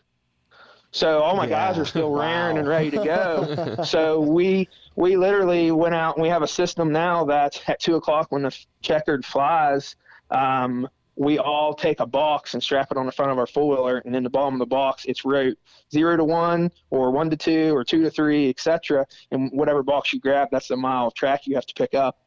[0.92, 3.82] So all my guys are still raring and ready to go.
[3.84, 7.96] so we we literally went out and we have a system now that at two
[7.96, 9.96] o'clock when the checkered flies,
[10.30, 10.86] um,
[11.16, 14.02] we all take a box and strap it on the front of our four wheeler,
[14.04, 15.56] and in the bottom of the box it's wrote
[15.90, 19.06] zero to one or one to two or two to three, etc.
[19.30, 22.18] And whatever box you grab, that's the mile of track you have to pick up.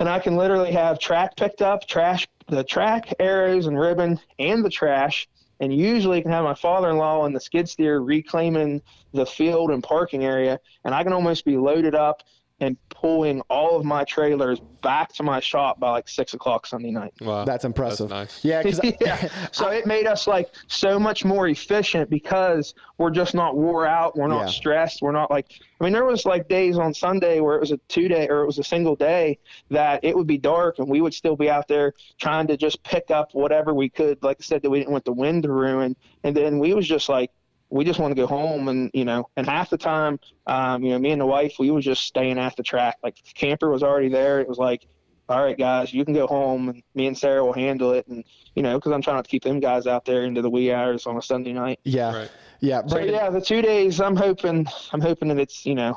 [0.00, 4.64] And I can literally have track picked up, trash, the track, arrows, and ribbon, and
[4.64, 5.28] the trash.
[5.64, 8.82] And usually can have my father-in-law and the skid steer reclaiming
[9.14, 12.22] the field and parking area, and I can almost be loaded up
[12.60, 16.90] and pulling all of my trailers back to my shop by like six o'clock Sunday
[16.90, 17.12] night.
[17.20, 17.44] Wow.
[17.44, 18.10] That's impressive.
[18.10, 18.44] nice.
[18.44, 19.28] Yeah, because yeah.
[19.50, 24.16] So it made us like so much more efficient because we're just not wore out.
[24.16, 24.46] We're not Yeah.
[24.52, 25.02] stressed.
[25.02, 25.46] We're not like,
[25.80, 28.42] I mean, there was like days on Sunday where it was a two day or
[28.42, 29.38] it was a single day
[29.70, 32.82] that it would be dark and we would still be out there trying to just
[32.84, 34.22] pick up whatever we could.
[34.22, 35.96] Like I said, that we didn't want the wind to ruin.
[36.22, 37.30] And then we was just like,
[37.74, 40.90] we just want to go home and you know and half the time um, you
[40.90, 43.68] know me and the wife we was just staying at the track like the camper
[43.68, 44.86] was already there it was like
[45.28, 48.22] all right guys you can go home and me and sarah will handle it and
[48.54, 50.72] you know because i'm trying not to keep them guys out there into the wee
[50.72, 52.30] hours on a sunday night yeah, Right.
[52.60, 55.96] yeah, so yeah the two days i'm hoping i'm hoping that it's you know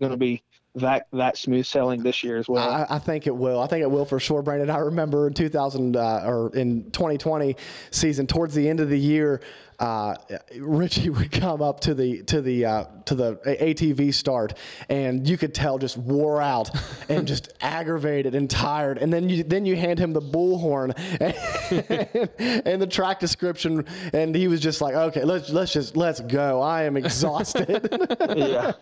[0.00, 0.42] going to be
[0.74, 3.60] that that smooth sailing this year as well I, I think it will.
[3.60, 4.70] I think it will for sure, Brandon.
[4.70, 7.56] I remember in 2000 uh, or in 2020
[7.90, 9.42] season, towards the end of the year,
[9.82, 10.14] uh,
[10.58, 14.54] Richie would come up to the to the uh, to the ATV start,
[14.88, 16.70] and you could tell just wore out
[17.08, 18.98] and just aggravated and tired.
[18.98, 22.30] And then you then you hand him the bullhorn and,
[22.66, 26.60] and the track description, and he was just like, "Okay, let's let's just let's go.
[26.60, 27.88] I am exhausted."
[28.36, 28.72] yeah,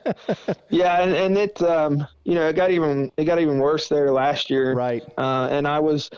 [0.68, 4.12] yeah, and, and it um, you know it got even it got even worse there
[4.12, 5.02] last year, Right.
[5.16, 6.10] Uh, and I was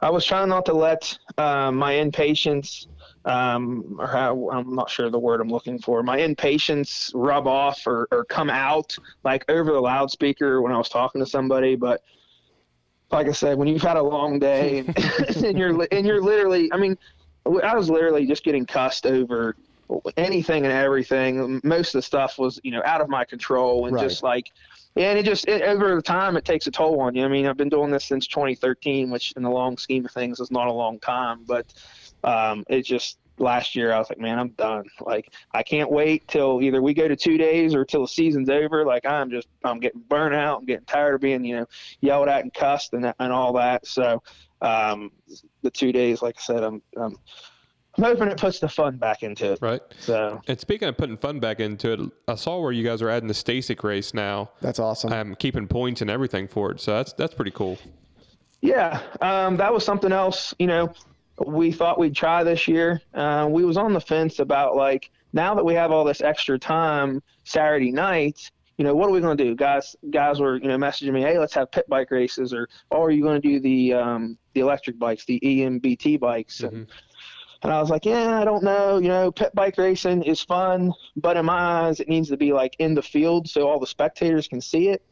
[0.00, 2.86] I was trying not to let uh, my impatience
[3.26, 6.02] um, or how I'm not sure the word I'm looking for.
[6.02, 10.88] My impatience rub off or, or come out like over the loudspeaker when I was
[10.88, 11.74] talking to somebody.
[11.74, 12.00] But
[13.10, 14.96] like I said, when you've had a long day and,
[15.44, 16.96] and you're and you're literally, I mean,
[17.64, 19.56] I was literally just getting cussed over
[20.16, 21.60] anything and everything.
[21.64, 24.08] Most of the stuff was you know out of my control and Right.
[24.08, 24.46] just like.
[24.98, 27.22] And it just it, over time it takes a toll on you.
[27.22, 30.40] I mean, I've been doing this since 2013, which in the long scheme of things
[30.40, 31.70] is not a long time, but
[32.24, 34.84] um, it just last year I was like, man, I'm done.
[35.00, 38.48] Like I can't wait till either we go to two days or till the season's
[38.48, 38.84] over.
[38.84, 40.60] Like I'm just I'm getting burnt out.
[40.60, 41.66] I'm getting tired of being you know
[42.00, 43.86] yelled at and cussed and and all that.
[43.86, 44.22] So
[44.62, 45.12] um,
[45.62, 47.16] the two days, like I said, I'm I'm,
[47.98, 49.58] I'm hoping it puts the fun back into it.
[49.62, 49.80] Right.
[50.00, 53.08] So And speaking of putting fun back into it, I saw where you guys are
[53.08, 54.50] adding the STACYC race now.
[54.60, 55.12] That's awesome.
[55.12, 56.80] Um, keeping points and everything for it.
[56.80, 57.78] So that's that's pretty cool.
[58.62, 60.54] Yeah, um, that was something else.
[60.58, 60.92] You know,
[61.44, 63.00] we thought we'd try this year.
[63.14, 66.58] Uh, we was on the fence about like now that we have all this extra
[66.58, 68.50] time Saturday nights.
[68.78, 69.54] You know, what are we going to do?
[69.54, 73.02] Guys, guys were you know messaging me, hey, let's have pit bike races, or oh,
[73.02, 76.60] are you going to do the um, the electric bikes, the EMBT bikes?
[76.60, 76.86] And,
[77.62, 78.98] and I was like, yeah, I don't know.
[78.98, 82.52] You know, pit bike racing is fun, but in my eyes, it needs to be
[82.52, 85.02] like in the field so all the spectators can see it.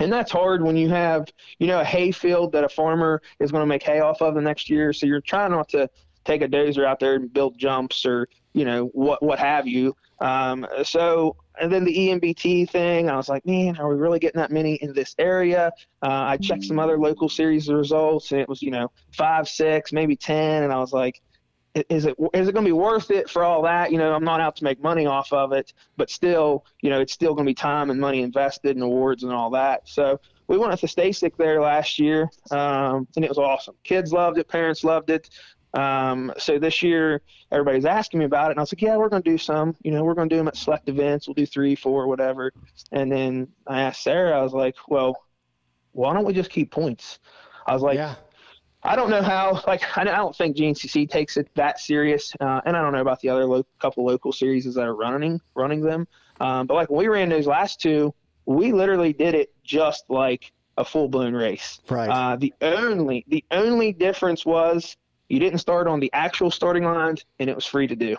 [0.00, 1.26] And that's hard when you have,
[1.58, 4.34] you know, a hay field that a farmer is going to make hay off of
[4.34, 4.92] the next year.
[4.92, 5.88] So you're trying not to
[6.24, 9.94] take a dozer out there and build jumps or, you know, what what have you.
[10.20, 14.40] Um, so and then the EMBT thing, I was like, man, are we really getting
[14.40, 15.70] that many in this area?
[16.02, 19.92] Uh, I checked some other local series results, and it was, you know, five, six,
[19.92, 21.20] maybe ten, and I was like,
[21.74, 23.92] is it is it going to be worth it for all that?
[23.92, 27.00] You know, I'm not out to make money off of it, but still, you know,
[27.00, 29.88] it's still going to be time and money invested in awards and all that.
[29.88, 33.76] So we went with the STACYC there last year, um, and it was awesome.
[33.84, 35.30] Kids loved it, parents loved it.
[35.74, 37.22] Um, so this year,
[37.52, 39.76] everybody's asking me about it, and I was like, "Yeah, we're going to do some.
[39.82, 41.28] You know, we're going to do them at select events.
[41.28, 42.52] We'll do three, four, whatever."
[42.90, 45.16] And then I asked Sarah, I was like, "Well,
[45.92, 47.20] why don't we just keep points?"
[47.66, 48.16] I was like, yeah.
[48.82, 49.62] I don't know how.
[49.66, 53.20] Like, I don't think GNCC takes it that serious, uh, and I don't know about
[53.20, 56.08] the other lo- couple local series that are running running them.
[56.40, 58.14] Um, but like when we ran those last two,
[58.46, 61.80] we literally did it just like a full blown race.
[61.88, 62.08] Right.
[62.08, 64.96] Uh, the only the only difference was
[65.28, 68.16] you didn't start on the actual starting lines, and it was free to do.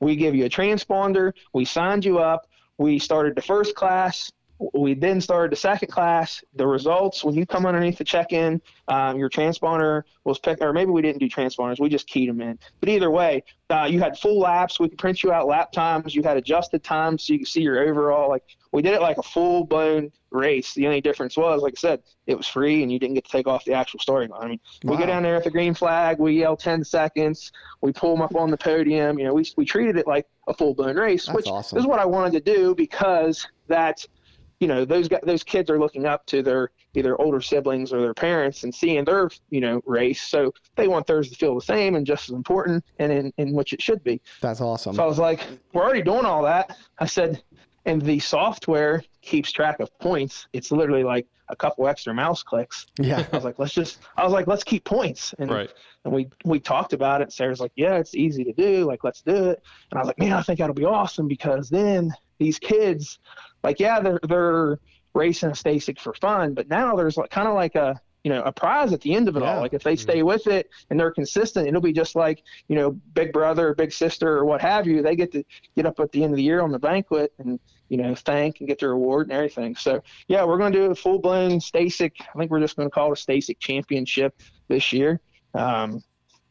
[0.00, 1.32] We give you a transponder.
[1.52, 2.46] We signed you up.
[2.78, 4.30] We started the first class.
[4.72, 6.42] We then started the second class.
[6.54, 10.90] The results when you come underneath the check-in, um, your transponder was picked, or maybe
[10.90, 11.78] we didn't do transponders.
[11.78, 12.58] We just keyed them in.
[12.80, 14.80] But either way, uh, you had full laps.
[14.80, 16.14] We could print you out lap times.
[16.14, 18.30] You had adjusted times so you could see your overall.
[18.30, 20.72] Like we did it like a full-blown race.
[20.74, 23.30] The only difference was, like I said, it was free and you didn't get to
[23.30, 24.42] take off the actual starting line.
[24.42, 24.98] I mean, we Wow.
[25.00, 26.18] go down there at the green flag.
[26.18, 27.52] We yell 10 seconds.
[27.82, 29.18] We pull them up on the podium.
[29.18, 31.78] You know, we we treated it like a full-blown race, That's which awesome.
[31.78, 34.04] is what I wanted to do because that
[34.60, 38.00] you know those guys, those kids are looking up to their either older siblings or
[38.00, 41.60] their parents and seeing their you know race so they want theirs to feel the
[41.60, 44.94] same and just as important and in, in which it should be That's awesome.
[44.96, 45.40] so i was like
[45.72, 47.42] we're already doing all that i said
[47.84, 52.86] and the software keeps track of points it's literally like a couple extra mouse clicks
[52.98, 53.26] yeah.
[53.32, 55.70] i was like let's just i was like let's keep points and Right.
[56.04, 57.32] and we we talked about it.
[57.32, 58.84] Sarah's like, yeah, it's easy to do.
[58.84, 59.62] Like, let's do it.
[59.90, 63.18] And I was like, man, I think that'll be awesome because then these kids,
[63.66, 64.78] like, yeah, they're they're
[65.14, 68.42] racing a STACYC for fun, but now there's like kind of like a you know
[68.42, 69.54] a prize at the end of it Yeah.
[69.54, 69.60] all.
[69.60, 72.90] Like if they stay with it and they're consistent, it'll be just like you know
[73.14, 75.02] big brother or big sister or what have you.
[75.02, 75.44] They get to
[75.76, 78.58] get up at the end of the year on the banquet and you know thank
[78.60, 79.76] and get their award and everything.
[79.76, 82.12] So yeah, we're going to do a full blown STACYC.
[82.34, 84.34] I think we're just going to call it a STACYC Championship
[84.68, 85.20] this year.
[85.54, 86.02] Um,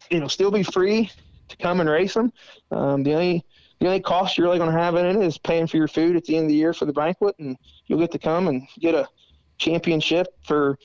[0.10, 1.12] it'll still be free
[1.50, 2.32] to come and race them.
[2.72, 3.46] Um, the only
[3.86, 6.16] the only cost you're really going to have in it is paying for your food
[6.16, 7.56] at the end of the year for the banquet, and
[7.86, 9.08] you'll get to come and get a
[9.60, 10.78] championship for.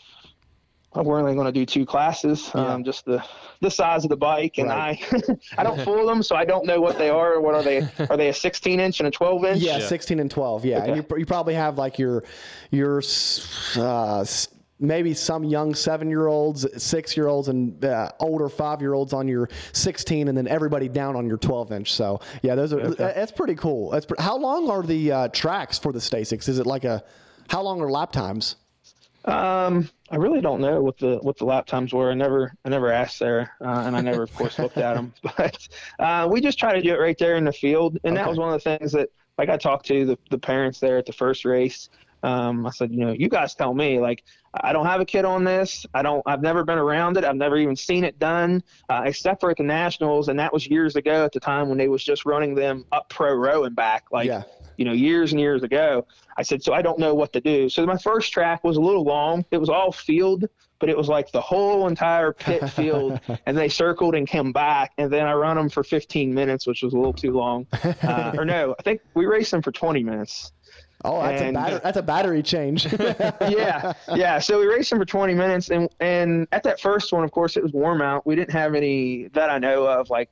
[0.95, 3.25] well, We're only going to do two classes, um, just the
[3.63, 5.03] the size of the bike, and Right.
[5.13, 7.41] I I don't fool them, so I don't know what they are.
[7.41, 7.89] What are they?
[8.11, 9.63] Are they a 16 inch and a 12 inch?
[9.63, 10.65] Yeah, 16 and 12.
[10.67, 10.85] Yeah.
[10.85, 12.25] And you, you probably have like your
[12.71, 13.03] your
[13.77, 14.25] uh,
[14.81, 19.13] maybe some young seven year olds, six year olds, and uh, older five year olds
[19.13, 21.93] on your 16, and then everybody down on your 12 inch.
[21.93, 23.91] So yeah, those are that's pretty cool.
[23.91, 26.49] That's pre- how long are the uh, tracks for the STACYCs?
[26.49, 27.05] Is it like a
[27.49, 28.57] how long are lap times?
[29.27, 32.11] Um, I really don't know what the what the lap times were.
[32.11, 35.13] I never I never asked there, uh, and I never, of course, looked at them.
[35.37, 38.29] But uh, we just try to do it right there in the field, and that
[38.29, 41.07] was one of the things that like I talked to the the parents there at
[41.07, 41.91] the first race.
[42.23, 43.99] Um, I said, you know, you guys tell me.
[43.99, 44.25] Like,
[44.55, 45.87] I don't have a kid on this.
[45.95, 46.23] I don't.
[46.27, 47.25] I've never been around it.
[47.25, 50.67] I've never even seen it done, uh, except for at the nationals, and that was
[50.67, 53.75] years ago at the time when they was just running them up pro row and
[53.77, 54.05] back.
[54.13, 54.43] Like, Yeah.
[54.77, 56.07] you know, years and years ago.
[56.37, 57.69] I said, so I don't know what to do.
[57.69, 59.45] So my first track was a little long.
[59.51, 60.47] It was all field,
[60.79, 64.93] but it was like the whole entire pit field, and they circled and came back.
[64.97, 67.67] And then I run them for 15 minutes, which was a little too long.
[68.03, 70.53] Uh, or no, I think we raced them for 20 minutes.
[71.05, 72.87] Oh, that's a And- batter- that's a battery change.
[73.41, 74.39] yeah, yeah.
[74.39, 77.57] So we raced them for 20 minutes, and and at that first one, of course,
[77.57, 78.27] it was warm out.
[78.27, 80.31] We didn't have any that I know of, like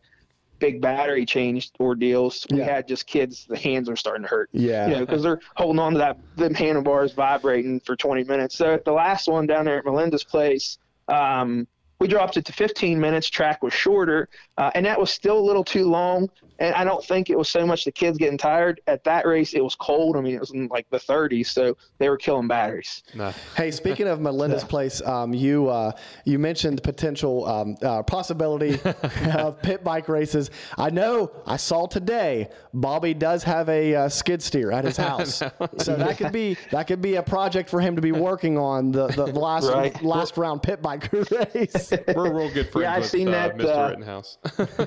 [0.58, 2.44] big battery change ordeals.
[2.50, 2.64] We Yeah.
[2.64, 3.46] had just kids.
[3.48, 4.48] The hands are starting to hurt.
[4.52, 4.88] Yeah.
[4.88, 8.56] you know, because they're holding on to that them handlebars vibrating for 20 minutes.
[8.56, 11.68] So at the last one down there at Melinda's place, um,
[12.00, 13.30] we dropped it to 15 minutes.
[13.30, 16.28] Track was shorter, uh, and that was still a little too long.
[16.60, 18.80] And I don't think it was so much the kids getting tired.
[18.88, 20.16] At that race, it was cold.
[20.16, 23.04] I mean, it was in like the 30s, so they were killing batteries.
[23.14, 23.32] Nah.
[23.56, 25.92] Hey, speaking of Melinda's place, um, you uh,
[26.24, 28.80] you mentioned the potential um, uh, possibility
[29.34, 30.50] of pit bike races.
[30.76, 35.36] I know I saw today Bobby does have a uh, skid steer at his house,
[35.78, 38.90] so that could be that could be a project for him to be working on
[38.90, 40.02] the, the last Right.
[40.02, 41.92] last round pit bike race.
[42.14, 43.76] We're real good friends Yeah, I've with seen uh, that, Mr.
[43.76, 44.38] uh, Rittenhouse.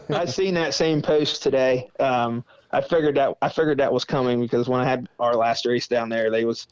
[0.10, 1.61] I've seen that same post today.
[2.00, 5.66] Um, I figured that I figured that was coming because when I had our last
[5.66, 6.68] race down there, they was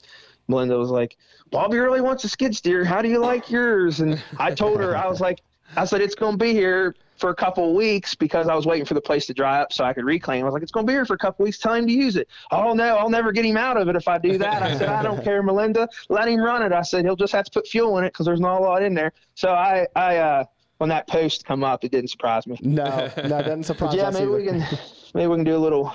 [0.48, 1.18] Melinda was like,
[1.52, 2.84] "Bobby really wants a skid steer.
[2.86, 5.41] How do you like yours?" And I told her I was like,
[5.76, 8.94] I said it's to be here for a couple weeks because I was waiting for
[8.94, 10.44] the place to dry up so I could reclaim.
[10.44, 11.61] I was like, it's going to be here for a couple weeks.
[11.61, 12.28] Him to use it.
[12.52, 14.64] Oh no, I'll never get him out of it if I do that.
[14.64, 15.88] I said, I don't care, Melinda.
[16.07, 16.72] Let him run it.
[16.72, 18.82] I said he'll just have to put fuel in it because there's not a lot
[18.82, 19.11] in there.
[19.36, 20.44] So I, I, uh,
[20.80, 22.58] when that post come up, it didn't surprise me.
[22.62, 24.00] no, no, it doesn't surprise me.
[24.00, 24.38] Yeah, us maybe either.
[24.38, 24.66] we can
[25.14, 25.94] maybe we can do a little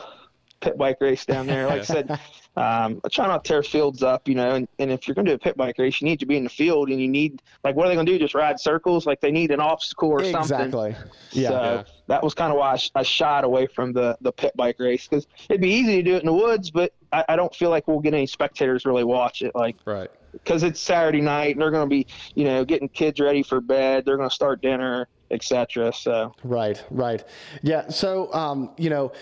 [0.60, 1.66] pit bike race down there.
[1.66, 2.10] Like I said,
[2.56, 4.54] um, I try not to tear fields up, you know.
[4.54, 6.36] And, and if you're going to do a pit bike race, you need to be
[6.36, 8.18] in the field, and you need like what are they going to do?
[8.18, 9.06] Just ride circles?
[9.06, 10.40] Like they need an obstacle or something.
[10.66, 10.94] Exactly.
[11.32, 11.48] Yeah.
[11.48, 11.82] So Yeah.
[12.08, 14.76] that was kind of why I, sh- I shied away from the the pit bike
[14.78, 17.54] race because it'd be easy to do it in the woods, but I, I don't
[17.54, 19.54] feel like we'll get any spectators really watch it.
[19.54, 20.10] Like right.
[20.34, 23.60] Because it's Saturday night, and they're going to be, you know, getting kids ready for
[23.60, 24.04] bed.
[24.04, 25.92] They're going to start dinner, etc.
[25.92, 26.34] So.
[26.42, 27.24] Right, right.
[27.62, 27.88] Yeah.
[27.88, 29.12] So, um, you know,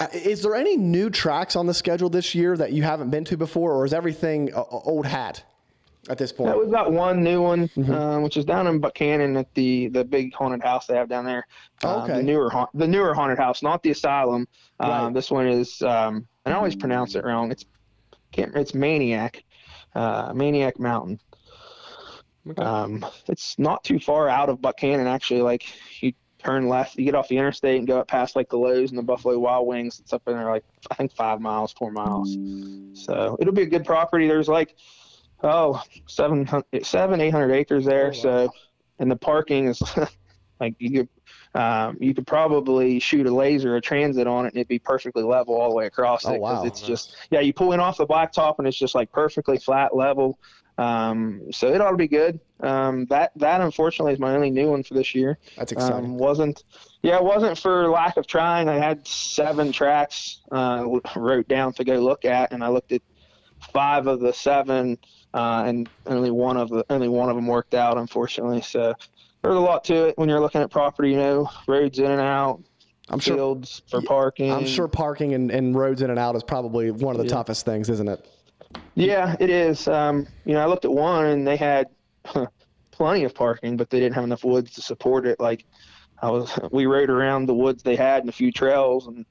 [0.00, 3.24] uh, is there any new tracks on the schedule this year that you haven't been
[3.24, 5.42] to before, or is everything uh, old hat
[6.10, 6.50] at this point?
[6.54, 10.04] Yeah, we've got one new one, um, which is down in Buckhannon at the the
[10.04, 11.46] big haunted house they have down there.
[11.82, 12.16] Um, Okay.
[12.18, 14.46] The newer haunt- the newer haunted house, not the asylum.
[14.80, 15.14] Um, Right.
[15.14, 17.50] This one is, um, and I always pronounce it wrong.
[17.50, 17.64] It's
[18.32, 18.54] can't.
[18.54, 19.44] It's Maniac,
[19.96, 21.18] uh, Maniac Mountain.
[22.48, 22.62] Okay.
[22.62, 25.42] Um, it's not too far out of Buckhannon actually.
[25.42, 25.64] Like
[26.00, 28.90] you turn left, you get off the interstate and go up past like the Lowe's
[28.90, 29.98] and the Buffalo Wild Wings.
[29.98, 32.36] It's up in there like I think five miles, four miles.
[32.92, 34.28] So it'll be a good property.
[34.28, 34.76] There's like
[35.42, 38.12] oh seven hundred, seven eight hundred acres there.
[38.12, 38.50] So
[38.98, 39.82] and the parking is
[40.60, 41.08] like you.
[41.56, 45.22] Um, you could probably shoot a laser or transit on it and it'd be perfectly
[45.22, 46.40] level all the way across Oh, it.
[46.40, 46.62] wow.
[46.64, 49.96] It's just, yeah, you pull in off the blacktop and it's just like perfectly flat
[49.96, 50.38] level.
[50.78, 52.38] Um, so it ought to be good.
[52.60, 55.38] Um, that that unfortunately is my only new one for this year.
[55.56, 56.04] That's exciting.
[56.04, 56.64] Um, wasn't
[57.02, 58.68] yeah, it wasn't for lack of trying.
[58.68, 63.00] I had seven tracks uh, wrote down to go look at, and I looked at
[63.72, 64.98] five of the seven,
[65.32, 68.60] uh, and only one of the only one of them worked out, unfortunately.
[68.60, 68.94] So
[69.46, 71.10] there's a lot to it when you're looking at property.
[71.10, 72.62] You know, roads in and out,
[73.08, 73.36] I'm sure.
[73.36, 74.50] fields for parking.
[74.50, 77.34] I'm sure parking and, and roads in and out is probably one of the Yeah.
[77.34, 78.26] toughest things, isn't it?
[78.96, 79.86] Yeah, it is.
[79.86, 81.86] Um, you know, I looked at one and they had
[82.90, 85.38] plenty of parking, but they didn't have enough woods to support it.
[85.38, 85.64] Like
[86.20, 89.24] I was, we rode around the woods they had and a few trails and.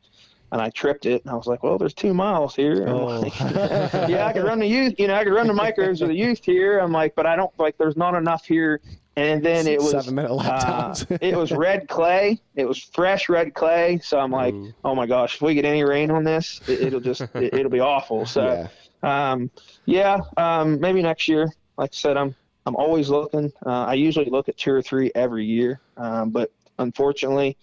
[0.51, 3.19] And I tripped it, and I was like, "Well, there's two miles here." Oh.
[3.19, 4.93] like, yeah, I could run the youth.
[4.99, 6.79] You know, I could run the micros or the youth here.
[6.79, 7.77] I'm like, but I don't like.
[7.77, 8.79] There's not enough here.
[9.17, 12.41] And then it was Seven minute uh, it was red clay.
[12.55, 13.99] It was fresh red clay.
[14.03, 14.53] So I'm like,
[14.83, 17.71] oh my gosh, if we get any rain on this, it, it'll just it, it'll
[17.71, 18.25] be awful.
[18.25, 18.67] So
[19.03, 19.31] yeah.
[19.31, 19.49] um,
[19.85, 21.47] yeah, um, maybe next year.
[21.77, 22.35] Like I said, I'm
[22.65, 23.53] I'm always looking.
[23.65, 27.57] Uh, I usually look at two or three every year, um, but unfortunately,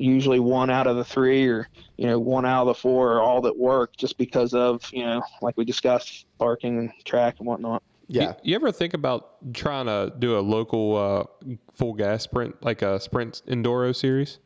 [0.00, 3.20] usually one out of the three or you know one out of the four are
[3.20, 7.46] all that work, just because of you know like we discussed parking and track and
[7.46, 7.82] whatnot.
[8.08, 8.30] Yeah.
[8.42, 11.24] You, you ever think about trying to do a local uh,
[11.74, 14.38] full gas sprint, like a sprint enduro series?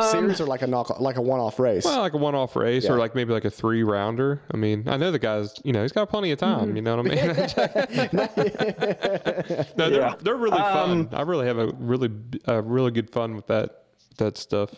[0.00, 1.84] Series or like a knock, like a one-off race.
[1.84, 2.92] Well, like a one-off race, Yeah.
[2.92, 4.40] or like maybe like a three-rounder.
[4.54, 6.76] I mean, I know the guy's, you know, he's got plenty of time.
[6.76, 7.26] You know what I mean?
[9.76, 10.14] no, they're, Yeah.
[10.20, 11.08] they're really fun.
[11.12, 12.08] I really have a really,
[12.46, 13.86] uh, really good fun with that
[14.16, 14.70] that stuff.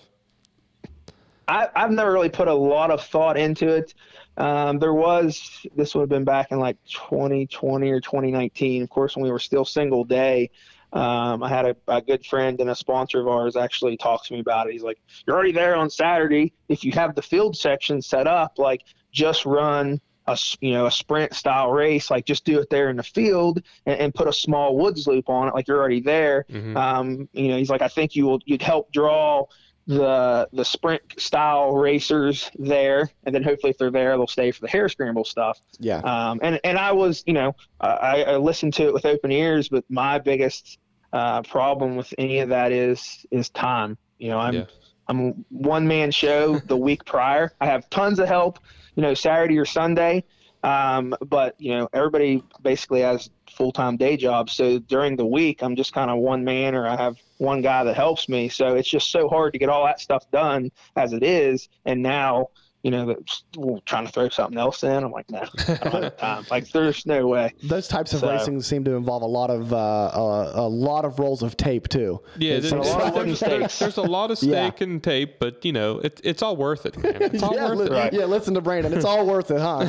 [1.49, 3.95] I, I've never really put a lot of thought into it.
[4.37, 8.83] Um, there was this would have been back in like 2020 or 2019.
[8.83, 10.51] Of course, when we were still single day,
[10.93, 14.35] um, I had a, a good friend and a sponsor of ours actually talks to
[14.35, 14.73] me about it.
[14.73, 16.55] He's like, "You're already there on Saturday.
[16.69, 18.83] If you have the field section set up, like
[19.13, 22.97] just run." A, you know a sprint style race like just do it there in
[22.97, 26.44] the field and, and put a small woods loop on it like you're already there
[26.77, 29.44] um, you know he's like i think you will you'd help draw
[29.86, 34.61] the the sprint style racers there, and then hopefully if they're there, they'll stay for
[34.61, 35.61] the hare scramble stuff.
[35.81, 35.99] yeah.
[35.99, 39.69] Um, and and I was, you know, I, I listened to it with open ears,
[39.69, 40.78] but my biggest
[41.12, 43.99] uh, problem with any of that is is time.
[44.19, 44.65] You know, I'm Yeah.
[45.09, 47.53] I'm one man show the week prior.
[47.61, 48.61] I have tons of help,
[48.94, 50.24] you know, Saturday or Sunday.
[50.62, 54.52] Um, but you know, everybody basically has full time day jobs.
[54.52, 57.85] So during the week, I'm just kind of one man, or I have one guy
[57.85, 58.48] that helps me.
[58.48, 61.69] So it's just so hard to get all that stuff done as it is.
[61.85, 62.48] And now,
[62.83, 66.17] you know, that trying to throw something else in, I'm like, no, I don't have
[66.19, 66.45] time.
[66.51, 67.55] Like, there's no way.
[67.63, 71.05] Those types of So- racing seem to involve a lot of uh, uh, a lot
[71.05, 72.21] of rolls of tape too.
[72.39, 73.79] Yeah, It's there's, a lot of there's- there's- stakes.
[73.79, 74.71] there's a lot of Yeah.
[74.81, 77.17] and tape, but you know, it, it's all worth it, man.
[77.23, 78.13] It's all yeah, worth li- it.
[78.15, 78.93] yeah, listen to Brandon.
[78.93, 79.81] It's all worth it, huh?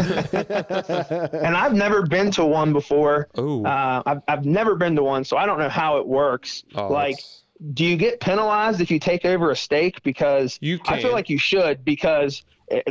[1.34, 3.28] and I've never been to one before.
[3.40, 3.66] Ooh.
[3.66, 6.64] Uh, I've, I've never been to one, so I don't know how it works.
[6.76, 7.40] Oh, like, it's-
[7.74, 10.04] do you get penalized if you take over a stake?
[10.04, 12.44] Because You I feel like you should, because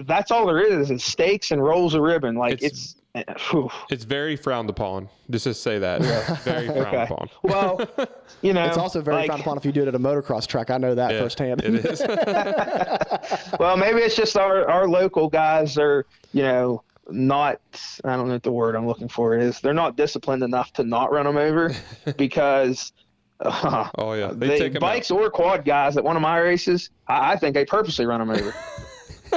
[0.07, 2.35] that's all there is is stakes and rolls of ribbon.
[2.37, 3.69] Like It's- it's, whew.
[3.91, 5.09] It's very frowned upon.
[5.31, 6.01] Just to say that.
[6.01, 6.35] yeah.
[6.45, 7.03] Very frowned Okay.
[7.03, 7.29] upon.
[7.43, 7.81] well,
[8.43, 10.47] you know, It's also very like, frowned upon if you do it at a motocross
[10.47, 10.71] track.
[10.71, 11.61] I know that Yeah, firsthand.
[11.63, 12.01] It is.
[13.61, 17.61] Well, maybe it's just our our local guys are, you know, not.
[18.05, 19.61] I don't know what the word I'm looking for is.
[19.61, 21.75] They're not disciplined enough to not run them over,
[22.17, 22.93] because.
[23.41, 24.33] Uh, Oh, yeah.
[24.35, 27.37] They the take 'em bikes or quad guys at one of my races, I, I
[27.37, 28.55] think they purposely run them over.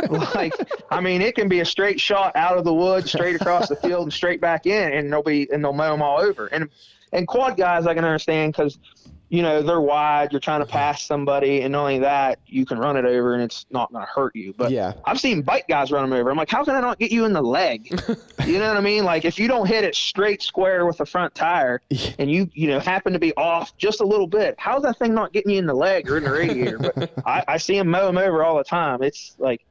[0.35, 0.53] like,
[0.89, 3.76] I mean, it can be a straight shot out of the woods, straight across the
[3.76, 6.47] field, and straight back in, and they'll be and they'll mow them all over.
[6.47, 6.69] And
[7.13, 8.77] and quad guys, I can understand because
[9.30, 10.31] you know they're wide.
[10.31, 13.41] You're trying to pass somebody, and not only that, you can run it over, and
[13.41, 14.53] it's not going to hurt you.
[14.55, 14.93] But Yeah.
[15.05, 16.30] I've seen bike guys run them over.
[16.30, 17.89] I'm like, how can I not get you in the leg?
[18.45, 19.03] you know what I mean?
[19.03, 21.81] Like if you don't hit it straight square with the front tire,
[22.19, 25.13] and you you know happen to be off just a little bit, how's that thing
[25.13, 26.77] not getting you in the leg or in the radiator?
[26.77, 29.01] But I, I see them mow them over all the time.
[29.01, 29.65] It's like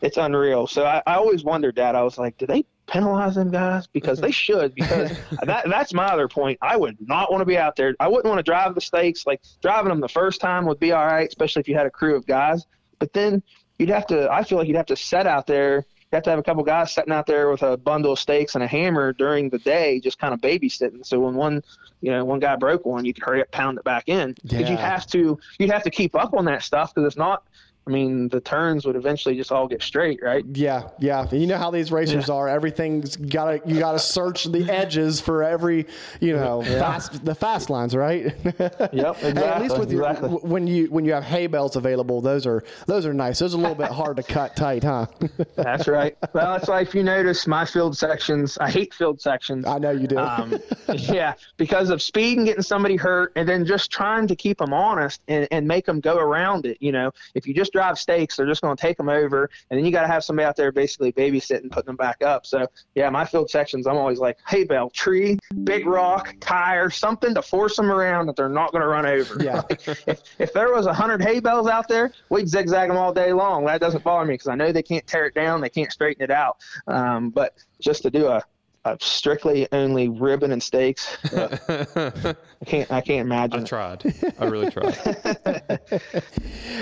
[0.00, 0.66] it's unreal.
[0.66, 1.94] So I, I always wondered that.
[1.96, 3.86] I was like, do they penalize them guys?
[3.86, 4.74] Because they should.
[4.74, 5.10] Because
[5.44, 6.58] that that's my other point.
[6.62, 7.94] I would not want to be out there.
[8.00, 9.26] I wouldn't want to drive the stakes.
[9.26, 11.90] Like driving them the first time would be all right, especially if you had a
[11.90, 12.66] crew of guys.
[12.98, 13.42] But then
[13.78, 14.30] you'd have to.
[14.30, 15.84] I feel like you'd have to set out there.
[16.12, 18.54] You have to have a couple guys sitting out there with a bundle of stakes
[18.54, 21.04] and a hammer during the day, just kind of babysitting.
[21.04, 21.62] So when one,
[22.00, 24.32] you know, one guy broke one, you could hurry up, pound it back in.
[24.40, 24.70] Because Yeah.
[24.70, 26.94] you'd have to, you'd have to keep up on that stuff.
[26.94, 27.42] Because if not,
[27.86, 30.44] I mean, the turns would eventually just all get straight, right?
[30.54, 31.24] Yeah, yeah.
[31.30, 32.48] And you know how these racers are.
[32.48, 35.86] Everything's gotta you gotta search the edges for every
[36.20, 38.34] you know fast the fast lines, right?
[38.92, 40.28] Yep, Hey, at least exactly, with your exactly.
[40.30, 43.38] w- when you when you have hay bales available, those are those are nice.
[43.38, 45.06] Those are a little bit hard to cut tight, huh?
[45.54, 46.16] That's right.
[46.32, 49.64] Well, that's why if you notice my field sections, I hate field sections.
[49.66, 50.18] I know you do.
[50.18, 50.58] Um,
[50.94, 54.72] yeah, because of speed and getting somebody hurt, and then just trying to keep them
[54.72, 56.78] honest and, and make them go around it.
[56.80, 59.78] You know, if you just drive stakes, they're just going to take them over, and
[59.78, 62.46] then you got to have somebody out there basically babysitting, putting them back up.
[62.46, 67.34] So yeah, my field sections, I'm always like hay bale, tree, big rock, tire, something
[67.34, 69.42] to force them around that they're not going to run over.
[69.42, 69.56] Yeah.
[69.56, 73.12] Like, if, if there was a hundred hay bales out there, we'd zigzag them all
[73.12, 73.64] day long.
[73.66, 76.22] That doesn't bother me because I know they can't tear it down, they can't straighten
[76.22, 76.56] it out.
[76.86, 78.42] Um, but just to do a
[78.86, 81.18] uh, strictly only ribbon and stakes.
[81.32, 81.56] Uh,
[82.62, 82.90] I can't.
[82.92, 83.62] I can't imagine.
[83.62, 84.14] I tried.
[84.38, 84.96] I really tried.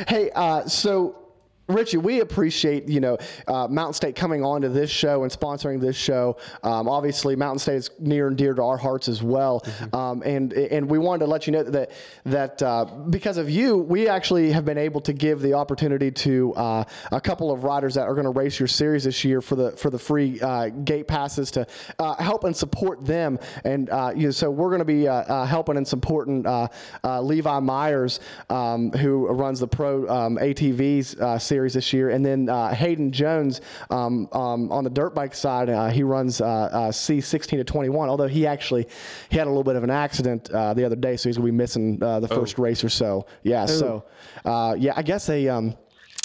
[0.08, 1.23] Hey, uh, so
[1.68, 3.16] Richie, we appreciate you know
[3.46, 6.36] uh, Mountain State coming on to this show and sponsoring this show.
[6.62, 10.52] Um, obviously, Mountain State is near and dear to our hearts as well, um, and
[10.52, 11.90] and we wanted to let you know that
[12.24, 16.52] that uh, because of you, we actually have been able to give the opportunity to
[16.54, 19.56] uh, a couple of riders that are going to race your series this year for
[19.56, 21.66] the for the free uh, gate passes to
[21.98, 23.38] uh, help and support them.
[23.64, 26.68] And uh, you know, so we're going to be helping and supporting uh,
[27.02, 28.20] uh, Levi Myers,
[28.50, 32.10] um, who runs the pro um, ATVs uh, series series this year.
[32.10, 33.60] And then uh, Hayden Jones
[33.90, 38.08] um, um, on the dirt bike side, uh, he runs uh, uh, C16 to 21.
[38.08, 38.88] Although he actually
[39.30, 41.46] he had a little bit of an accident uh, the other day, so he's gonna
[41.46, 43.26] be missing uh, the first race or so.
[43.42, 43.66] Yeah.
[43.66, 44.04] So
[44.44, 45.76] uh, yeah, I guess a, um,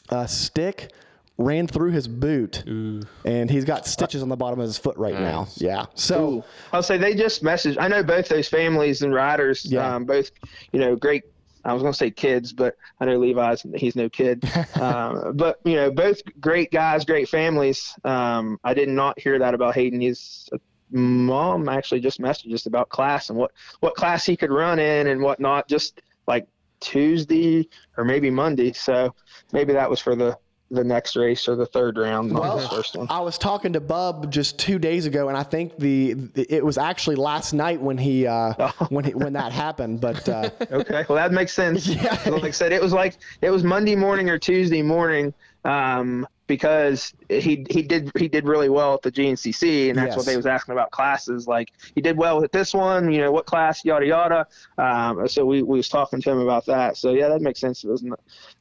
[0.10, 0.91] a stick
[1.38, 5.14] ran through his boot, and he's got stitches on the bottom of his foot right
[5.14, 5.47] now.
[5.56, 5.85] Yeah.
[5.95, 6.30] So.
[6.30, 6.43] Ooh.
[6.73, 7.77] I'll say they just messaged.
[7.80, 9.95] I know both those families and riders, Yeah.
[9.95, 10.31] um, both,
[10.73, 11.23] you know, great.
[11.65, 14.44] I was going to say kids, but I know Levi's, he's no kid.
[14.76, 17.94] um, but, you know, both great guys, great families.
[18.03, 20.02] Um, I did not hear that about Hayden.
[20.02, 20.49] His
[20.91, 25.07] mom actually just messaged us about class and what, what class he could run in
[25.07, 26.48] and whatnot, just like
[26.80, 27.68] Tuesday
[27.98, 28.72] or maybe Monday.
[28.73, 29.14] So
[29.52, 30.38] maybe that was for the,
[30.71, 33.07] the next race or the third round, not the first one.
[33.09, 36.77] I was talking to Bub just two days ago, and I think the it was
[36.77, 39.99] actually last night when he uh, when he, when that happened.
[39.99, 41.87] But uh, Okay, well that makes sense.
[41.99, 42.17] Yeah.
[42.27, 45.33] Like I said, it was like it was Monday morning or Tuesday morning,
[45.65, 50.17] um, because he he did he did really well at the GNCC, and that's Yes.
[50.17, 51.47] what they was asking about classes.
[51.47, 54.47] Like he did well with this one, you know, what class, yada yada.
[54.77, 56.95] Um, so we, we was talking to him about that.
[56.97, 57.83] So yeah, that makes sense.
[57.83, 58.03] It was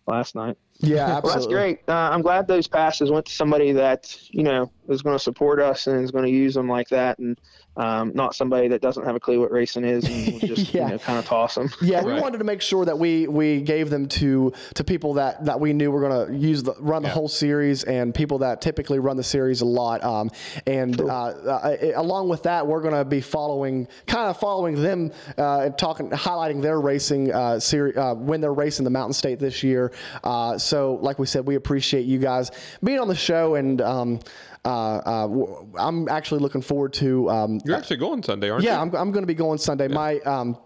[0.07, 0.57] last night.
[0.81, 1.81] Yeah, Well, that's great.
[1.89, 5.61] Uh, I'm glad those passes went to somebody that you know is going to support
[5.61, 7.39] us and is going to use them like that, and
[7.79, 10.85] um, not somebody that doesn't have a clue what racing is and will just Yeah.
[10.87, 11.71] you know kind of toss them.
[11.81, 15.45] Yeah, we wanted to make sure that we we gave them to to people that
[15.47, 18.61] that we knew were going to use the run the whole series and people that
[18.61, 20.03] typically run the series a lot.
[20.05, 20.31] Um,
[20.67, 25.13] and uh, uh, along with that, we're going to be following kind of following them
[25.39, 29.39] uh, and talking, highlighting their racing uh, series uh, when they're racing the Mountain State
[29.39, 29.93] this year.
[30.25, 32.51] Uh, so, like we said, we appreciate you guys
[32.83, 33.81] being on the show and.
[33.81, 34.27] Um, w-
[34.65, 37.29] I'm actually looking forward to.
[37.31, 38.83] Um, You're actually going Sunday, aren't yeah, you?
[38.83, 39.89] I'm, I'm going to be going Sunday.
[39.89, 40.59] My um,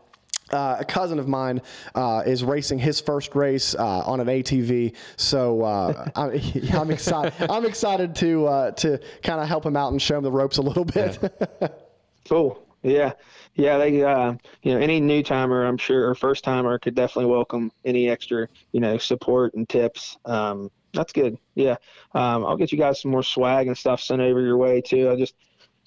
[0.52, 1.62] uh, a cousin of mine
[1.94, 6.40] uh, is racing his first race uh, on an ATV, so uh, I'm,
[6.74, 7.32] I'm excited.
[7.50, 10.58] I'm excited to uh, to kind of help him out and show him the ropes
[10.58, 11.18] a little bit.
[12.28, 12.64] Cool.
[12.82, 13.12] Yeah.
[13.54, 13.78] Yeah.
[13.78, 17.72] They, uh, you know, any new timer, I'm sure, or first timer could definitely welcome
[17.84, 20.18] any extra, you know, support and tips.
[20.24, 21.38] Um, that's good.
[21.54, 21.76] Yeah.
[22.14, 25.10] Um, I'll get you guys some more swag and stuff sent over your way too.
[25.10, 25.34] I just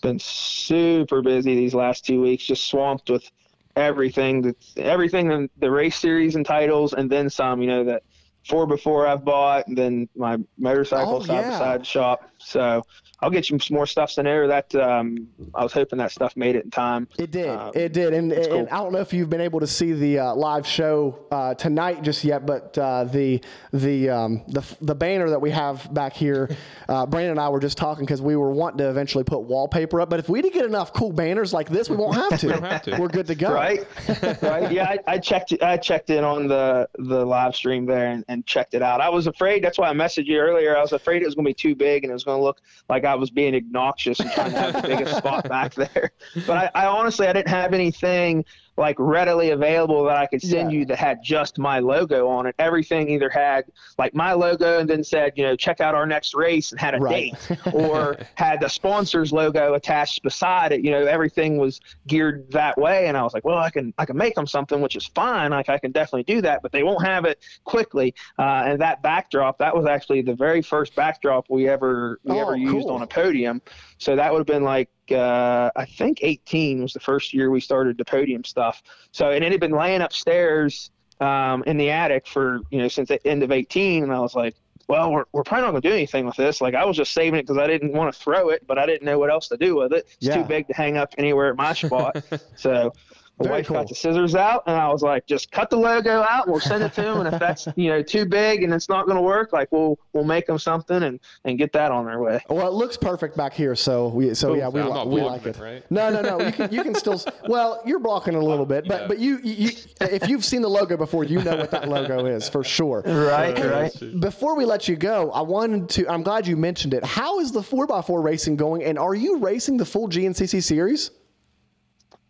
[0.02, 3.30] been super busy these last two weeks, just swamped with
[3.76, 8.04] everything that's everything in the race series and titles and then some, you know, that
[8.48, 11.52] four before I've bought and then my motorcycle Oh, side yeah.
[11.52, 12.30] by side shop.
[12.38, 12.84] So
[13.22, 14.48] I'll get you some more stuff sent over.
[14.48, 17.08] That um, I was hoping that stuff made it in time.
[17.18, 17.50] It did.
[17.50, 18.14] Um, it did.
[18.14, 18.68] And, and cool.
[18.72, 22.02] I don't know if you've been able to see the uh, live show uh, tonight
[22.02, 26.50] just yet, but uh, the the um, the the banner that we have back here,
[26.90, 30.02] uh, Brandon and I were just talking because we were wanting to eventually put wallpaper
[30.02, 30.10] up.
[30.10, 32.48] But if we did get enough cool banners like this, we won't have to.
[32.50, 32.98] don't have to.
[32.98, 33.54] We're good to go.
[33.54, 33.88] Right,
[34.42, 34.72] right.
[34.72, 35.54] Yeah, I, I checked.
[35.62, 39.00] I checked in on the the live stream there and, and checked it out.
[39.00, 39.64] I was afraid.
[39.64, 40.76] That's why I messaged you earlier.
[40.78, 42.44] I was afraid it was going to be too big and it was going to
[42.44, 46.12] look like I was being obnoxious and trying to have the biggest spot back there.
[46.48, 48.46] But I, I honestly, I didn't have anything
[48.78, 50.80] like readily available that I could send Yeah.
[50.80, 52.56] you that had just my logo on it.
[52.60, 53.66] Everything either had
[53.98, 56.94] like my logo and then said, you know, check out our next race and had
[56.94, 57.34] a Right.
[57.48, 60.84] date, or had the sponsor's logo attached beside it.
[60.84, 64.06] You know, everything was geared that way, and I was like, well, I can I
[64.06, 65.52] can make them something, which is fine.
[65.52, 68.14] Like I can definitely do that, but they won't have it quickly.
[68.38, 72.42] Uh, and that backdrop, that was actually the very first backdrop we ever we Oh,
[72.42, 73.62] ever used on a podium.
[73.98, 77.60] So that would have been like uh, I think 18 was the first year we
[77.62, 78.82] started the podium stuff.
[79.12, 80.92] So and it had been laying upstairs
[81.22, 84.36] um, in the attic for you know since the end of 18, and I was
[84.36, 84.56] like,
[84.88, 86.60] well, we're, we're probably not going to do anything with this.
[86.62, 88.86] Like I was just saving it because I didn't want to throw it, but I
[88.86, 90.06] didn't know what else to do with it.
[90.18, 90.42] It's Yeah.
[90.42, 92.18] too big to hang up anywhere at my spot.
[92.56, 92.94] so.
[93.38, 93.76] My Very wife cool.
[93.78, 96.62] got the scissors out, and I was like, "Just cut the logo out, and we'll
[96.62, 97.18] send it to him.
[97.26, 100.00] And if that's you know too big and it's not going to work, like we'll
[100.14, 103.36] we'll make them something and and get that on their way." Well, it looks perfect
[103.36, 105.62] back here, so we so yeah we, li- we like it, it.
[105.62, 105.92] right?
[105.92, 106.46] No, no, no.
[106.46, 107.22] You can you can still.
[107.48, 109.08] Well, you're blocking a little bit, but Yeah.
[109.08, 109.70] but you, you you
[110.02, 113.04] if you've seen the logo before, you know what that logo is for sure.
[113.06, 114.20] Right, Uh, right.
[114.22, 116.08] Before we let you go, I wanted to.
[116.10, 117.04] I'm glad you mentioned it.
[117.04, 120.64] How is the four x four racing going, and are you racing the full GNCC
[120.64, 121.12] series?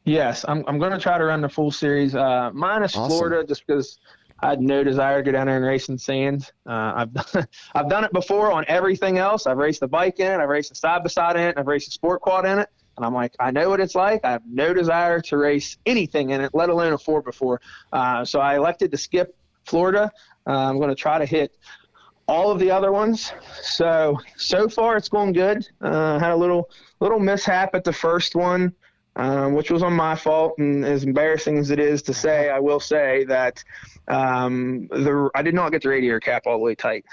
[0.06, 3.10] Yes, I'm, I'm going to try to run the full series, uh, minus Awesome.
[3.10, 4.00] Florida, just because
[4.40, 6.52] I had no desire to go down there and race in sand.
[6.66, 9.48] Uh, I've done, I've done it before on everything else.
[9.48, 11.68] I've raced the bike in it, I've raced the side by side in it, I've
[11.68, 12.70] raced the sport quad in it.
[12.98, 14.24] And I'm like, I know what it's like.
[14.24, 17.60] I have no desire to race anything in it, let alone a four before.
[17.92, 20.12] Uh, so I elected to skip Florida.
[20.48, 21.58] Uh, I'm going to try to hit
[22.28, 23.34] all of the other ones.
[23.62, 25.68] So so far it's going good.
[25.82, 26.70] Uh, had a little
[27.00, 28.74] little mishap at the first one.
[29.16, 30.56] Um, which was on my fault.
[30.58, 33.64] And as embarrassing as it is to say, I will say that
[34.08, 37.06] um, the I did not get the radiator cap all the way tight.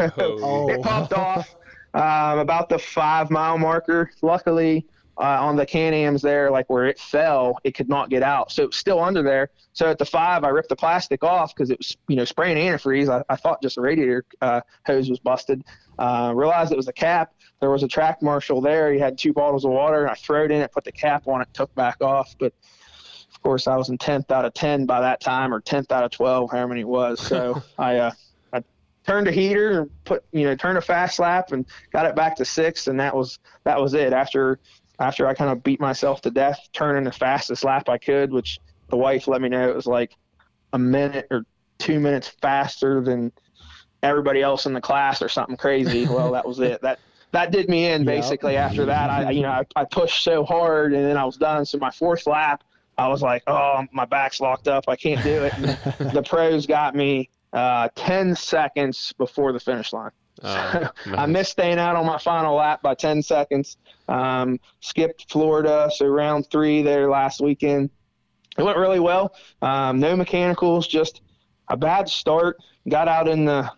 [0.00, 0.68] Oh.
[0.70, 1.56] it popped off
[1.94, 4.10] um, about the five mile marker.
[4.22, 4.86] Luckily,
[5.18, 8.52] uh, on the Can-Ams there, like where it fell, it could not get out.
[8.52, 9.48] So it was still under there.
[9.72, 12.58] So at the five, I ripped the plastic off because it was, you know, spraying
[12.58, 13.08] antifreeze.
[13.08, 15.64] I, I thought just the radiator uh, hose was busted.
[15.98, 17.32] Uh, realized it was a cap.
[17.60, 18.92] There was a track marshal there.
[18.92, 20.02] He had two bottles of water.
[20.02, 22.34] And I threw it in it, put the cap on it, took back off.
[22.38, 22.52] But
[23.32, 26.04] of course, I was in 10th out of 10 by that time, or 10th out
[26.04, 27.20] of 12, however many it was.
[27.20, 28.10] So I, uh,
[28.52, 28.62] I
[29.06, 32.36] turned a heater and put, you know, turned a fast lap and got it back
[32.36, 34.12] to sixth, and that was that was it.
[34.12, 34.58] After
[34.98, 38.58] after I kind of beat myself to death, turning the fastest lap I could, which
[38.88, 40.16] the wife let me know it was like
[40.72, 41.44] a minute or
[41.78, 43.32] two minutes faster than
[44.02, 46.06] everybody else in the class or something crazy.
[46.06, 46.80] well, that was it.
[46.82, 46.98] That
[47.32, 48.56] that did me in basically.
[48.56, 51.64] After that, I you know I, I pushed so hard and then I was done.
[51.64, 52.64] So my fourth lap,
[52.98, 54.84] I was like, oh, my back's locked up.
[54.88, 55.52] I can't do it.
[55.58, 60.10] And the pros got me uh, 10 seconds before the finish line.
[60.42, 61.28] Oh, I nice.
[61.28, 63.76] missed staying out on my final lap by 10 seconds.
[64.08, 67.90] Um, skipped Florida, so round three there last weekend.
[68.58, 69.34] It went really well.
[69.60, 71.20] Um, no mechanicals, just
[71.68, 72.58] a bad start.
[72.88, 73.70] Got out in the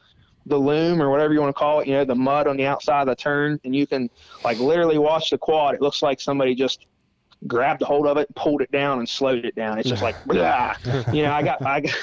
[0.48, 2.66] the loam or whatever you want to call it, you know, the mud on the
[2.66, 4.10] outside of the turn, and you can
[4.44, 5.74] like literally watch the quad.
[5.74, 6.86] It looks like somebody just
[7.46, 9.78] grabbed a hold of it, pulled it down, and slowed it down.
[9.78, 10.74] It's just like, blah.
[11.12, 11.94] you know, I got, I got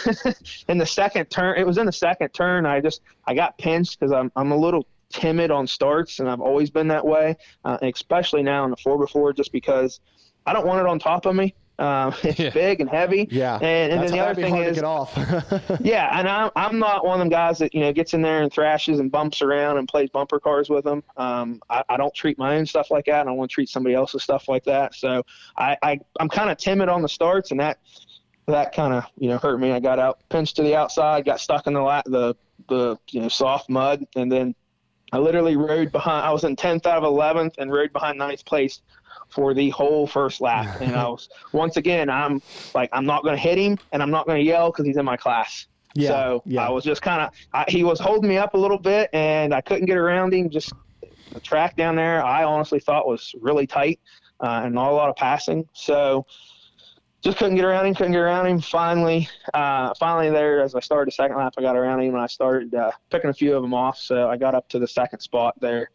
[0.70, 1.58] in the second turn.
[1.58, 2.66] It was in the second turn.
[2.66, 6.42] I just, I got pinched because I'm, I'm a little timid on starts, and I've
[6.42, 7.36] always been that way,
[7.66, 10.00] uh, especially now in the four before, just because
[10.46, 11.54] I don't want it on top of me.
[11.78, 12.50] Um, it's Yeah.
[12.52, 13.28] big and heavy.
[13.30, 13.56] Yeah.
[13.56, 15.14] And, and That's then the other thing is, get off.
[15.82, 18.42] yeah, and I'm I'm not one of them guys that you know gets in there
[18.44, 21.04] and thrashes and bumps around and plays bumper cars with them.
[21.18, 23.22] Um, I, I don't treat my own stuff like that.
[23.22, 24.96] I don't want to treat somebody else's stuff like that.
[24.96, 25.24] So
[25.58, 27.80] I, I I'm kind of timid on the starts, and that
[28.48, 29.72] that kind of you know hurt me.
[29.72, 32.36] I got out pinched to the outside, got stuck in the la- the
[32.70, 34.56] the you know soft mud, and then
[35.12, 36.26] I literally rode behind.
[36.26, 38.82] I was in 10th out of 11th and rode behind ninth place
[39.36, 40.82] for the whole first lap.
[40.82, 42.42] And I was once again, I'm
[42.74, 44.98] like, I'm not going to hit him, and I'm not going to yell because he's
[44.98, 45.68] in my class.
[45.94, 46.66] Yeah, So yeah.
[46.66, 47.22] I was just kind
[47.54, 50.50] of, he was holding me up a little bit, and I couldn't get around him.
[50.50, 50.74] Just
[51.34, 54.00] the track down there, I honestly thought was really tight
[54.40, 55.68] uh, and not a lot of passing.
[55.74, 56.26] So
[57.22, 58.62] just couldn't get around him, couldn't get around him.
[58.62, 62.22] Finally, uh, finally there, as I started the second lap, I got around him and
[62.22, 63.98] I started uh, picking a few of them off.
[63.98, 65.90] So I got up to the second spot there.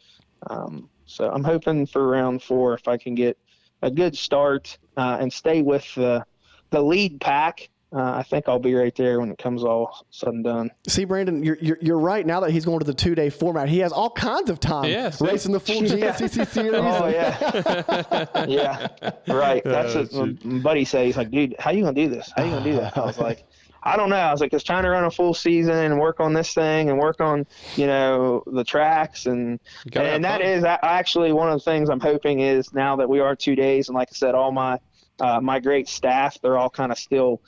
[0.49, 3.37] Um, so I'm hoping for round four if I can get
[3.83, 6.25] a good start uh, and stay with the
[6.71, 7.69] the lead pack.
[7.93, 10.71] Uh, I think I'll be right there when it comes all said and done.
[10.87, 12.25] See, Brandon, you're, you're, you're right.
[12.25, 14.85] Now that he's going to the two day format, he has all kinds of time
[14.89, 15.25] Yeah, see?
[15.27, 16.13] racing the full Yeah.
[16.13, 16.75] GNCC series.
[16.77, 18.89] Oh yeah, yeah,
[19.27, 19.65] right.
[19.65, 21.07] That's Oh, what my buddy said.
[21.07, 22.33] He's like, dude, how you gonna do this?
[22.37, 22.97] How you gonna do that?
[22.97, 23.45] I was like,
[23.83, 24.17] I don't know.
[24.17, 26.91] I was like, just trying to run a full season and work on this thing
[26.91, 27.47] and work on,
[27.77, 29.59] you know, the tracks and
[29.95, 33.35] and that is actually one of the things I'm hoping is now that we are
[33.35, 34.79] two days and like I said, all my
[35.21, 37.41] uh, my great staff, they're all kind of still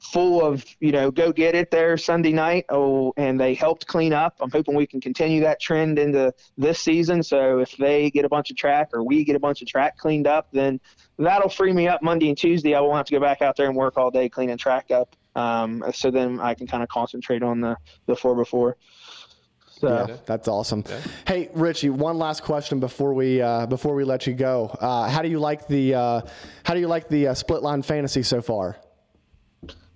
[0.00, 2.64] full of you know go get it there Sunday night.
[2.68, 4.36] Oh, and they helped clean up.
[4.40, 7.22] I'm hoping we can continue that trend into this season.
[7.22, 9.98] So if they get a bunch of track or we get a bunch of track
[9.98, 10.80] cleaned up, then
[11.18, 12.74] that'll free me up Monday and Tuesday.
[12.74, 15.16] I won't have to go back out there and work all day cleaning track up.
[15.38, 18.76] Um, so then I can kind of concentrate on the the four before.
[19.70, 20.06] So.
[20.08, 20.82] Yeah, that's awesome.
[21.24, 24.76] Hey, Richie, one last question before we uh, before we let you go.
[24.80, 26.20] Uh, how do you like the uh,
[26.64, 28.76] how do you like the uh, split line fantasy so far?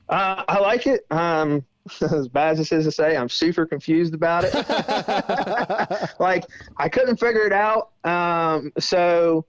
[0.09, 1.05] Uh, I like it.
[1.10, 1.64] Um,
[2.01, 4.55] as bad as this is to say, I'm super confused about it.
[6.20, 6.44] like
[6.77, 7.90] I couldn't figure it out.
[8.05, 9.47] Um, so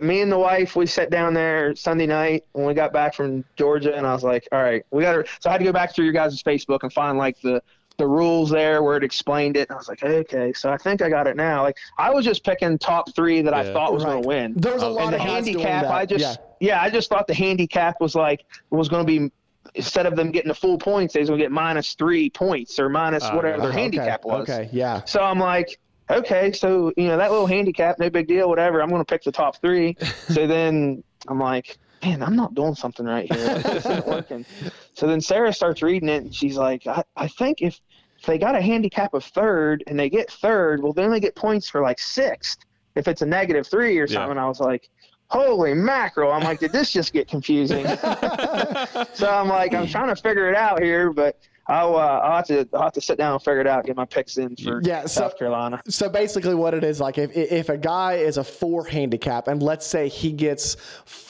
[0.00, 3.44] me and the wife, we sat down there Sunday night when we got back from
[3.56, 5.72] Georgia, and I was like, "All right, we got to." So I had to go
[5.72, 7.62] back through your guys' Facebook and find like the
[7.96, 9.68] the rules there where it explained it.
[9.68, 12.24] And I was like, "Okay, so I think I got it now." Like I was
[12.24, 14.10] just picking top three that I thought was Right.
[14.10, 14.54] going to win.
[14.56, 15.90] There's a Oh, lot and of guys doing handicap.
[15.90, 16.36] I just yeah.
[16.60, 16.82] yeah.
[16.82, 19.32] I just thought the handicap was like was going to be
[19.74, 22.78] instead of them getting the full points, they was going to get minus three points
[22.78, 24.48] or minus Ah, whatever their Okay, handicap was.
[24.48, 25.02] Okay, yeah.
[25.04, 25.78] So I'm like,
[26.10, 28.82] okay, so you know that little handicap, no big deal, whatever.
[28.82, 29.96] I'm going to pick the top three.
[30.28, 33.58] so then I'm like, man, I'm not doing something right here.
[33.58, 34.46] This isn't working.
[34.94, 37.80] So then Sarah starts reading it, and she's like, I, I think if
[38.18, 41.36] if they got a handicap of third and they get third, well then they get
[41.36, 42.58] points for like sixth
[42.96, 44.38] if it's a negative three or something.
[44.38, 44.88] I was like.
[45.30, 46.32] Holy mackerel!
[46.32, 47.86] I'm like, did this just get confusing?
[49.12, 52.46] so I'm like, I'm trying to figure it out here, but I'll uh, I'll have
[52.46, 53.84] to I'll have to sit down and figure it out.
[53.84, 55.82] Get my picks in for Yeah, so- South Carolina.
[55.88, 59.62] So basically, what it is like, if if a guy is a four handicap, and
[59.62, 60.76] let's say he gets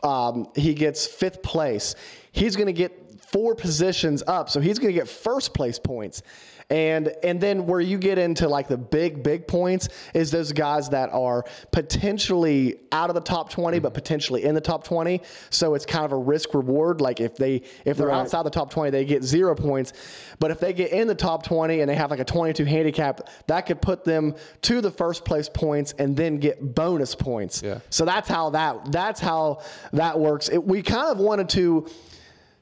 [0.05, 1.95] um, he gets fifth place,
[2.33, 6.23] he's going to get four positions up, so he's going to get first place points.
[6.71, 10.91] And and then where you get into like the big big points is those guys
[10.91, 13.95] that are potentially out of the top 20 but mm-hmm.
[13.95, 17.63] potentially in the top 20 so it's kind of a risk reward like if they
[17.87, 18.21] if they're Right.
[18.21, 19.93] outside the top 20 they get 0 points.
[20.39, 23.29] But if they get in the top 20 and they have like a 22 handicap
[23.47, 27.63] that could put them to the first place points and then get bonus points.
[27.63, 27.81] Yeah.
[27.91, 29.61] so that's how that that's how
[29.93, 30.49] that works.
[30.49, 31.87] It, we kind of wanted to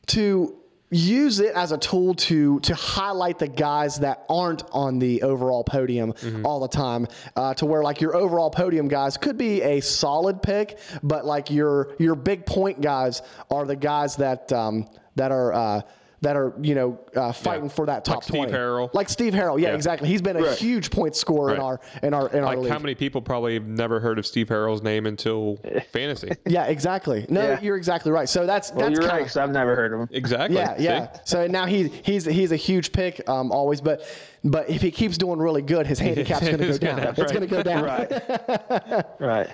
[0.08, 0.56] to
[0.96, 5.62] use it as a tool to to highlight the guys that aren't on the overall
[5.62, 6.14] podium
[6.44, 7.06] all the time
[7.36, 11.50] uh, to where like your overall podium guys could be a solid pick but like
[11.50, 14.86] your your big point guys are the guys that um,
[15.16, 15.80] that are uh,
[16.22, 18.92] that are you know uh, fighting for that top Like Steve Harrell.
[18.94, 19.74] like Steve Harrell yeah, Yeah.
[19.74, 20.58] exactly he's been a Right.
[20.58, 23.54] huge point scorer in our in our in our Like league how many people probably
[23.54, 25.58] have never heard of Steve Harrell's name until
[25.92, 26.30] fantasy?
[26.46, 27.60] yeah exactly no Yeah.
[27.60, 30.00] you're exactly right so that's Well, that's you're right kinda- 'cause I've never heard of
[30.00, 30.08] him.
[30.12, 30.56] Exactly.
[30.56, 31.08] Yeah, yeah.
[31.24, 34.02] So now he he's he's a huge pick um, always, but
[34.44, 36.96] but if he keeps doing really good, his handicap's going to go down.
[36.96, 37.28] gonna- It's right.
[37.28, 37.84] going to go down.
[37.84, 39.04] Right.
[39.20, 39.48] right.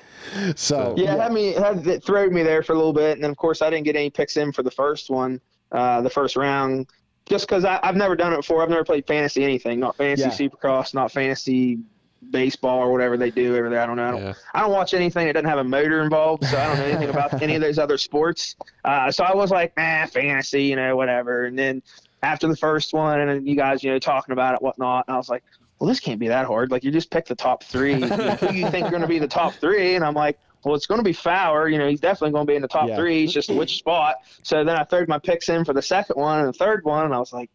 [0.57, 3.25] So Yeah, it had me had it throwed me there for a little bit, and
[3.25, 5.41] then of course I didn't get any picks in for the first one,
[5.73, 6.87] uh, the first round,
[7.27, 8.63] just because I've never done it before.
[8.63, 10.49] I've never played fantasy anything, not fantasy Yeah.
[10.49, 11.79] supercross, not fantasy
[12.31, 13.81] baseball or whatever they do over there.
[13.81, 14.07] I don't know.
[14.07, 14.33] I don't, Yeah.
[14.55, 17.09] I don't watch anything that doesn't have a motor involved, so I don't know anything
[17.11, 18.55] about any of those other sports.
[18.85, 21.47] Uh, so I was like, nah, fantasy, you know, whatever.
[21.47, 21.83] And then
[22.23, 25.17] after the first one, and you guys, you know, talking about it, whatnot, and I
[25.19, 25.43] was like,
[25.79, 26.71] well, this can't be that hard.
[26.71, 27.95] Like, you just pick the top three.
[27.95, 29.97] You know, who you think are going to be the top three?
[29.97, 31.69] And I'm like, well, it's going to be Fowler.
[31.69, 32.97] You know, he's definitely going to be in the top Yeah.
[32.97, 33.25] three.
[33.25, 34.17] It's just which spot.
[34.43, 37.05] So then I threw my picks in for the second one and the third one,
[37.07, 37.51] and I was like,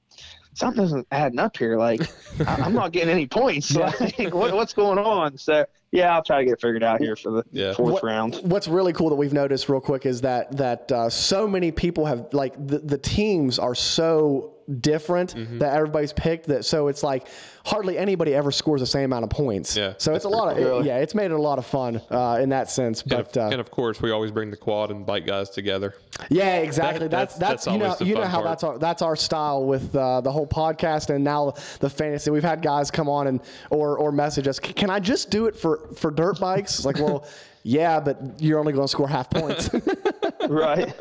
[0.54, 1.78] something isn't adding up here.
[1.78, 2.02] Like,
[2.48, 3.76] I- I'm not getting any points.
[3.78, 5.38] Like, what, what's going on?
[5.38, 7.74] So, yeah, I'll try to get it figured out here for the Yeah.
[7.74, 8.36] fourth What- round.
[8.44, 12.06] What's really cool that we've noticed real quick is that that uh, so many people
[12.08, 15.60] have like the, the teams are so different Mm-hmm.
[15.60, 17.28] that everybody's picked that so it's like
[17.66, 19.76] hardly anybody ever scores the same amount of points.
[19.78, 20.86] Yeah, So it's a that's lot of pretty cool.
[20.86, 23.02] yeah, it's made it a lot of fun uh, in that sense.
[23.04, 25.50] And of, But uh, and of course, we always bring the quad and bike guys
[25.50, 25.96] together.
[26.30, 27.08] Yeah, exactly.
[27.08, 28.46] That- that's, that's- that's that's you know you know how part.
[28.46, 32.30] that's our that's our style with uh, the whole podcast and now the fantasy.
[32.32, 34.60] We've had guys come on and or or message us.
[34.60, 36.76] Can I just do it for for dirt bikes?
[36.78, 37.26] It's like, well,
[37.64, 39.70] yeah, but you're only going to score half points.
[40.50, 40.94] right.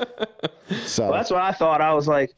[0.85, 1.81] so Well, that's what I thought.
[1.81, 2.33] I was like,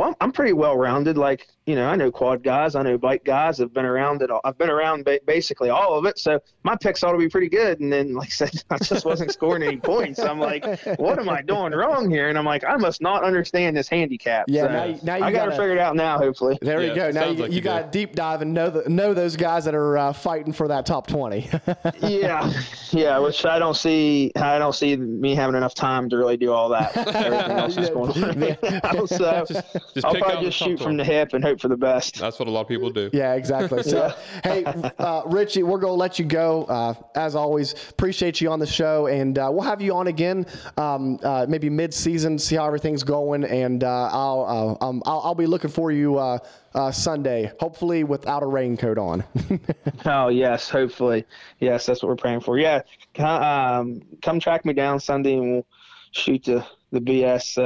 [0.00, 1.18] well, I'm pretty well rounded.
[1.18, 3.60] Like, you know, I know quad guys, I know bike guys.
[3.60, 4.30] I've been around it.
[4.30, 4.40] All.
[4.44, 6.18] I've been around ba- basically all of it.
[6.18, 7.78] So my picks ought to be pretty good.
[7.80, 10.18] And then, like I said, I just wasn't scoring any points.
[10.18, 10.64] I'm like,
[10.98, 12.28] what am I doing wrong here?
[12.28, 14.46] And I'm like, I must not understand this handicap.
[14.48, 16.18] Yeah, So now you- now you I got gotta- figure it out now.
[16.18, 16.58] Hopefully.
[16.62, 17.10] there Yeah, you go.
[17.10, 18.00] Now you, like you you got do.
[18.00, 20.86] to deep dive and know the, know those guys that are uh, fighting for that
[20.86, 21.48] top twenty.
[22.00, 22.52] yeah,
[22.90, 23.18] yeah.
[23.18, 24.32] Which I don't see.
[24.34, 26.96] I don't see me having enough time to really do all that.
[27.14, 29.04] Everything else is going on right now.
[29.06, 31.68] So just I'll pick probably the just top shoot from the hip and hope for
[31.68, 32.18] the best.
[32.18, 33.10] That's what a lot of people do.
[33.12, 33.82] Yeah, exactly.
[33.90, 34.14] So,
[34.44, 34.64] hey,
[34.98, 36.64] uh, Richie, we're going to let you go.
[36.64, 40.46] Uh, as always, appreciate you on the show, and uh, we'll have you on again,
[40.76, 45.34] um, uh, maybe mid-season, see how everything's going, and uh, I'll, uh, um, I'll I'll
[45.34, 46.38] be looking for you uh,
[46.74, 49.24] uh, Sunday, hopefully without a raincoat on.
[50.04, 51.26] Oh yes, hopefully.
[51.58, 52.58] Yes, that's what we're praying for.
[52.58, 52.82] Yeah,
[53.14, 55.66] co- um, come track me down Sunday and we'll
[56.12, 57.58] shoot the the BS.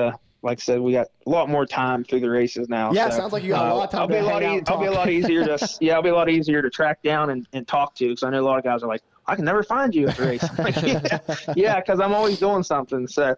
[0.44, 2.92] Like I said, we got a lot more time through the races now.
[2.92, 4.22] Yeah, so, sounds like you got a uh, lot of time I'll to be a
[4.22, 4.42] hang lot.
[4.42, 5.68] out ea- and I'll be a lot easier to.
[5.80, 8.30] Yeah, I'll be a lot easier to track down and, and talk to because I
[8.30, 10.44] know a lot of guys are like, I can never find you at the race.
[10.44, 13.08] I'm like, yeah, because I'm always doing something.
[13.08, 13.34] So,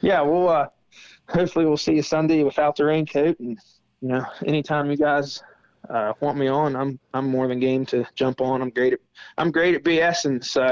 [0.00, 0.68] yeah, we'll uh,
[1.28, 3.58] hopefully we'll see you Sunday without the raincoat, and
[4.00, 5.42] you know, anytime you guys
[5.90, 8.62] uh, want me on, I'm I'm more than game to jump on.
[8.62, 9.00] I'm great at
[9.36, 10.66] I'm great at BSing, so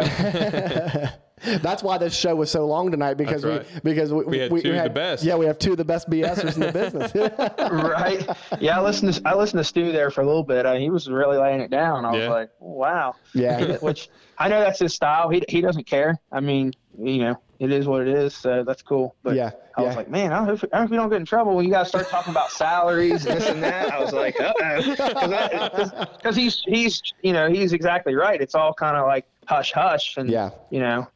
[1.62, 4.50] That's why this show was so long tonight because That's we because we, We had
[4.50, 5.22] two of the best.
[5.22, 7.14] Yeah, we have two of the best BSers in the business.
[7.72, 8.26] right.
[8.58, 10.64] Yeah, I listened to I listened to Stew there for a little bit.
[10.64, 12.06] Uh, he was really laying it down.
[12.06, 12.30] I was Yeah.
[12.30, 13.16] like, wow.
[13.34, 13.76] Yeah.
[13.78, 14.08] Which
[14.38, 15.28] I know that's his style.
[15.28, 16.18] He he doesn't care.
[16.32, 18.34] I mean, you know, it is what it is.
[18.34, 19.14] So that's cool.
[19.22, 21.54] But Yeah, I was like, man, I hope, I hope we don't get in trouble
[21.54, 23.92] when you guys start talking about salaries and this and that.
[23.92, 28.40] I was like, uh because he's he's you know he's exactly right.
[28.40, 30.50] It's all kind of like hush hush and Yeah.
[30.70, 31.08] you know,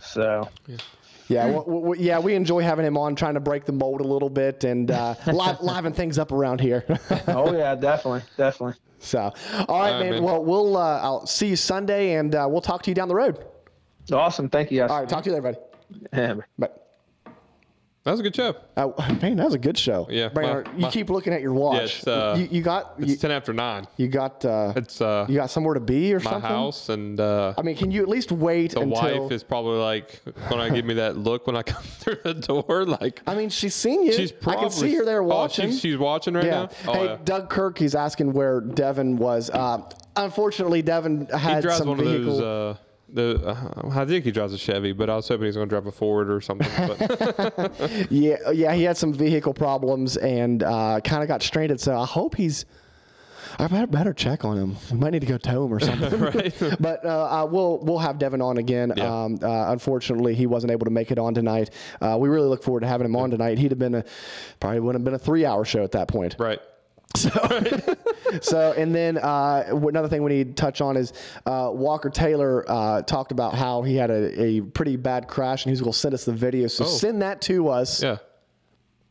[0.00, 0.48] so
[1.28, 4.04] Yeah, w- w- yeah, we enjoy having him on, trying to break the mold a
[4.04, 6.84] little bit and uh, live, liven things up around here.
[7.28, 8.76] oh yeah, definitely, definitely.
[9.00, 10.10] so, all right, right, man.
[10.10, 10.22] man.
[10.22, 13.16] Well, we'll uh, I'll see you Sunday, and uh, we'll talk to you down the
[13.16, 13.44] road.
[14.12, 14.48] Awesome.
[14.48, 14.90] Thank you guys.
[14.90, 15.58] All right, talk to you later, buddy.
[16.12, 16.34] Yeah.
[16.58, 16.68] Bye.
[18.06, 18.54] That was a good show.
[18.76, 20.06] Uh, man, that was a good show.
[20.08, 21.96] Yeah, Brandon, my- you my- keep looking at your watch.
[21.98, 23.88] it's, uh, you, you got It's you, ten after nine.
[23.96, 26.42] you got uh, It's uh, you got somewhere to be or my something.
[26.42, 29.22] My house, and uh, I mean, can you at least wait the until?
[29.24, 32.34] wife is probably like when I give me that look when I come through the
[32.34, 34.12] door, like I mean, she's seen you.
[34.12, 35.70] she's probably I can see her there Oh, watching.
[35.72, 36.50] she's, she's watching right yeah.
[36.50, 36.68] now.
[36.86, 37.18] Oh, hey, yeah.
[37.24, 39.50] Doug Kirk, he's asking where Devin was.
[39.50, 39.80] Uh,
[40.14, 42.34] unfortunately, Devin had some vehicle.
[42.34, 42.76] of those.
[43.08, 45.72] The uh, I think he drives a Chevy, but I was hoping he's going to
[45.72, 46.68] drive a Ford or something.
[46.76, 51.80] But Yeah, yeah, he had some vehicle problems and uh, kind of got stranded.
[51.80, 52.64] So I hope he's.
[53.58, 54.76] I better, better check on him.
[54.90, 56.20] We might need to go tow him or something.
[56.20, 56.52] Right.
[56.80, 58.92] but uh, uh, we'll we'll have Devin on again.
[58.96, 59.04] Yeah.
[59.24, 61.70] Um, uh, unfortunately, he wasn't able to make it on tonight.
[62.00, 63.58] Uh, we really look forward to having him on tonight.
[63.58, 64.04] He'd have been a
[64.60, 66.34] probably wouldn't have been a three hour show at that point.
[66.38, 66.58] right,
[67.16, 67.30] So,
[68.42, 71.12] so and then uh, another thing we need to touch on is
[71.46, 75.70] uh, Walker Taylor uh, talked about how he had a, a pretty bad crash and
[75.70, 76.66] he's going to send us the video.
[76.66, 76.88] So Oh.
[76.88, 78.18] send that to us yeah,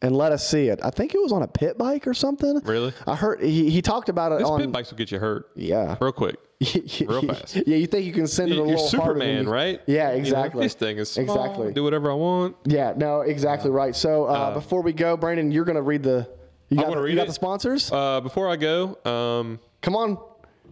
[0.04, 0.80] and let us see it.
[0.84, 2.60] I think it was on a pit bike or something.
[2.64, 2.94] Really?
[3.08, 4.60] I heard he, he talked about it these on.
[4.60, 5.50] pit bikes will get you hurt.
[5.56, 5.96] Yeah.
[6.00, 6.36] real quick.
[7.08, 7.56] real fast.
[7.56, 9.82] Yeah, you think you can send it a You're little Superman, you- right?
[9.88, 10.64] Yeah, You know, exactly.
[10.64, 11.74] this thing is small, exactly.
[11.74, 12.56] Do whatever I want.
[12.66, 13.96] Yeah, no, exactly right.
[13.96, 16.30] So uh, before we go, Brandon, you're going to read the.
[16.70, 17.28] You got, wanna the, read you got it.
[17.28, 17.92] the sponsors?
[17.92, 20.18] Uh, before I go, um, Come on,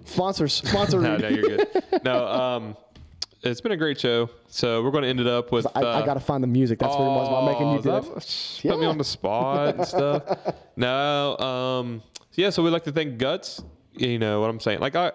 [0.05, 0.99] sponsors, sponsor.
[1.01, 1.67] no, no, you're good.
[2.03, 2.77] no, um,
[3.43, 4.29] it's been a great show.
[4.47, 5.67] So we're going to end it up with.
[5.75, 6.79] I, uh, I got to find the music.
[6.79, 8.69] That's what it was about making you do that- it.
[8.69, 10.23] Put me on the spot and stuff.
[10.75, 12.01] No, um,
[12.33, 12.49] yeah.
[12.49, 13.61] So we'd like to thank Guts.
[13.95, 14.79] You know what I'm saying?
[14.79, 15.11] Like I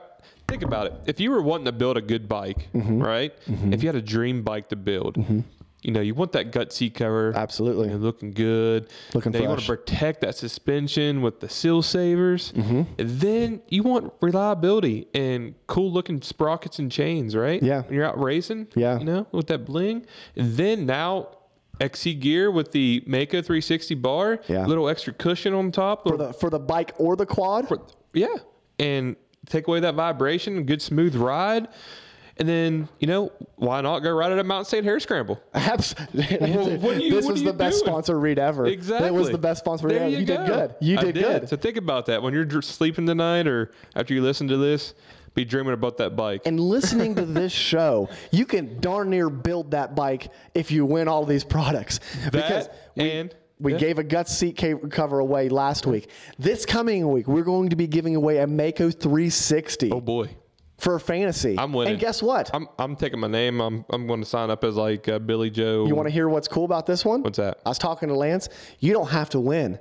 [0.46, 0.94] think about it.
[1.06, 3.02] If you were wanting to build a good bike, Mm-hmm.
[3.02, 3.34] right?
[3.72, 5.16] If you had a dream bike to build,
[5.82, 7.32] you know, you want that gut seat cover.
[7.36, 7.88] Absolutely.
[7.88, 8.88] you know, looking good.
[9.14, 12.52] Looking Then you want to protect that suspension with the seal savers.
[12.52, 12.82] Mm-hmm.
[12.96, 17.62] Then you want reliability and cool looking sprockets and chains, right?
[17.62, 17.82] Yeah.
[17.82, 18.68] When you're out racing.
[18.74, 18.98] Yeah.
[18.98, 20.04] You know, with that bling.
[20.34, 21.28] And then now
[21.80, 24.40] XC gear with the Mako 360 bar.
[24.48, 24.66] Yeah.
[24.66, 26.08] Little extra cushion on top.
[26.08, 27.68] for the for the bike or the quad.
[27.68, 27.80] For,
[28.12, 28.34] yeah.
[28.80, 29.14] And
[29.46, 31.68] take away that vibration, good smooth ride.
[32.38, 35.40] And then, you know, why not go ride it at Mountain State Hare Scramble?
[35.54, 37.86] Abs- Well, you- this was the best doing?
[37.90, 38.66] sponsor read ever.
[38.66, 39.08] Exactly.
[39.08, 40.10] That was the best sponsor read There ever.
[40.10, 40.74] you, You, did good.
[40.80, 41.48] You I did, good.
[41.48, 44.94] So think about that when you're sleeping tonight or after you listen to this,
[45.34, 46.42] be dreaming about that bike.
[46.46, 51.08] and listening to this show, you can darn near build that bike if you win
[51.08, 51.98] all these products.
[52.30, 53.78] because we, and- we yeah.
[53.78, 56.08] gave a guts seat cover away last week.
[56.38, 60.28] This coming week, we're going to be giving away a Mako 360 oh boy.
[60.78, 61.56] For fantasy.
[61.58, 61.92] I'm winning.
[61.94, 62.50] And guess what?
[62.54, 63.60] I'm, I'm taking my name.
[63.60, 65.86] I'm, I'm going to sign up as like uh, Billy Joe.
[65.86, 67.22] you want to hear what's cool about this one?
[67.22, 67.58] What's that?
[67.66, 68.48] I was talking to Lance.
[68.78, 69.78] You don't have to win.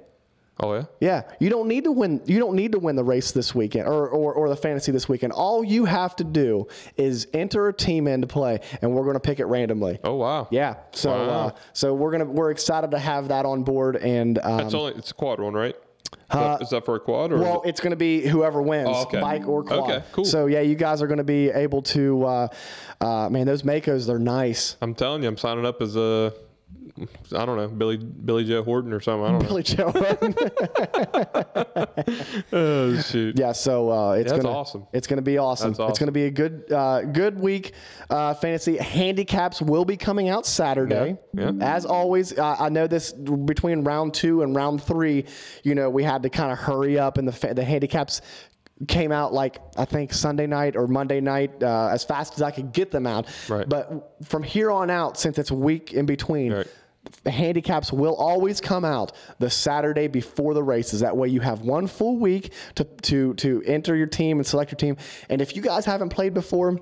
[0.60, 0.84] Oh, yeah?
[1.00, 2.20] Yeah, you don't need to win.
[2.26, 5.08] You don't need to win the race this weekend or, or, or the fantasy this
[5.08, 5.34] weekend.
[5.34, 6.66] All you have to do
[6.98, 10.00] is enter a team into play, and we're going to pick it randomly.
[10.04, 10.48] Oh, wow.
[10.50, 11.30] Yeah, so Wow.
[11.30, 14.94] uh, so we're gonna we're excited to have that on board, and um, It's only
[14.94, 15.76] it's a quad one, right?
[16.14, 17.38] Is that- is that for a quad or?
[17.38, 19.22] well, it- it's going to be whoever wins, Oh, okay.
[19.22, 19.80] bike or quad.
[19.80, 20.26] Okay, cool.
[20.26, 22.26] So yeah, you guys are going to be able to.
[22.26, 22.48] Uh,
[23.02, 24.76] uh, man, those Makos, they're nice.
[24.82, 26.34] I'm telling you, I'm signing up as a.
[27.36, 29.26] I don't know, Billy Billy Joe Horton or something.
[29.26, 29.48] I don't know.
[29.48, 29.92] Billy Joe.
[32.54, 33.38] Oh shoot.
[33.38, 34.88] Yeah, so uh, it's That's gonna awesome.
[34.94, 35.74] It's gonna be awesome.
[35.74, 37.74] That's It's gonna be a good uh, good week.
[38.10, 41.18] Uh, fantasy handicaps will be coming out Saturday.
[41.34, 41.76] Yeah, yeah.
[41.76, 45.26] As always, uh, I know this between round two and round three.
[45.64, 48.22] You know, we had to kind of hurry up, and the fa- the handicaps
[48.88, 52.52] came out like I think Sunday night or Monday night uh, as fast as I
[52.52, 53.28] could get them out.
[53.50, 53.68] Right.
[53.68, 56.54] But from here on out, since it's a week in between.
[56.54, 56.68] Right.
[57.24, 61.00] The handicaps will always come out the Saturday before the races.
[61.00, 64.72] That way, you have one full week to to to enter your team and select
[64.72, 64.98] your team.
[65.30, 66.78] And if you guys haven't played before,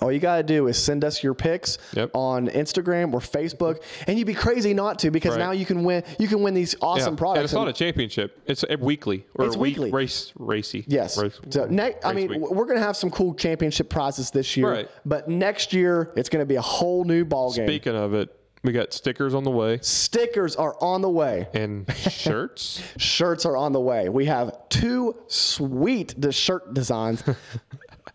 [0.00, 2.10] all you gotta do is send us your picks Yep.
[2.14, 5.40] on Instagram or Facebook, and you'd be crazy not to because Right.
[5.40, 6.02] now you can win.
[6.18, 7.44] You can win these awesome And products.
[7.44, 8.40] it's not a championship.
[8.46, 9.90] It's a weekly or It's a week weekly.
[9.90, 10.84] race racy.
[10.86, 11.18] Yes.
[11.20, 12.50] Race, so ne- I mean, week.
[12.50, 14.88] we're gonna have some cool championship prizes this year, Right.
[15.04, 17.66] but next year it's gonna be a whole new ball game.
[17.66, 18.28] Speaking of it,
[18.64, 21.46] we got stickers on the way Stickers are on the way.
[21.54, 22.80] and shirts.
[22.96, 24.08] Shirts are on the way.
[24.08, 27.22] We have two sweet shirt designs.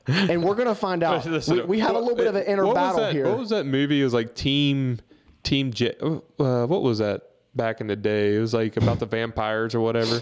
[0.08, 1.26] and we're gonna find out.
[1.48, 3.28] We, we have a little bit of an inner what battle that- here.
[3.28, 4.02] What was that movie?
[4.02, 5.00] It was like Team
[5.44, 5.94] Team J.
[6.02, 7.22] Uh, what was that
[7.56, 8.36] back in the day?
[8.36, 10.22] It was like about the vampires or whatever.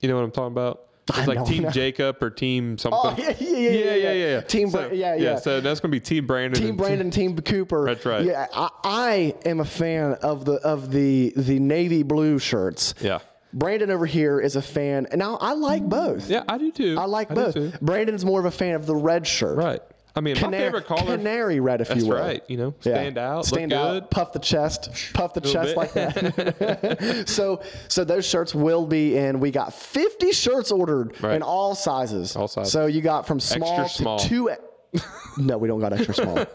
[0.00, 0.82] You know what I'm talking about?
[1.08, 1.70] It I was like Team know.
[1.70, 2.98] Jacob or Team something.
[3.02, 4.26] Oh, yeah, yeah, yeah, yeah, yeah, yeah, yeah.
[4.34, 4.40] yeah.
[4.40, 5.38] Team so, Bra- yeah, yeah.
[5.38, 6.58] So that's gonna be Team Brandon.
[6.60, 7.84] Team and Brandon, Team Cooper.
[7.86, 8.24] That's right.
[8.24, 12.94] Yeah, I, I am a fan of the of the the navy blue shirts.
[13.00, 13.20] Yeah.
[13.52, 15.88] Brandon over here is a fan, and now I like mm.
[15.88, 16.28] both.
[16.28, 16.96] Yeah, I do too.
[16.98, 17.80] I like do both.
[17.80, 19.56] Brandon's more of a fan of the red shirt.
[19.56, 19.80] Right.
[20.14, 21.16] I mean, my Canary, favorite color.
[21.18, 22.16] canary red, if you will.
[22.16, 22.42] right.
[22.48, 22.94] You know, Yeah.
[22.94, 24.10] stand out, stand out, good.
[24.10, 25.76] puff the chest, puff the chest bit.
[25.76, 27.24] like that.
[27.28, 29.40] so, so those shirts will be in.
[29.40, 31.34] We got 50 shirts ordered Right.
[31.36, 32.34] in all sizes.
[32.34, 32.72] All sizes.
[32.72, 34.18] So you got from small Extra small.
[34.20, 34.50] to two.
[35.36, 36.38] No, we don't got extra small.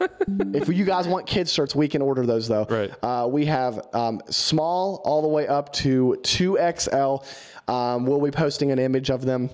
[0.54, 2.66] if you guys want kids shirts, we can order those though.
[2.70, 2.92] Right.
[3.04, 7.26] Uh, we have um, small all the way up to 2XL.
[7.68, 9.50] Um, we'll be posting an image of them.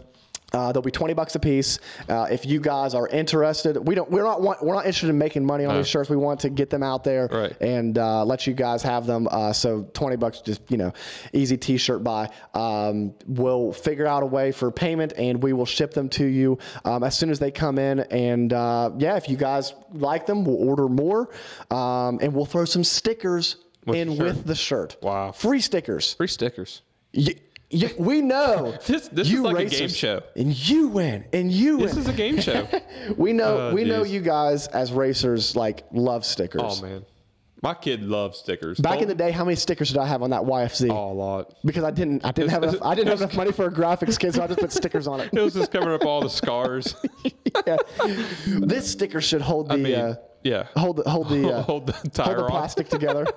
[0.54, 1.78] Uh, they'll be 20 bucks a piece.
[2.08, 5.18] Uh, if you guys are interested, we don't, we're not, want, we're not interested in
[5.18, 6.10] making money on these shirts.
[6.10, 7.56] We want to get them out there Right.
[7.60, 9.28] and uh, let you guys have them.
[9.30, 10.94] Uh, so 20 bucks, just, you know,
[11.34, 12.30] easy t-shirt buy.
[12.54, 16.58] Um, we'll figure out a way for payment and we will ship them to you
[16.86, 18.00] um, as soon as they come in.
[18.00, 21.30] And uh, yeah, if you guys like them, we'll order more
[21.72, 24.96] um, and we'll throw some stickers With in with the shirt.
[25.02, 25.34] Wow.
[25.34, 26.14] Free stickers.
[26.14, 26.84] Free stickers.
[27.72, 30.22] Y- we know This- this you is like a game show.
[30.36, 31.86] and you win, and you win.
[31.88, 32.68] This is a game show.
[33.18, 36.62] we know, Oh, we know you guys as racers like love stickers.
[36.64, 37.06] oh man,
[37.64, 38.80] my kid loves stickers.
[38.80, 40.92] Back in the day, how many stickers did I have on that YFZ?
[40.92, 41.56] oh, a lot.
[41.66, 44.18] Because I didn't, I didn't have enough, I didn't have enough money for a graphics
[44.20, 45.30] kit, so I just put stickers on it.
[45.34, 46.96] It was just covering up all the scars.
[47.66, 47.78] Yeah.
[48.46, 50.16] This sticker should hold the, I mean, uh,
[50.48, 50.68] yeah.
[50.76, 53.26] hold the, hold the, uh, Hold the tire hold the plastic together.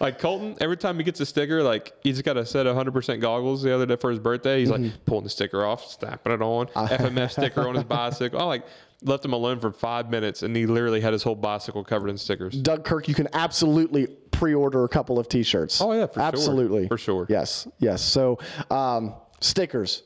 [0.00, 3.20] Like Colton, every time he gets a sticker, like he's got a set of 100%
[3.20, 4.60] goggles the other day for his birthday.
[4.60, 4.84] He's Mm-hmm.
[4.84, 8.40] like pulling the sticker off, snapping it on, FMF sticker on his bicycle.
[8.40, 8.64] I like
[9.02, 12.16] left him alone for five minutes, and he literally had his whole bicycle covered in
[12.18, 12.54] stickers.
[12.54, 15.80] Doug Kirk, you can absolutely pre-order a couple of T-shirts.
[15.80, 16.22] Oh, yeah, for sure.
[16.22, 17.26] absolutely, For sure.
[17.28, 18.02] Yes, yes.
[18.02, 18.38] So,
[18.70, 20.02] um, stickers,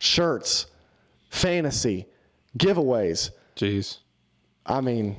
[0.00, 0.66] shirts,
[1.30, 2.06] fantasy,
[2.58, 3.30] giveaways.
[3.56, 3.98] Jeez,
[4.68, 5.16] I mean,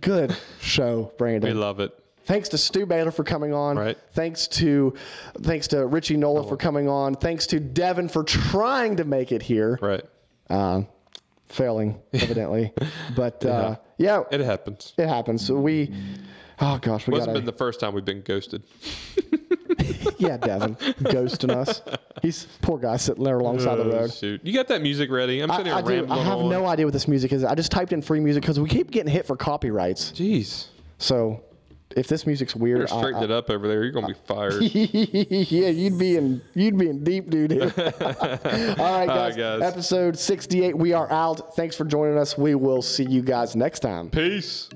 [0.00, 1.48] good show, Brandon.
[1.50, 1.92] we love it.
[2.24, 3.78] Thanks to Stew Baylor for coming on.
[3.78, 3.96] Right.
[4.12, 4.94] Thanks to
[5.40, 7.14] thanks to Richie Nolan for coming on.
[7.14, 9.78] Thanks to Devin for trying to make it here.
[9.80, 10.02] Right,
[10.50, 10.82] Uh,
[11.48, 12.72] failing evidently,
[13.16, 14.92] but uh, yeah, it happens.
[14.98, 15.46] it happens.
[15.46, 15.94] So we,
[16.60, 18.62] oh gosh, we Wasn't been the first time we've been ghosted.
[20.18, 21.82] yeah, Devin ghosting us.
[22.22, 24.12] He's poor guy sitting there alongside the Oh, road.
[24.12, 25.40] shoot, you got that music ready?
[25.40, 25.88] I'm sitting I here do.
[25.90, 26.48] rambling I have on.
[26.50, 27.44] no idea what this music is.
[27.44, 30.12] I just typed in free music because we keep getting hit for copyrights.
[30.12, 30.66] Jeez,
[30.98, 31.44] So
[31.96, 33.82] if this music's weird, better I- straighten I- it up over there.
[33.84, 34.60] You're gonna be fired.
[34.62, 37.60] yeah, you'd be in you'd be in deep doo doo.
[37.78, 39.36] All right, guys.
[39.36, 39.62] guys.
[39.62, 40.76] Episode 68.
[40.76, 41.54] We are out.
[41.56, 42.36] Thanks for joining us.
[42.36, 44.10] We will see you guys next time.
[44.10, 44.68] Peace.